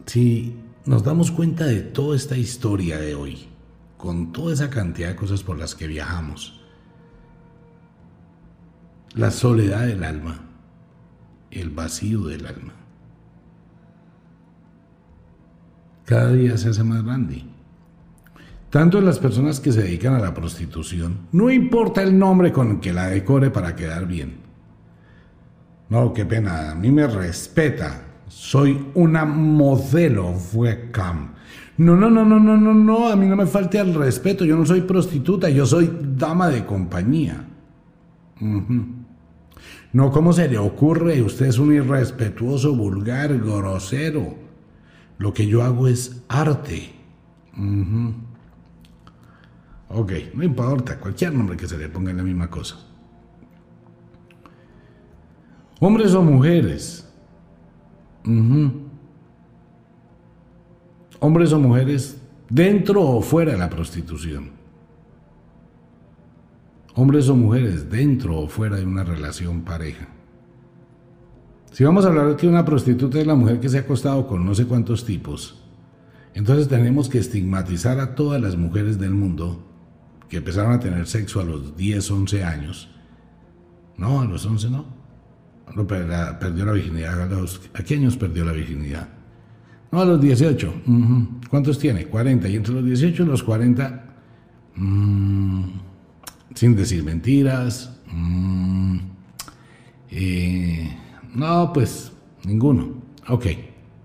Si 0.06 0.56
nos 0.86 1.02
damos 1.02 1.32
cuenta 1.32 1.66
de 1.66 1.80
toda 1.80 2.14
esta 2.14 2.36
historia 2.36 2.96
de 3.00 3.16
hoy, 3.16 3.48
con 3.96 4.30
toda 4.32 4.54
esa 4.54 4.70
cantidad 4.70 5.08
de 5.08 5.16
cosas 5.16 5.42
por 5.42 5.58
las 5.58 5.74
que 5.74 5.88
viajamos, 5.88 6.60
la 9.16 9.32
soledad 9.32 9.84
del 9.84 10.04
alma, 10.04 10.51
el 11.52 11.70
vacío 11.70 12.24
del 12.24 12.46
alma, 12.46 12.72
cada 16.04 16.32
día 16.32 16.56
se 16.58 16.70
hace 16.70 16.82
más 16.82 17.04
grande. 17.04 17.44
Tanto 18.70 19.00
las 19.02 19.18
personas 19.18 19.60
que 19.60 19.70
se 19.70 19.82
dedican 19.82 20.14
a 20.14 20.18
la 20.18 20.32
prostitución, 20.32 21.28
no 21.32 21.50
importa 21.50 22.02
el 22.02 22.18
nombre 22.18 22.52
con 22.52 22.70
el 22.70 22.80
que 22.80 22.92
la 22.92 23.08
decore 23.08 23.50
para 23.50 23.76
quedar 23.76 24.06
bien. 24.06 24.36
No, 25.90 26.14
qué 26.14 26.24
pena, 26.24 26.70
a 26.70 26.74
mí 26.74 26.90
me 26.90 27.06
respeta. 27.06 28.02
Soy 28.26 28.88
una 28.94 29.26
modelo 29.26 30.34
webcam. 30.54 31.32
No, 31.76 31.96
no, 31.96 32.08
no, 32.08 32.24
no, 32.24 32.40
no, 32.40 32.56
no, 32.56 32.72
no, 32.72 33.08
a 33.08 33.16
mí 33.16 33.26
no 33.26 33.36
me 33.36 33.44
falte 33.44 33.78
el 33.78 33.92
respeto. 33.92 34.46
Yo 34.46 34.56
no 34.56 34.64
soy 34.64 34.80
prostituta, 34.80 35.50
yo 35.50 35.66
soy 35.66 35.90
dama 36.16 36.48
de 36.48 36.64
compañía. 36.64 37.44
No, 39.92 40.10
¿cómo 40.10 40.32
se 40.32 40.48
le 40.48 40.58
ocurre? 40.58 41.20
Usted 41.20 41.46
es 41.46 41.58
un 41.58 41.72
irrespetuoso, 41.72 42.74
vulgar, 42.74 43.38
grosero. 43.38 44.34
Lo 45.18 45.34
que 45.34 45.46
yo 45.46 45.62
hago 45.62 45.86
es 45.86 46.22
arte. 46.28 46.92
Ok, 49.88 50.12
no 50.34 50.42
importa, 50.42 50.98
cualquier 50.98 51.34
nombre 51.34 51.56
que 51.56 51.68
se 51.68 51.76
le 51.76 51.88
ponga 51.90 52.10
en 52.10 52.16
la 52.16 52.22
misma 52.22 52.48
cosa. 52.48 52.78
Hombres 55.80 56.14
o 56.14 56.22
mujeres. 56.22 57.06
hombres 61.18 61.52
o 61.52 61.58
mujeres, 61.58 62.20
dentro 62.48 63.02
o 63.02 63.20
fuera 63.20 63.52
de 63.52 63.58
la 63.58 63.68
prostitución. 63.68 64.61
Hombres 66.94 67.28
o 67.28 67.36
mujeres, 67.36 67.90
dentro 67.90 68.38
o 68.38 68.48
fuera 68.48 68.76
de 68.76 68.84
una 68.84 69.04
relación 69.04 69.62
pareja. 69.62 70.08
Si 71.70 71.84
vamos 71.84 72.04
a 72.04 72.08
hablar 72.08 72.28
de 72.28 72.36
que 72.36 72.46
una 72.46 72.66
prostituta 72.66 73.18
es 73.18 73.26
la 73.26 73.34
mujer 73.34 73.58
que 73.58 73.68
se 73.70 73.78
ha 73.78 73.80
acostado 73.80 74.26
con 74.26 74.44
no 74.44 74.54
sé 74.54 74.66
cuántos 74.66 75.06
tipos, 75.06 75.62
entonces 76.34 76.68
tenemos 76.68 77.08
que 77.08 77.18
estigmatizar 77.18 77.98
a 77.98 78.14
todas 78.14 78.40
las 78.40 78.56
mujeres 78.56 78.98
del 78.98 79.12
mundo 79.12 79.64
que 80.28 80.38
empezaron 80.38 80.72
a 80.72 80.80
tener 80.80 81.06
sexo 81.06 81.40
a 81.40 81.44
los 81.44 81.76
10, 81.76 82.10
11 82.10 82.44
años. 82.44 82.90
No, 83.96 84.20
a 84.20 84.24
los 84.26 84.44
11 84.44 84.70
no. 84.70 84.86
no 85.74 85.86
perdió 85.86 86.64
la 86.66 86.72
virginidad. 86.72 87.22
¿A, 87.22 87.26
los, 87.26 87.60
¿A 87.74 87.82
qué 87.82 87.94
años 87.94 88.16
perdió 88.16 88.44
la 88.44 88.52
virginidad? 88.52 89.08
No, 89.90 90.00
a 90.00 90.04
los 90.06 90.20
18. 90.20 90.74
¿Cuántos 91.50 91.78
tiene? 91.78 92.06
40. 92.06 92.48
Y 92.48 92.56
entre 92.56 92.74
los 92.74 92.84
18 92.84 93.22
y 93.22 93.26
los 93.26 93.42
40, 93.42 94.04
mm, 94.74 95.64
sin 96.54 96.76
decir 96.76 97.02
mentiras. 97.04 97.92
Mm, 98.10 98.98
eh, 100.10 100.96
no, 101.34 101.72
pues 101.72 102.12
ninguno. 102.44 102.94
Ok, 103.28 103.46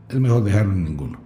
es 0.09 0.19
mejor 0.19 0.43
dejarlo 0.43 0.73
en 0.73 0.83
ninguno. 0.83 1.19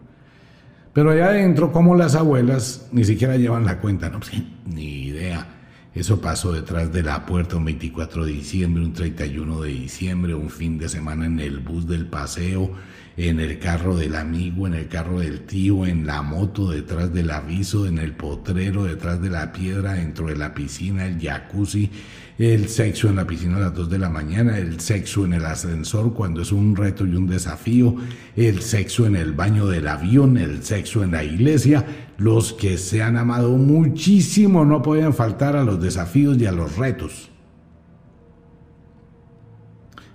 Pero 0.93 1.11
allá 1.11 1.27
adentro, 1.27 1.71
como 1.71 1.95
las 1.95 2.15
abuelas 2.15 2.89
ni 2.91 3.05
siquiera 3.05 3.37
llevan 3.37 3.65
la 3.65 3.79
cuenta, 3.79 4.09
no, 4.09 4.19
pues, 4.19 4.31
ni 4.65 5.03
idea. 5.03 5.47
Eso 5.93 6.21
pasó 6.21 6.53
detrás 6.53 6.93
de 6.93 7.03
la 7.03 7.25
puerta 7.25 7.57
un 7.57 7.65
24 7.65 8.25
de 8.25 8.31
diciembre, 8.31 8.83
un 8.83 8.93
31 8.93 9.61
de 9.61 9.69
diciembre, 9.69 10.33
un 10.33 10.49
fin 10.49 10.77
de 10.77 10.87
semana 10.87 11.25
en 11.25 11.39
el 11.39 11.59
bus 11.59 11.85
del 11.85 12.05
paseo, 12.05 12.71
en 13.17 13.39
el 13.39 13.59
carro 13.59 13.95
del 13.97 14.15
amigo, 14.15 14.67
en 14.67 14.73
el 14.73 14.87
carro 14.87 15.19
del 15.19 15.41
tío, 15.41 15.85
en 15.85 16.05
la 16.05 16.21
moto, 16.21 16.71
detrás 16.71 17.13
del 17.13 17.31
aviso, 17.31 17.85
en 17.85 17.97
el 17.97 18.13
potrero, 18.13 18.85
detrás 18.85 19.21
de 19.21 19.29
la 19.29 19.51
piedra, 19.51 19.93
dentro 19.93 20.27
de 20.27 20.37
la 20.37 20.53
piscina, 20.53 21.05
el 21.05 21.19
jacuzzi, 21.19 21.91
el 22.37 22.69
sexo 22.69 23.09
en 23.09 23.17
la 23.17 23.27
piscina 23.27 23.57
a 23.57 23.59
las 23.59 23.75
2 23.75 23.89
de 23.89 23.99
la 23.99 24.09
mañana, 24.09 24.57
el 24.57 24.79
sexo 24.79 25.25
en 25.25 25.33
el 25.33 25.45
ascensor 25.45 26.13
cuando 26.13 26.41
es 26.41 26.51
un 26.51 26.75
reto 26.75 27.05
y 27.05 27.15
un 27.15 27.27
desafío, 27.27 27.95
el 28.35 28.61
sexo 28.61 29.05
en 29.05 29.15
el 29.15 29.33
baño 29.33 29.67
del 29.67 29.87
avión, 29.87 30.37
el 30.37 30.63
sexo 30.63 31.03
en 31.03 31.11
la 31.11 31.23
iglesia. 31.23 31.85
Los 32.17 32.53
que 32.53 32.77
se 32.77 33.03
han 33.03 33.17
amado 33.17 33.51
muchísimo 33.57 34.65
no 34.65 34.81
pueden 34.81 35.13
faltar 35.13 35.55
a 35.55 35.63
los 35.63 35.81
desafíos 35.81 36.37
y 36.39 36.45
a 36.45 36.51
los 36.51 36.77
retos. 36.77 37.29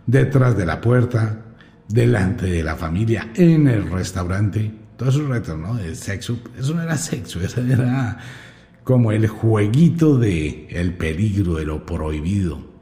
Detrás 0.07 0.57
de 0.57 0.67
la 0.67 0.81
puerta, 0.81 1.46
delante 1.89 2.47
de 2.47 2.63
la 2.63 2.77
familia, 2.77 3.31
en 3.35 3.69
el 3.69 3.91
restaurante, 3.91 4.73
todos 4.97 5.15
esos 5.15 5.29
retos, 5.29 5.59
¿no? 5.59 5.79
El 5.79 5.97
sexo, 5.97 6.39
eso 6.59 6.75
no 6.75 6.83
era 6.83 6.97
sexo, 6.97 7.41
eso 7.43 7.61
era 7.63 8.19
como 8.85 9.13
el 9.13 9.27
jueguito 9.27 10.17
de 10.19 10.69
el 10.71 10.95
peligro, 10.95 11.55
de 11.55 11.67
lo 11.67 11.85
prohibido. 11.85 12.75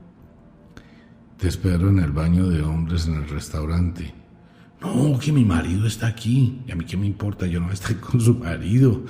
Te 1.38 1.48
espero 1.48 1.88
en 1.88 1.98
el 1.98 2.12
baño 2.12 2.48
de 2.48 2.62
hombres 2.62 3.06
en 3.06 3.14
el 3.14 3.28
restaurante. 3.28 4.14
No, 4.80 5.18
que 5.18 5.32
mi 5.32 5.44
marido 5.44 5.86
está 5.86 6.06
aquí. 6.06 6.62
¿Y 6.66 6.72
a 6.72 6.76
mí 6.76 6.84
qué 6.84 6.96
me 6.96 7.06
importa? 7.06 7.46
Yo 7.46 7.58
no 7.58 7.72
estoy 7.72 7.96
con 7.96 8.20
su 8.20 8.34
marido. 8.34 9.02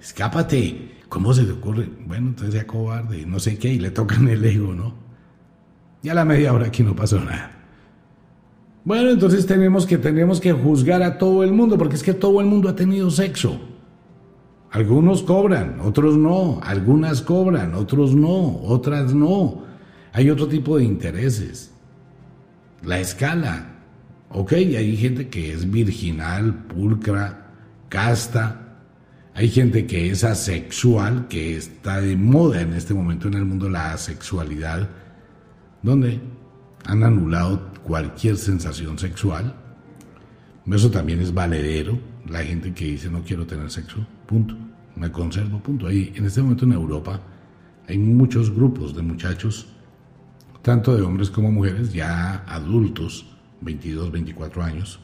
Escápate. 0.00 0.96
¿Cómo 1.08 1.32
se 1.32 1.44
te 1.44 1.52
ocurre? 1.52 1.88
Bueno, 2.06 2.28
entonces 2.28 2.54
sea 2.54 2.66
cobarde, 2.66 3.24
no 3.24 3.38
sé 3.38 3.56
qué, 3.58 3.72
y 3.72 3.78
le 3.78 3.92
tocan 3.92 4.28
el 4.28 4.44
ego, 4.44 4.74
¿no? 4.74 4.94
Ya 6.02 6.12
a 6.12 6.14
la 6.16 6.24
media 6.24 6.52
hora 6.52 6.66
aquí 6.66 6.82
no 6.82 6.96
pasó 6.96 7.20
nada. 7.20 7.55
Bueno, 8.86 9.10
entonces 9.10 9.46
tenemos 9.46 9.84
que, 9.84 9.98
tenemos 9.98 10.40
que 10.40 10.52
juzgar 10.52 11.02
a 11.02 11.18
todo 11.18 11.42
el 11.42 11.50
mundo, 11.50 11.76
porque 11.76 11.96
es 11.96 12.04
que 12.04 12.14
todo 12.14 12.40
el 12.40 12.46
mundo 12.46 12.68
ha 12.68 12.76
tenido 12.76 13.10
sexo. 13.10 13.58
Algunos 14.70 15.24
cobran, 15.24 15.80
otros 15.80 16.16
no. 16.16 16.60
Algunas 16.62 17.20
cobran, 17.20 17.74
otros 17.74 18.14
no. 18.14 18.60
Otras 18.62 19.12
no. 19.12 19.64
Hay 20.12 20.30
otro 20.30 20.46
tipo 20.46 20.78
de 20.78 20.84
intereses. 20.84 21.72
La 22.84 23.00
escala. 23.00 23.72
Ok, 24.30 24.52
hay 24.52 24.96
gente 24.96 25.30
que 25.30 25.52
es 25.52 25.68
virginal, 25.68 26.54
pulcra, 26.66 27.50
casta. 27.88 28.76
Hay 29.34 29.48
gente 29.48 29.88
que 29.88 30.12
es 30.12 30.22
asexual, 30.22 31.26
que 31.26 31.56
está 31.56 32.00
de 32.00 32.16
moda 32.16 32.60
en 32.60 32.72
este 32.72 32.94
momento 32.94 33.26
en 33.26 33.34
el 33.34 33.46
mundo 33.46 33.68
la 33.68 33.94
asexualidad, 33.94 34.88
donde 35.82 36.20
han 36.84 37.02
anulado 37.02 37.74
cualquier 37.86 38.36
sensación 38.36 38.98
sexual. 38.98 39.54
Eso 40.66 40.90
también 40.90 41.20
es 41.20 41.32
valedero 41.32 41.96
la 42.28 42.42
gente 42.42 42.74
que 42.74 42.86
dice 42.86 43.08
no 43.08 43.22
quiero 43.22 43.46
tener 43.46 43.70
sexo, 43.70 44.04
punto. 44.26 44.56
Me 44.96 45.12
conservo, 45.12 45.60
punto. 45.60 45.86
Ahí, 45.86 46.12
en 46.16 46.26
este 46.26 46.42
momento 46.42 46.64
en 46.64 46.72
Europa 46.72 47.20
hay 47.88 47.98
muchos 47.98 48.52
grupos 48.52 48.96
de 48.96 49.02
muchachos, 49.02 49.68
tanto 50.62 50.96
de 50.96 51.02
hombres 51.02 51.30
como 51.30 51.52
mujeres, 51.52 51.92
ya 51.92 52.44
adultos, 52.48 53.26
22, 53.60 54.10
24 54.10 54.62
años, 54.64 54.98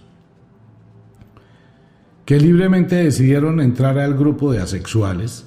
que 2.25 2.41
libremente 2.41 2.97
decidieron 2.97 3.61
entrar 3.61 3.97
al 3.99 4.15
grupo 4.15 4.51
de 4.51 4.61
asexuales, 4.61 5.47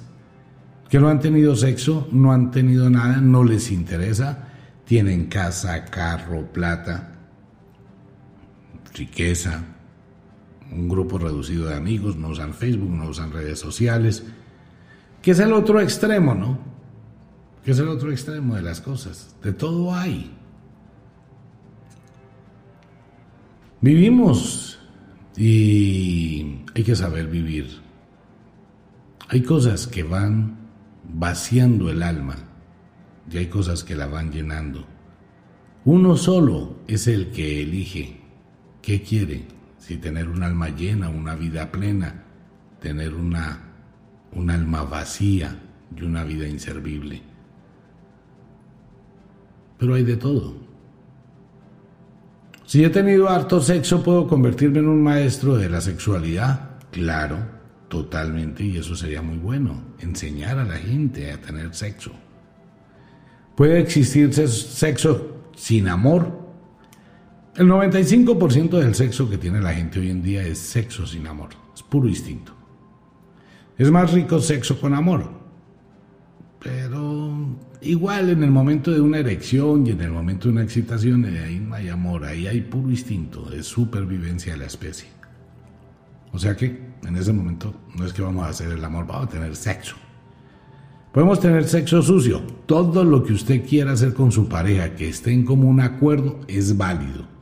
que 0.88 0.98
no 0.98 1.08
han 1.08 1.20
tenido 1.20 1.54
sexo, 1.54 2.08
no 2.12 2.32
han 2.32 2.50
tenido 2.50 2.88
nada, 2.88 3.20
no 3.20 3.44
les 3.44 3.70
interesa, 3.70 4.48
tienen 4.86 5.26
casa, 5.26 5.84
carro, 5.84 6.46
plata, 6.52 7.15
riqueza, 8.96 9.64
un 10.72 10.88
grupo 10.88 11.18
reducido 11.18 11.66
de 11.66 11.76
amigos, 11.76 12.16
no 12.16 12.28
usan 12.28 12.54
Facebook, 12.54 12.90
no 12.90 13.08
usan 13.08 13.32
redes 13.32 13.58
sociales, 13.58 14.24
que 15.22 15.32
es 15.32 15.38
el 15.38 15.52
otro 15.52 15.80
extremo, 15.80 16.34
¿no? 16.34 16.58
Que 17.64 17.72
es 17.72 17.78
el 17.78 17.88
otro 17.88 18.10
extremo 18.10 18.54
de 18.54 18.62
las 18.62 18.80
cosas. 18.80 19.36
De 19.42 19.52
todo 19.52 19.94
hay. 19.94 20.32
Vivimos 23.80 24.78
y 25.36 26.60
hay 26.74 26.82
que 26.82 26.96
saber 26.96 27.26
vivir. 27.26 27.80
Hay 29.28 29.42
cosas 29.42 29.86
que 29.86 30.02
van 30.02 30.56
vaciando 31.04 31.90
el 31.90 32.02
alma 32.02 32.36
y 33.30 33.38
hay 33.38 33.46
cosas 33.46 33.84
que 33.84 33.96
la 33.96 34.06
van 34.06 34.32
llenando. 34.32 34.86
Uno 35.84 36.16
solo 36.16 36.78
es 36.86 37.06
el 37.06 37.30
que 37.30 37.62
elige 37.62 38.25
qué 38.86 39.02
quiere 39.02 39.42
si 39.78 39.96
tener 39.96 40.28
un 40.28 40.44
alma 40.44 40.68
llena, 40.68 41.08
una 41.08 41.34
vida 41.34 41.72
plena, 41.72 42.22
tener 42.80 43.14
una, 43.14 43.58
un 44.32 44.48
alma 44.48 44.84
vacía 44.84 45.58
y 45.96 46.04
una 46.04 46.22
vida 46.22 46.46
inservible. 46.46 47.20
Pero 49.76 49.94
hay 49.94 50.04
de 50.04 50.16
todo. 50.16 50.54
Si 52.64 52.84
he 52.84 52.88
tenido 52.88 53.28
harto 53.28 53.60
sexo, 53.60 54.04
¿puedo 54.04 54.28
convertirme 54.28 54.78
en 54.78 54.86
un 54.86 55.02
maestro 55.02 55.56
de 55.56 55.68
la 55.68 55.80
sexualidad? 55.80 56.78
Claro, 56.92 57.38
totalmente, 57.88 58.62
y 58.62 58.76
eso 58.76 58.94
sería 58.94 59.20
muy 59.20 59.38
bueno, 59.38 59.82
enseñar 59.98 60.60
a 60.60 60.64
la 60.64 60.76
gente 60.76 61.32
a 61.32 61.40
tener 61.40 61.74
sexo. 61.74 62.12
¿Puede 63.56 63.80
existir 63.80 64.32
sexo 64.32 65.42
sin 65.56 65.88
amor? 65.88 66.45
El 67.56 67.68
95% 67.68 68.78
del 68.78 68.94
sexo 68.94 69.30
que 69.30 69.38
tiene 69.38 69.62
la 69.62 69.72
gente 69.72 69.98
hoy 69.98 70.10
en 70.10 70.22
día 70.22 70.42
es 70.42 70.58
sexo 70.58 71.06
sin 71.06 71.26
amor, 71.26 71.48
es 71.74 71.82
puro 71.82 72.06
instinto. 72.06 72.52
Es 73.78 73.90
más 73.90 74.12
rico 74.12 74.40
sexo 74.40 74.78
con 74.78 74.92
amor, 74.92 75.30
pero 76.62 77.56
igual 77.80 78.28
en 78.28 78.42
el 78.42 78.50
momento 78.50 78.90
de 78.90 79.00
una 79.00 79.20
erección 79.20 79.86
y 79.86 79.92
en 79.92 80.02
el 80.02 80.10
momento 80.10 80.48
de 80.48 80.52
una 80.52 80.64
excitación, 80.64 81.24
eh, 81.24 81.44
ahí 81.44 81.58
no 81.58 81.74
hay 81.74 81.88
amor, 81.88 82.26
ahí 82.26 82.46
hay 82.46 82.60
puro 82.60 82.90
instinto, 82.90 83.50
es 83.50 83.64
supervivencia 83.64 84.52
de 84.52 84.58
la 84.58 84.66
especie. 84.66 85.08
O 86.32 86.38
sea 86.38 86.54
que 86.54 86.78
en 87.06 87.16
ese 87.16 87.32
momento 87.32 87.74
no 87.96 88.04
es 88.04 88.12
que 88.12 88.20
vamos 88.20 88.44
a 88.44 88.50
hacer 88.50 88.68
el 88.68 88.84
amor, 88.84 89.06
vamos 89.06 89.28
a 89.28 89.30
tener 89.30 89.56
sexo. 89.56 89.96
Podemos 91.10 91.40
tener 91.40 91.66
sexo 91.66 92.02
sucio. 92.02 92.42
Todo 92.66 93.02
lo 93.02 93.24
que 93.24 93.32
usted 93.32 93.66
quiera 93.66 93.92
hacer 93.92 94.12
con 94.12 94.30
su 94.30 94.46
pareja 94.46 94.94
que 94.94 95.08
esté 95.08 95.32
en 95.32 95.46
común 95.46 95.80
acuerdo 95.80 96.40
es 96.48 96.76
válido 96.76 97.35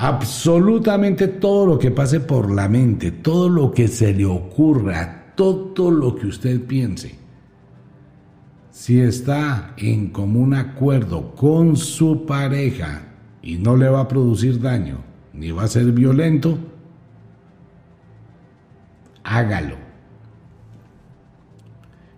absolutamente 0.00 1.28
todo 1.28 1.66
lo 1.66 1.78
que 1.78 1.90
pase 1.90 2.20
por 2.20 2.50
la 2.50 2.70
mente, 2.70 3.10
todo 3.10 3.50
lo 3.50 3.70
que 3.70 3.86
se 3.86 4.14
le 4.14 4.24
ocurra, 4.24 5.34
todo 5.36 5.90
lo 5.90 6.16
que 6.16 6.26
usted 6.26 6.64
piense. 6.64 7.16
Si 8.70 8.98
está 8.98 9.74
en 9.76 10.08
común 10.08 10.54
acuerdo 10.54 11.34
con 11.34 11.76
su 11.76 12.24
pareja 12.24 13.02
y 13.42 13.58
no 13.58 13.76
le 13.76 13.90
va 13.90 14.00
a 14.00 14.08
producir 14.08 14.58
daño, 14.58 15.04
ni 15.34 15.50
va 15.50 15.64
a 15.64 15.68
ser 15.68 15.92
violento, 15.92 16.58
hágalo. 19.22 19.76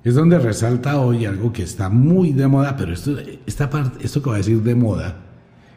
Es 0.04 0.14
donde 0.14 0.38
resalta 0.38 1.00
hoy 1.00 1.26
algo 1.26 1.52
que 1.52 1.64
está 1.64 1.88
muy 1.88 2.32
de 2.32 2.46
moda, 2.46 2.76
pero 2.76 2.92
esto, 2.92 3.16
esta 3.44 3.68
parte, 3.68 4.04
esto 4.04 4.22
que 4.22 4.30
va 4.30 4.36
a 4.36 4.38
decir 4.38 4.62
de 4.62 4.76
moda, 4.76 5.31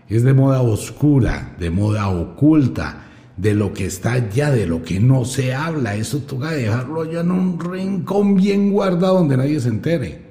es 0.07 0.23
de 0.23 0.33
moda 0.33 0.61
oscura, 0.61 1.55
de 1.59 1.69
moda 1.69 2.09
oculta, 2.09 3.05
de 3.37 3.53
lo 3.53 3.73
que 3.73 3.85
está 3.85 4.13
allá, 4.13 4.51
de 4.51 4.67
lo 4.67 4.83
que 4.83 4.99
no 4.99 5.25
se 5.25 5.53
habla. 5.53 5.95
Eso 5.95 6.19
toca 6.19 6.51
dejarlo 6.51 7.01
allá 7.01 7.21
en 7.21 7.31
un 7.31 7.59
rincón 7.59 8.35
bien 8.35 8.71
guardado 8.71 9.15
donde 9.15 9.37
nadie 9.37 9.59
se 9.59 9.69
entere. 9.69 10.25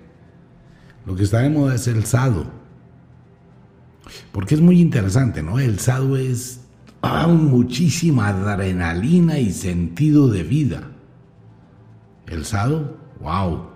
Lo 1.04 1.14
que 1.14 1.24
está 1.24 1.40
de 1.40 1.50
moda 1.50 1.74
es 1.74 1.86
el 1.86 2.04
sado. 2.04 2.46
Porque 4.32 4.54
es 4.54 4.60
muy 4.60 4.80
interesante, 4.80 5.42
¿no? 5.42 5.58
El 5.58 5.80
sado 5.80 6.16
es 6.16 6.60
ah, 7.02 7.26
muchísima 7.26 8.28
adrenalina 8.28 9.38
y 9.38 9.52
sentido 9.52 10.28
de 10.28 10.42
vida. 10.44 10.90
El 12.26 12.44
sado, 12.44 12.96
wow. 13.20 13.73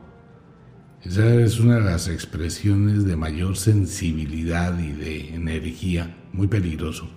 Esa 1.04 1.32
es 1.36 1.60
una 1.60 1.76
de 1.76 1.82
las 1.82 2.08
expresiones 2.08 3.04
de 3.04 3.14
mayor 3.14 3.56
sensibilidad 3.56 4.76
y 4.80 4.90
de 4.90 5.34
energía, 5.34 6.16
muy 6.32 6.48
peligroso. 6.48 7.08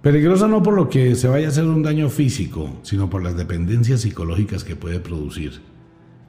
Peligroso 0.00 0.48
no 0.48 0.62
por 0.62 0.74
lo 0.74 0.88
que 0.88 1.14
se 1.14 1.28
vaya 1.28 1.46
a 1.46 1.50
hacer 1.50 1.64
un 1.64 1.82
daño 1.82 2.08
físico, 2.08 2.80
sino 2.82 3.10
por 3.10 3.22
las 3.22 3.36
dependencias 3.36 4.00
psicológicas 4.00 4.64
que 4.64 4.76
puede 4.76 4.98
producir 4.98 5.60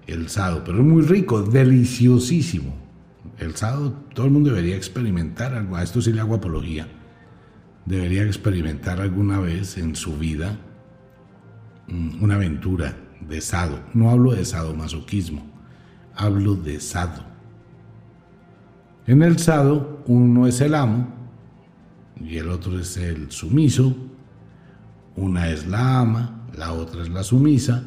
el 0.06 0.28
sado. 0.28 0.66
Pero 0.66 0.80
es 0.80 0.84
muy 0.84 1.04
rico, 1.04 1.42
deliciosísimo. 1.42 2.76
El 3.40 3.56
sado, 3.56 3.94
todo 4.14 4.26
el 4.26 4.32
mundo 4.34 4.50
debería 4.50 4.76
experimentar 4.76 5.56
algo. 5.56 5.78
A 5.78 5.84
esto 5.84 6.02
sí 6.02 6.12
le 6.12 6.20
hago 6.20 6.36
apología. 6.36 6.86
Debería 7.86 8.24
experimentar 8.24 9.00
alguna 9.00 9.40
vez 9.40 9.78
en 9.78 9.96
su 9.96 10.18
vida 10.18 10.60
mm, 11.88 12.22
una 12.22 12.36
aventura 12.36 12.98
de 13.22 13.40
sado. 13.40 13.80
No 13.94 14.12
hablo 14.12 14.34
de 14.34 14.44
sadomasoquismo, 14.44 15.53
hablo 16.16 16.56
de 16.56 16.80
sado. 16.80 17.24
En 19.06 19.22
el 19.22 19.40
sado, 19.40 20.04
uno 20.08 20.48
es 20.48 20.62
el 20.62 20.76
amo 20.76 21.08
y 22.20 22.38
el 22.38 22.50
otro 22.50 22.80
es 22.80 22.98
el 22.98 23.32
sumiso. 23.32 23.96
Una 25.16 25.50
es 25.50 25.68
la 25.68 26.00
ama, 26.00 26.48
la 26.58 26.74
otra 26.74 27.02
es 27.04 27.10
la 27.10 27.24
sumisa. 27.24 27.84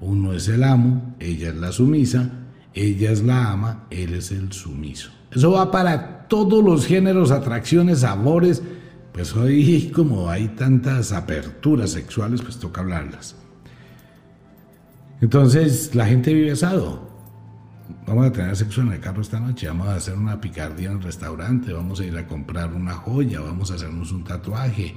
Uno 0.00 0.32
es 0.32 0.48
el 0.48 0.62
amo, 0.64 1.14
ella 1.20 1.50
es 1.50 1.56
la 1.56 1.72
sumisa, 1.72 2.30
ella 2.74 3.10
es 3.10 3.22
la 3.22 3.52
ama, 3.52 3.86
él 3.90 4.14
es 4.14 4.30
el 4.30 4.52
sumiso. 4.52 5.10
Eso 5.30 5.52
va 5.52 5.70
para 5.70 6.28
todos 6.28 6.62
los 6.62 6.86
géneros, 6.86 7.30
atracciones, 7.30 8.00
sabores. 8.00 8.62
Pues 9.12 9.34
hoy 9.34 9.90
como 9.94 10.28
hay 10.28 10.48
tantas 10.48 11.12
aperturas 11.12 11.90
sexuales, 11.90 12.42
pues 12.42 12.58
toca 12.58 12.82
hablarlas. 12.82 13.36
Entonces 15.20 15.94
la 15.94 16.06
gente 16.06 16.34
vive 16.34 16.52
asado. 16.52 17.05
Vamos 18.06 18.26
a 18.26 18.32
tener 18.32 18.56
sexo 18.56 18.82
en 18.82 18.92
el 18.92 19.00
carro 19.00 19.22
esta 19.22 19.40
noche, 19.40 19.68
vamos 19.68 19.88
a 19.88 19.96
hacer 19.96 20.14
una 20.14 20.40
picardía 20.40 20.90
en 20.90 20.98
el 20.98 21.02
restaurante, 21.02 21.72
vamos 21.72 22.00
a 22.00 22.04
ir 22.04 22.16
a 22.16 22.26
comprar 22.26 22.72
una 22.72 22.94
joya, 22.94 23.40
vamos 23.40 23.70
a 23.70 23.74
hacernos 23.74 24.12
un 24.12 24.24
tatuaje. 24.24 24.96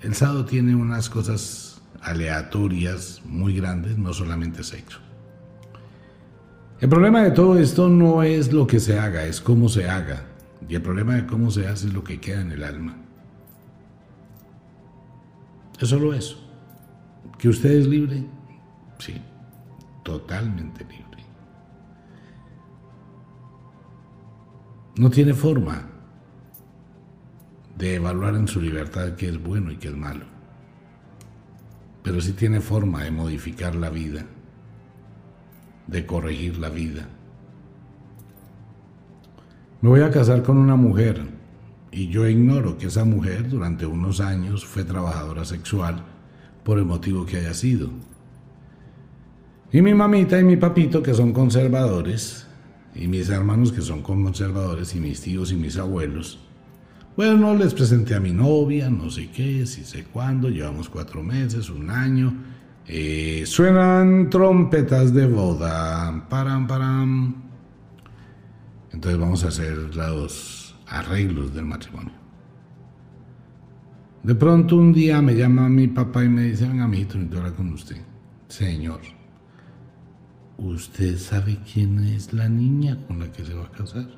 El 0.00 0.14
sábado 0.14 0.44
tiene 0.44 0.74
unas 0.74 1.08
cosas 1.08 1.80
aleatorias 2.00 3.22
muy 3.24 3.54
grandes, 3.56 3.98
no 3.98 4.12
solamente 4.12 4.62
sexo. 4.62 4.98
El 6.78 6.88
problema 6.88 7.22
de 7.22 7.30
todo 7.30 7.58
esto 7.58 7.88
no 7.88 8.22
es 8.22 8.52
lo 8.52 8.66
que 8.66 8.80
se 8.80 8.98
haga, 8.98 9.24
es 9.24 9.40
cómo 9.40 9.68
se 9.68 9.88
haga. 9.88 10.24
Y 10.68 10.74
el 10.74 10.82
problema 10.82 11.14
de 11.14 11.26
cómo 11.26 11.50
se 11.50 11.66
hace 11.66 11.86
es 11.86 11.94
lo 11.94 12.04
que 12.04 12.20
queda 12.20 12.40
en 12.40 12.52
el 12.52 12.64
alma. 12.64 12.96
Es 15.80 15.88
solo 15.88 16.12
eso. 16.12 16.38
¿Que 17.38 17.48
usted 17.48 17.70
es 17.70 17.86
libre? 17.86 18.24
Sí, 18.98 19.20
totalmente 20.02 20.84
libre. 20.84 21.05
No 24.96 25.10
tiene 25.10 25.34
forma 25.34 25.82
de 27.76 27.96
evaluar 27.96 28.34
en 28.34 28.48
su 28.48 28.60
libertad 28.60 29.14
qué 29.16 29.28
es 29.28 29.42
bueno 29.42 29.70
y 29.70 29.76
qué 29.76 29.88
es 29.88 29.96
malo, 29.96 30.24
pero 32.02 32.20
sí 32.20 32.32
tiene 32.32 32.60
forma 32.60 33.04
de 33.04 33.10
modificar 33.10 33.74
la 33.74 33.90
vida, 33.90 34.24
de 35.86 36.06
corregir 36.06 36.58
la 36.58 36.70
vida. 36.70 37.08
Me 39.82 39.90
voy 39.90 40.00
a 40.00 40.10
casar 40.10 40.42
con 40.42 40.56
una 40.56 40.76
mujer 40.76 41.20
y 41.92 42.08
yo 42.08 42.26
ignoro 42.26 42.78
que 42.78 42.86
esa 42.86 43.04
mujer 43.04 43.48
durante 43.50 43.84
unos 43.84 44.20
años 44.20 44.64
fue 44.64 44.84
trabajadora 44.84 45.44
sexual 45.44 46.02
por 46.64 46.78
el 46.78 46.86
motivo 46.86 47.26
que 47.26 47.36
haya 47.36 47.54
sido. 47.54 47.90
Y 49.70 49.82
mi 49.82 49.92
mamita 49.92 50.40
y 50.40 50.44
mi 50.44 50.56
papito, 50.56 51.02
que 51.02 51.12
son 51.12 51.32
conservadores, 51.32 52.45
y 52.98 53.08
mis 53.08 53.28
hermanos 53.28 53.72
que 53.72 53.82
son 53.82 54.02
conservadores 54.02 54.94
y 54.94 55.00
mis 55.00 55.20
tíos 55.20 55.52
y 55.52 55.56
mis 55.56 55.76
abuelos. 55.76 56.38
Bueno, 57.16 57.54
les 57.54 57.72
presenté 57.74 58.14
a 58.14 58.20
mi 58.20 58.32
novia, 58.32 58.90
no 58.90 59.10
sé 59.10 59.30
qué, 59.30 59.66
si 59.66 59.84
sé 59.84 60.04
cuándo, 60.04 60.48
llevamos 60.48 60.88
cuatro 60.88 61.22
meses, 61.22 61.70
un 61.70 61.90
año. 61.90 62.34
Eh, 62.86 63.44
suenan 63.46 64.30
trompetas 64.30 65.12
de 65.12 65.26
boda, 65.26 66.26
param, 66.28 66.66
param. 66.66 67.34
Entonces 68.92 69.18
vamos 69.18 69.44
a 69.44 69.48
hacer 69.48 69.96
los 69.96 70.74
arreglos 70.86 71.54
del 71.54 71.64
matrimonio. 71.64 72.12
De 74.22 74.34
pronto 74.34 74.76
un 74.76 74.92
día 74.92 75.22
me 75.22 75.34
llama 75.34 75.68
mi 75.68 75.86
papá 75.88 76.24
y 76.24 76.28
me 76.28 76.42
dice, 76.42 76.66
venga, 76.66 76.86
mijito, 76.86 77.16
necesito 77.16 77.54
con 77.54 77.72
usted. 77.72 77.96
Señor, 78.48 79.00
¿Usted 80.58 81.18
sabe 81.18 81.58
quién 81.70 81.98
es 82.04 82.32
la 82.32 82.48
niña 82.48 82.96
con 83.06 83.18
la 83.18 83.30
que 83.30 83.44
se 83.44 83.52
va 83.52 83.66
a 83.66 83.70
casar? 83.70 84.08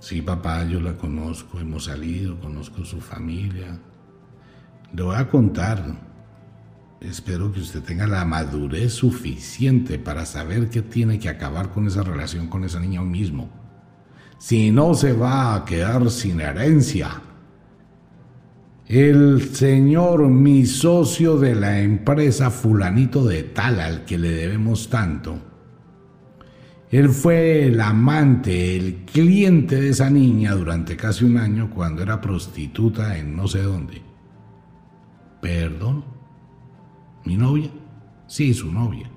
Sí, 0.00 0.20
papá, 0.20 0.64
yo 0.64 0.80
la 0.80 0.96
conozco, 0.96 1.58
hemos 1.58 1.84
salido, 1.84 2.38
conozco 2.38 2.84
su 2.84 3.00
familia. 3.00 3.78
Le 4.92 5.02
voy 5.02 5.16
a 5.16 5.28
contar. 5.28 5.82
Espero 7.00 7.52
que 7.52 7.60
usted 7.60 7.82
tenga 7.82 8.06
la 8.06 8.24
madurez 8.24 8.92
suficiente 8.92 9.98
para 9.98 10.26
saber 10.26 10.68
que 10.68 10.82
tiene 10.82 11.18
que 11.18 11.28
acabar 11.28 11.70
con 11.70 11.86
esa 11.86 12.02
relación 12.02 12.48
con 12.48 12.64
esa 12.64 12.78
niña 12.78 13.00
mismo. 13.02 13.48
Si 14.38 14.70
no, 14.70 14.92
se 14.94 15.14
va 15.14 15.54
a 15.54 15.64
quedar 15.64 16.10
sin 16.10 16.40
herencia 16.40 17.22
el 18.88 19.54
señor, 19.54 20.28
mi 20.28 20.64
socio 20.64 21.38
de 21.38 21.54
la 21.54 21.80
empresa 21.80 22.50
fulanito 22.50 23.24
de 23.24 23.42
tal 23.42 23.80
al 23.80 24.04
que 24.04 24.18
le 24.18 24.30
debemos 24.30 24.88
tanto, 24.88 25.40
él 26.90 27.08
fue 27.08 27.66
el 27.66 27.80
amante, 27.80 28.76
el 28.76 29.04
cliente 29.04 29.80
de 29.80 29.88
esa 29.88 30.08
niña 30.08 30.54
durante 30.54 30.96
casi 30.96 31.24
un 31.24 31.36
año 31.36 31.68
cuando 31.68 32.02
era 32.02 32.20
prostituta 32.20 33.18
en 33.18 33.34
no 33.34 33.48
sé 33.48 33.62
dónde. 33.62 34.02
¿Perdón? 35.42 36.04
¿Mi 37.24 37.36
novia? 37.36 37.70
Sí, 38.28 38.54
su 38.54 38.70
novia. 38.70 39.10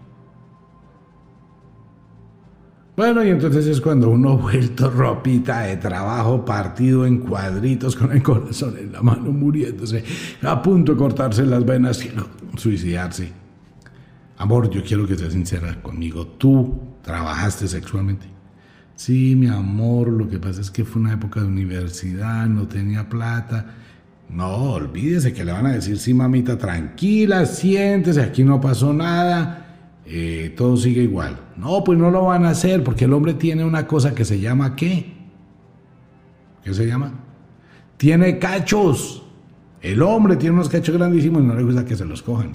Bueno, 3.00 3.24
y 3.24 3.30
entonces 3.30 3.66
es 3.66 3.80
cuando 3.80 4.10
uno 4.10 4.38
vuelto 4.38 4.90
ropita 4.90 5.62
de 5.62 5.78
trabajo, 5.78 6.44
partido 6.44 7.06
en 7.06 7.20
cuadritos, 7.20 7.96
con 7.96 8.12
el 8.12 8.22
corazón 8.22 8.76
en 8.78 8.92
la 8.92 9.02
mano, 9.02 9.32
muriéndose, 9.32 10.04
a 10.42 10.62
punto 10.62 10.92
de 10.92 10.98
cortarse 10.98 11.46
las 11.46 11.66
venas 11.66 12.04
y 12.04 12.12
suicidarse. 12.58 13.32
Amor, 14.38 14.70
yo 14.70 14.84
quiero 14.84 15.08
que 15.08 15.16
seas 15.16 15.32
sincera 15.32 15.82
conmigo. 15.82 16.28
¿Tú 16.28 16.78
trabajaste 17.02 17.70
sexualmente? 17.70 18.26
Sí, 18.98 19.34
mi 19.34 19.48
amor, 19.48 20.10
lo 20.10 20.28
que 20.28 20.38
pasa 20.38 20.60
es 20.60 20.70
que 20.70 20.84
fue 20.84 21.02
una 21.02 21.14
época 21.14 21.40
de 21.40 21.48
universidad, 21.48 22.48
no 22.48 22.68
tenía 22.68 23.08
plata. 23.08 23.76
No, 24.30 24.74
olvídese 24.74 25.32
que 25.32 25.46
le 25.46 25.54
van 25.54 25.68
a 25.68 25.72
decir, 25.72 25.98
sí, 26.00 26.14
mamita, 26.14 26.58
tranquila, 26.58 27.46
siéntese, 27.46 28.22
aquí 28.22 28.44
no 28.44 28.60
pasó 28.60 28.92
nada 28.92 29.69
eh, 30.12 30.56
todo 30.58 30.76
sigue 30.76 31.04
igual. 31.04 31.40
No, 31.56 31.84
pues 31.84 32.00
no 32.00 32.10
lo 32.10 32.26
van 32.26 32.44
a 32.46 32.50
hacer 32.50 32.84
porque 32.84 33.06
el 33.06 33.14
hombre 33.14 33.36
tiene 33.36 33.64
una 33.64 33.86
cosa 33.86 34.16
que 34.16 34.26
se 34.26 34.40
llama 34.40 34.76
¿qué? 34.76 35.14
¿Qué 36.64 36.74
se 36.74 36.88
llama? 36.88 37.14
Tiene 37.96 38.40
cachos. 38.40 39.24
El 39.82 40.02
hombre 40.02 40.36
tiene 40.36 40.56
unos 40.56 40.68
cachos 40.68 40.98
grandísimos 40.98 41.44
y 41.44 41.46
no 41.46 41.54
le 41.54 41.64
gusta 41.64 41.86
que 41.86 41.96
se 41.96 42.06
los 42.06 42.24
cojan. 42.24 42.52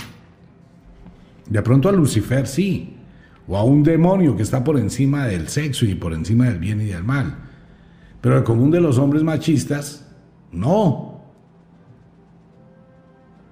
De 1.48 1.62
pronto 1.62 1.88
a 1.88 1.92
Lucifer 1.92 2.48
sí, 2.48 2.96
o 3.46 3.57
a 3.57 3.62
un 3.62 3.84
demonio 3.84 4.36
que 4.36 4.42
está 4.42 4.64
por 4.64 4.76
encima 4.76 5.26
del 5.26 5.46
sexo 5.46 5.84
y 5.84 5.94
por 5.94 6.12
encima 6.12 6.46
del 6.46 6.59
bien 6.59 6.80
y 6.80 6.86
del 6.86 7.05
mal. 7.05 7.36
Pero 8.20 8.36
el 8.36 8.42
común 8.42 8.72
de 8.72 8.80
los 8.80 8.98
hombres 8.98 9.22
machistas, 9.22 10.09
no. 10.50 11.20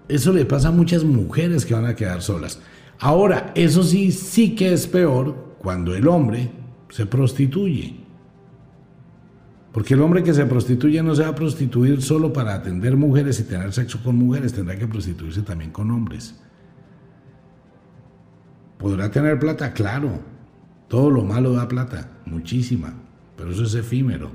Eso 0.09 0.33
le 0.33 0.45
pasa 0.45 0.69
a 0.69 0.73
muchas 0.73 1.05
mujeres 1.05 1.65
que 1.65 1.75
van 1.75 1.87
a 1.87 1.95
quedar 1.95 2.21
solas. 2.21 2.61
Ahora, 3.03 3.51
eso 3.57 3.83
sí, 3.83 4.13
sí 4.13 4.55
que 4.55 4.73
es 4.73 4.87
peor 4.87 5.57
cuando 5.59 5.93
el 5.97 6.07
hombre 6.07 6.53
se 6.89 7.05
prostituye. 7.05 7.97
Porque 9.73 9.95
el 9.95 10.03
hombre 10.03 10.23
que 10.23 10.33
se 10.33 10.47
prostituye 10.47 11.03
no 11.03 11.13
se 11.17 11.23
va 11.23 11.31
a 11.31 11.35
prostituir 11.35 12.01
solo 12.01 12.33
para 12.33 12.55
atender 12.55 12.97
mujeres 12.97 13.41
y 13.41 13.43
tener 13.43 13.73
sexo 13.73 14.01
con 14.05 14.15
mujeres, 14.15 14.53
tendrá 14.53 14.79
que 14.79 14.87
prostituirse 14.87 15.43
también 15.43 15.73
con 15.73 15.91
hombres. 15.91 16.41
¿Podrá 18.79 19.11
tener 19.11 19.37
plata? 19.41 19.73
Claro. 19.73 20.21
Todo 20.87 21.11
lo 21.11 21.25
malo 21.25 21.55
da 21.55 21.67
plata, 21.67 22.09
muchísima, 22.25 22.95
pero 23.37 23.51
eso 23.51 23.65
es 23.65 23.75
efímero. 23.75 24.31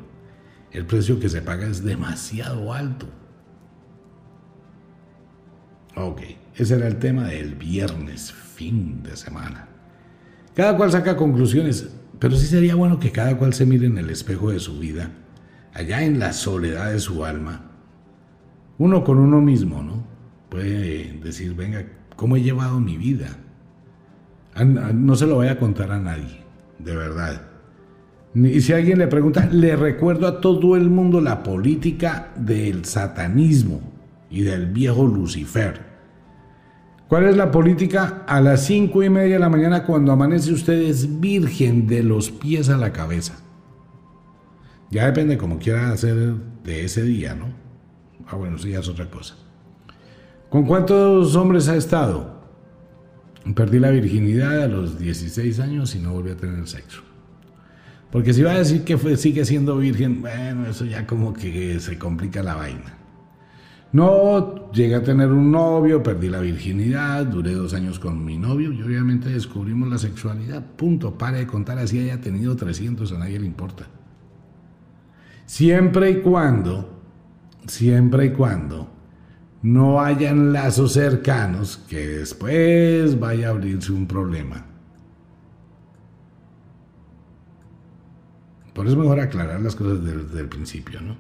El 0.74 0.86
precio 0.86 1.22
que 1.22 1.30
se 1.30 1.41
paga 1.41 1.68
es 1.68 1.86
demasiado 1.86 2.74
alto. 2.74 3.07
Ok, 5.95 6.22
ese 6.55 6.76
era 6.76 6.88
el 6.88 6.97
tema 6.97 7.28
del 7.28 7.55
viernes, 7.55 8.34
fin 8.58 9.03
de 9.03 9.16
semana. 9.16 9.68
Cada 10.55 10.76
cual 10.76 10.91
saca 10.91 11.16
conclusiones, 11.16 11.89
pero 12.18 12.36
sí 12.36 12.47
sería 12.47 12.74
bueno 12.74 12.99
que 12.99 13.12
cada 13.12 13.38
cual 13.38 13.53
se 13.53 13.68
mire 13.68 13.86
en 13.86 13.99
el 13.99 14.10
espejo 14.10 14.49
de 14.49 14.60
su 14.60 14.80
vida, 14.80 15.12
allá 15.74 16.03
en 16.03 16.18
la 16.18 16.34
soledad 16.34 16.91
de 16.91 16.99
su 16.99 17.24
alma. 17.24 17.70
Uno 18.80 19.03
con 19.03 19.20
uno 19.20 19.41
mismo, 19.41 19.84
¿no? 19.84 20.03
Puede 20.49 21.20
decir, 21.24 21.53
venga, 21.53 21.86
¿cómo 22.16 22.36
he 22.36 22.41
llevado 22.41 22.80
mi 22.80 22.97
vida? 22.97 23.38
No 24.55 25.16
se 25.16 25.28
lo 25.28 25.36
voy 25.36 25.49
a 25.49 25.60
contar 25.60 25.91
a 25.91 25.99
nadie, 25.99 26.41
de 26.80 26.95
verdad. 26.95 27.43
Y 28.34 28.62
si 28.62 28.74
alguien 28.74 28.97
le 28.97 29.08
pregunta, 29.08 29.47
le 29.51 29.76
recuerdo 29.76 30.26
a 30.26 30.41
todo 30.41 30.76
el 30.76 30.89
mundo 30.89 31.22
la 31.22 31.43
política 31.43 32.34
del 32.36 32.86
satanismo 32.86 33.82
y 34.32 34.41
del 34.41 34.66
viejo 34.66 35.05
Lucifer. 35.05 35.87
¿Cuál 37.08 37.24
es 37.26 37.38
la 37.38 37.51
política? 37.51 38.24
A 38.28 38.41
las 38.41 38.66
cinco 38.66 39.01
y 39.01 39.10
media 39.10 39.36
de 39.36 39.39
la 39.39 39.49
mañana 39.49 39.84
cuando 39.84 40.12
amanece 40.12 40.51
usted 40.51 40.74
es 40.74 41.22
virgen 41.22 41.88
de 41.88 42.03
los 42.03 42.32
pies 42.32 42.70
a 42.70 42.78
la 42.78 42.91
cabeza. 42.91 43.39
Ya 44.91 45.05
depende 45.05 45.38
como 45.38 45.58
quiera 45.58 45.91
hacer 45.91 46.36
de 46.64 46.84
ese 46.84 47.03
día, 47.03 47.34
¿no? 47.34 47.45
Ah, 48.28 48.36
bueno, 48.36 48.58
sí, 48.58 48.72
ya 48.72 48.80
es 48.80 48.89
otra 48.89 49.10
cosa. 49.10 49.36
¿Con 50.49 50.66
cuántos 50.66 51.36
hombres 51.36 51.70
ha 51.70 51.78
estado? 51.78 52.41
Perdí 53.55 53.80
la 53.80 53.91
virginidad 53.91 54.64
a 54.64 54.68
los 54.68 54.99
16 54.99 55.60
años 55.62 55.95
y 55.95 55.99
no 55.99 56.12
volví 56.12 56.32
a 56.32 56.38
tener 56.38 56.68
sexo. 56.68 57.03
Porque 58.12 58.34
si 58.34 58.41
va 58.41 58.51
a 58.51 58.58
decir 58.58 58.84
que 58.84 58.97
sigue 59.16 59.45
siendo 59.45 59.78
virgen, 59.78 60.22
bueno, 60.22 60.66
eso 60.66 60.84
ya 60.84 61.08
como 61.08 61.34
que 61.34 61.80
se 61.80 61.97
complica 61.97 62.43
la 62.43 62.55
vaina. 62.55 62.97
No, 63.94 64.72
llegué 64.72 64.96
a 64.96 65.04
tener 65.04 65.32
un 65.32 65.52
novio, 65.52 66.04
perdí 66.04 66.30
la 66.30 66.40
virginidad, 66.40 67.26
duré 67.26 67.54
dos 67.54 67.74
años 67.74 68.00
con 68.00 68.24
mi 68.24 68.38
novio 68.38 68.74
y 68.74 68.82
obviamente 68.82 69.30
descubrimos 69.30 69.90
la 69.90 69.98
sexualidad. 69.98 70.64
Punto, 70.76 71.18
pare 71.18 71.40
de 71.40 71.48
contar, 71.48 71.80
así 71.80 72.00
haya 72.00 72.20
tenido 72.20 72.56
300, 72.56 73.12
a 73.14 73.18
nadie 73.18 73.40
le 73.40 73.46
importa. 73.46 73.88
Siempre 75.46 76.12
y 76.12 76.22
cuando, 76.22 77.02
siempre 77.66 78.26
y 78.26 78.30
cuando 78.32 78.90
no 79.62 80.02
hayan 80.02 80.52
lazos 80.52 80.94
cercanos 80.94 81.78
que 81.78 82.08
después 82.08 83.18
vaya 83.20 83.48
a 83.48 83.52
abrirse 83.52 83.94
un 83.94 84.06
problema. 84.06 84.66
Por 88.74 88.86
eso 88.86 88.96
es 88.96 89.02
mejor 89.02 89.20
aclarar 89.20 89.60
las 89.62 89.76
cosas 89.76 90.04
desde 90.04 90.40
el 90.40 90.50
principio, 90.50 91.02
¿no? 91.02 91.16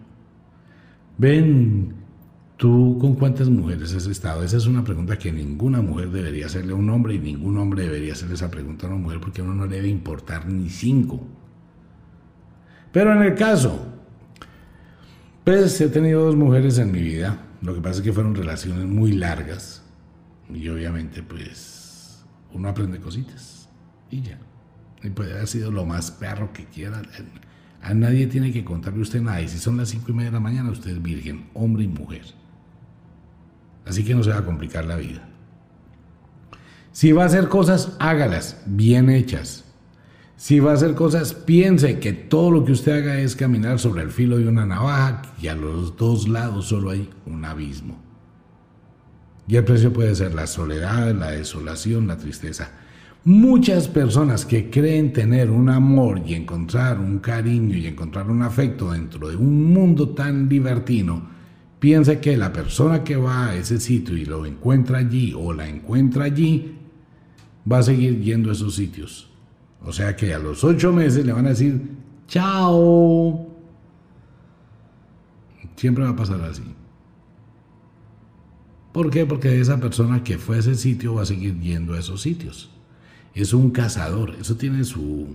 Ven, 1.17 1.95
¿tú 2.57 2.97
con 2.99 3.15
cuántas 3.15 3.49
mujeres 3.49 3.93
has 3.93 4.07
estado? 4.07 4.43
Esa 4.43 4.57
es 4.57 4.65
una 4.65 4.83
pregunta 4.83 5.17
que 5.17 5.31
ninguna 5.31 5.81
mujer 5.81 6.09
debería 6.09 6.47
hacerle 6.47 6.73
a 6.73 6.75
un 6.75 6.89
hombre 6.89 7.13
y 7.13 7.19
ningún 7.19 7.57
hombre 7.57 7.83
debería 7.83 8.13
hacerle 8.13 8.35
esa 8.35 8.51
pregunta 8.51 8.87
a 8.87 8.89
una 8.89 8.99
mujer 8.99 9.19
porque 9.19 9.41
a 9.41 9.43
uno 9.43 9.53
no 9.53 9.65
le 9.67 9.77
debe 9.77 9.87
importar 9.87 10.47
ni 10.47 10.69
cinco. 10.69 11.25
Pero 12.91 13.13
en 13.13 13.21
el 13.21 13.35
caso, 13.35 13.79
pues 15.43 15.79
he 15.79 15.89
tenido 15.89 16.25
dos 16.25 16.35
mujeres 16.35 16.77
en 16.79 16.91
mi 16.91 17.01
vida. 17.01 17.43
Lo 17.61 17.73
que 17.73 17.81
pasa 17.81 17.99
es 17.99 18.01
que 18.01 18.13
fueron 18.13 18.35
relaciones 18.35 18.85
muy 18.85 19.13
largas 19.13 19.83
y 20.53 20.67
obviamente 20.69 21.23
pues 21.23 22.25
uno 22.53 22.69
aprende 22.69 22.99
cositas 22.99 23.69
y 24.09 24.21
ya. 24.21 24.39
Y 25.03 25.09
puede 25.11 25.33
haber 25.33 25.47
sido 25.47 25.71
lo 25.71 25.85
más 25.85 26.09
perro 26.09 26.51
que 26.53 26.65
quiera. 26.65 27.01
A 27.81 27.93
nadie 27.93 28.25
tiene 28.25 28.51
que 28.51 28.65
contarle 28.65 29.01
usted 29.01 29.21
nada. 29.21 29.41
Y 29.41 29.47
si 29.47 29.59
son 29.59 29.77
las 29.77 29.89
cinco 29.89 30.11
y 30.11 30.15
media 30.15 30.31
de 30.31 30.35
la 30.35 30.39
mañana, 30.39 30.71
usted 30.71 30.91
es 30.91 31.01
virgen, 31.01 31.49
hombre 31.53 31.83
y 31.83 31.87
mujer. 31.87 32.23
Así 33.87 34.03
que 34.03 34.15
no 34.15 34.23
se 34.23 34.31
va 34.31 34.39
a 34.39 34.45
complicar 34.45 34.85
la 34.85 34.97
vida. 34.97 35.27
Si 36.91 37.11
va 37.11 37.23
a 37.23 37.27
hacer 37.27 37.47
cosas, 37.47 37.95
hágalas 37.99 38.61
bien 38.65 39.09
hechas. 39.09 39.63
Si 40.35 40.59
va 40.59 40.71
a 40.71 40.75
hacer 40.75 40.93
cosas, 40.93 41.33
piense 41.33 41.99
que 41.99 42.13
todo 42.13 42.51
lo 42.51 42.63
que 42.63 42.71
usted 42.71 42.91
haga 42.91 43.19
es 43.19 43.35
caminar 43.35 43.79
sobre 43.79 44.03
el 44.03 44.11
filo 44.11 44.37
de 44.37 44.47
una 44.47 44.65
navaja 44.65 45.23
y 45.41 45.47
a 45.47 45.55
los 45.55 45.97
dos 45.97 46.27
lados 46.27 46.67
solo 46.67 46.91
hay 46.91 47.09
un 47.25 47.43
abismo. 47.43 47.99
Y 49.47 49.55
el 49.55 49.63
precio 49.63 49.93
puede 49.93 50.13
ser 50.13 50.35
la 50.35 50.45
soledad, 50.45 51.15
la 51.15 51.31
desolación, 51.31 52.07
la 52.07 52.17
tristeza. 52.17 52.69
Muchas 53.23 53.87
personas 53.87 54.45
que 54.45 54.69
creen 54.69 55.11
tener 55.13 55.49
un 55.49 55.69
amor 55.69 56.21
y 56.25 56.33
encontrar 56.33 56.99
un 56.99 57.19
cariño 57.19 57.75
y 57.75 57.87
encontrar 57.87 58.29
un 58.29 58.41
afecto 58.41 58.91
dentro 58.91 59.29
de 59.29 59.35
un 59.35 59.73
mundo 59.73 60.09
tan 60.09 60.47
libertino, 60.49 61.36
piensan 61.79 62.19
que 62.19 62.37
la 62.37 62.53
persona 62.53 63.03
que 63.03 63.15
va 63.15 63.47
a 63.47 63.55
ese 63.55 63.79
sitio 63.79 64.17
y 64.17 64.25
lo 64.25 64.45
encuentra 64.45 64.99
allí 64.99 65.33
o 65.37 65.53
la 65.53 65.67
encuentra 65.67 66.25
allí, 66.25 66.75
va 67.69 67.79
a 67.79 67.83
seguir 67.83 68.21
yendo 68.21 68.49
a 68.49 68.53
esos 68.53 68.75
sitios. 68.75 69.29
O 69.83 69.91
sea 69.91 70.15
que 70.15 70.33
a 70.33 70.39
los 70.39 70.63
ocho 70.63 70.91
meses 70.91 71.25
le 71.25 71.33
van 71.33 71.45
a 71.45 71.49
decir, 71.49 71.81
chao. 72.27 73.47
Siempre 75.75 76.03
va 76.03 76.11
a 76.11 76.15
pasar 76.15 76.41
así. 76.41 76.63
¿Por 78.91 79.11
qué? 79.11 79.25
Porque 79.25 79.59
esa 79.59 79.79
persona 79.79 80.23
que 80.23 80.37
fue 80.37 80.55
a 80.55 80.59
ese 80.59 80.75
sitio 80.75 81.15
va 81.15 81.21
a 81.21 81.25
seguir 81.25 81.59
yendo 81.59 81.93
a 81.93 81.99
esos 81.99 82.21
sitios 82.21 82.71
es 83.41 83.53
un 83.53 83.69
cazador, 83.69 84.35
eso 84.41 84.55
tiene 84.55 84.83
su, 84.83 85.27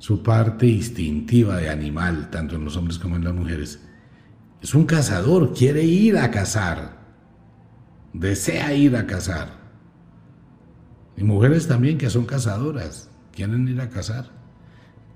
su 0.00 0.22
parte 0.22 0.66
instintiva 0.66 1.56
de 1.58 1.70
animal, 1.70 2.28
tanto 2.30 2.56
en 2.56 2.64
los 2.64 2.76
hombres 2.76 2.98
como 2.98 3.14
en 3.16 3.24
las 3.24 3.34
mujeres. 3.34 3.80
Es 4.60 4.74
un 4.74 4.86
cazador, 4.86 5.54
quiere 5.54 5.84
ir 5.84 6.18
a 6.18 6.30
cazar, 6.30 6.98
desea 8.12 8.74
ir 8.74 8.96
a 8.96 9.06
cazar. 9.06 9.50
Y 11.16 11.24
mujeres 11.24 11.68
también 11.68 11.98
que 11.98 12.10
son 12.10 12.26
cazadoras, 12.26 13.10
quieren 13.32 13.68
ir 13.68 13.80
a 13.80 13.88
cazar. 13.88 14.26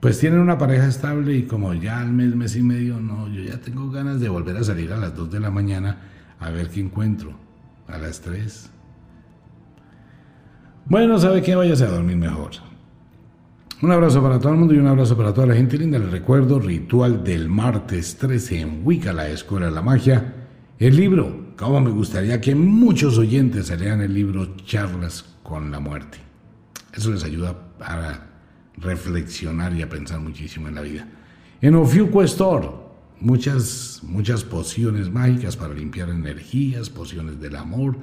Pues 0.00 0.18
tienen 0.18 0.40
una 0.40 0.58
pareja 0.58 0.86
estable 0.86 1.34
y 1.36 1.44
como 1.44 1.74
ya 1.74 2.00
al 2.00 2.12
mes, 2.12 2.34
mes 2.34 2.56
y 2.56 2.62
medio, 2.62 3.00
no, 3.00 3.28
yo 3.28 3.42
ya 3.42 3.60
tengo 3.60 3.90
ganas 3.90 4.20
de 4.20 4.28
volver 4.28 4.56
a 4.56 4.64
salir 4.64 4.92
a 4.92 4.96
las 4.96 5.14
2 5.14 5.30
de 5.30 5.40
la 5.40 5.50
mañana 5.50 5.98
a 6.40 6.50
ver 6.50 6.68
qué 6.68 6.80
encuentro, 6.80 7.36
a 7.86 7.98
las 7.98 8.20
3. 8.20 8.70
Bueno, 10.86 11.18
sabe 11.18 11.42
que 11.42 11.54
vayas 11.54 11.82
a 11.82 11.86
dormir 11.86 12.16
mejor. 12.16 12.71
Un 13.82 13.90
abrazo 13.90 14.22
para 14.22 14.38
todo 14.38 14.52
el 14.52 14.60
mundo 14.60 14.74
y 14.74 14.78
un 14.78 14.86
abrazo 14.86 15.16
para 15.16 15.34
toda 15.34 15.48
la 15.48 15.56
gente 15.56 15.76
linda. 15.76 15.98
Les 15.98 16.12
recuerdo, 16.12 16.60
ritual 16.60 17.24
del 17.24 17.48
martes 17.48 18.16
13 18.16 18.60
en 18.60 18.86
Wicca, 18.86 19.12
la 19.12 19.28
Escuela 19.28 19.66
de 19.66 19.72
la 19.72 19.82
Magia. 19.82 20.34
El 20.78 20.94
libro, 20.94 21.54
como 21.58 21.80
me 21.80 21.90
gustaría 21.90 22.40
que 22.40 22.54
muchos 22.54 23.18
oyentes 23.18 23.66
se 23.66 23.76
lean 23.76 24.00
el 24.00 24.14
libro 24.14 24.54
Charlas 24.58 25.24
con 25.42 25.72
la 25.72 25.80
Muerte. 25.80 26.18
Eso 26.94 27.10
les 27.10 27.24
ayuda 27.24 27.56
a 27.80 28.20
reflexionar 28.76 29.74
y 29.74 29.82
a 29.82 29.88
pensar 29.88 30.20
muchísimo 30.20 30.68
en 30.68 30.76
la 30.76 30.82
vida. 30.82 31.08
En 31.60 31.74
Ofiuco 31.74 32.22
Store, 32.22 32.68
muchas, 33.18 34.00
muchas 34.04 34.44
pociones 34.44 35.10
mágicas 35.10 35.56
para 35.56 35.74
limpiar 35.74 36.08
energías, 36.08 36.88
pociones 36.88 37.40
del 37.40 37.56
amor, 37.56 37.96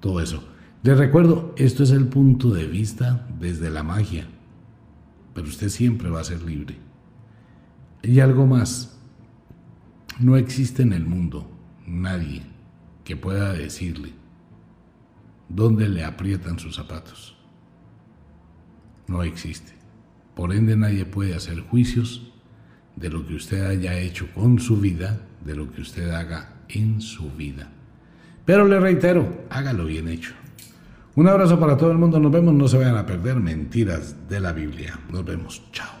todo 0.00 0.20
eso. 0.20 0.44
Les 0.82 0.98
recuerdo, 0.98 1.54
esto 1.56 1.82
es 1.82 1.92
el 1.92 2.08
punto 2.08 2.50
de 2.50 2.66
vista 2.66 3.26
desde 3.40 3.70
la 3.70 3.82
magia, 3.82 4.26
pero 5.34 5.48
usted 5.48 5.68
siempre 5.68 6.08
va 6.08 6.20
a 6.20 6.24
ser 6.24 6.42
libre. 6.42 6.76
Y 8.02 8.20
algo 8.20 8.46
más, 8.46 8.98
no 10.20 10.36
existe 10.36 10.82
en 10.82 10.92
el 10.92 11.04
mundo 11.04 11.50
nadie 11.86 12.42
que 13.04 13.16
pueda 13.16 13.52
decirle 13.52 14.12
dónde 15.48 15.88
le 15.88 16.04
aprietan 16.04 16.58
sus 16.58 16.76
zapatos. 16.76 17.36
No 19.06 19.22
existe. 19.22 19.72
Por 20.34 20.52
ende 20.52 20.76
nadie 20.76 21.04
puede 21.04 21.34
hacer 21.34 21.60
juicios 21.60 22.32
de 22.96 23.10
lo 23.10 23.26
que 23.26 23.34
usted 23.34 23.66
haya 23.66 23.98
hecho 23.98 24.32
con 24.34 24.58
su 24.58 24.80
vida, 24.80 25.20
de 25.44 25.54
lo 25.54 25.70
que 25.70 25.82
usted 25.82 26.10
haga 26.10 26.62
en 26.68 27.00
su 27.00 27.30
vida. 27.32 27.70
Pero 28.44 28.66
le 28.66 28.78
reitero, 28.80 29.46
hágalo 29.50 29.86
bien 29.86 30.08
hecho. 30.08 30.34
Un 31.16 31.28
abrazo 31.28 31.58
para 31.60 31.76
todo 31.76 31.92
el 31.92 31.98
mundo. 31.98 32.18
Nos 32.18 32.32
vemos. 32.32 32.54
No 32.54 32.68
se 32.68 32.78
vayan 32.78 32.96
a 32.96 33.06
perder 33.06 33.36
mentiras 33.36 34.28
de 34.28 34.40
la 34.40 34.52
Biblia. 34.52 34.98
Nos 35.10 35.24
vemos. 35.24 35.62
Chao. 35.72 35.93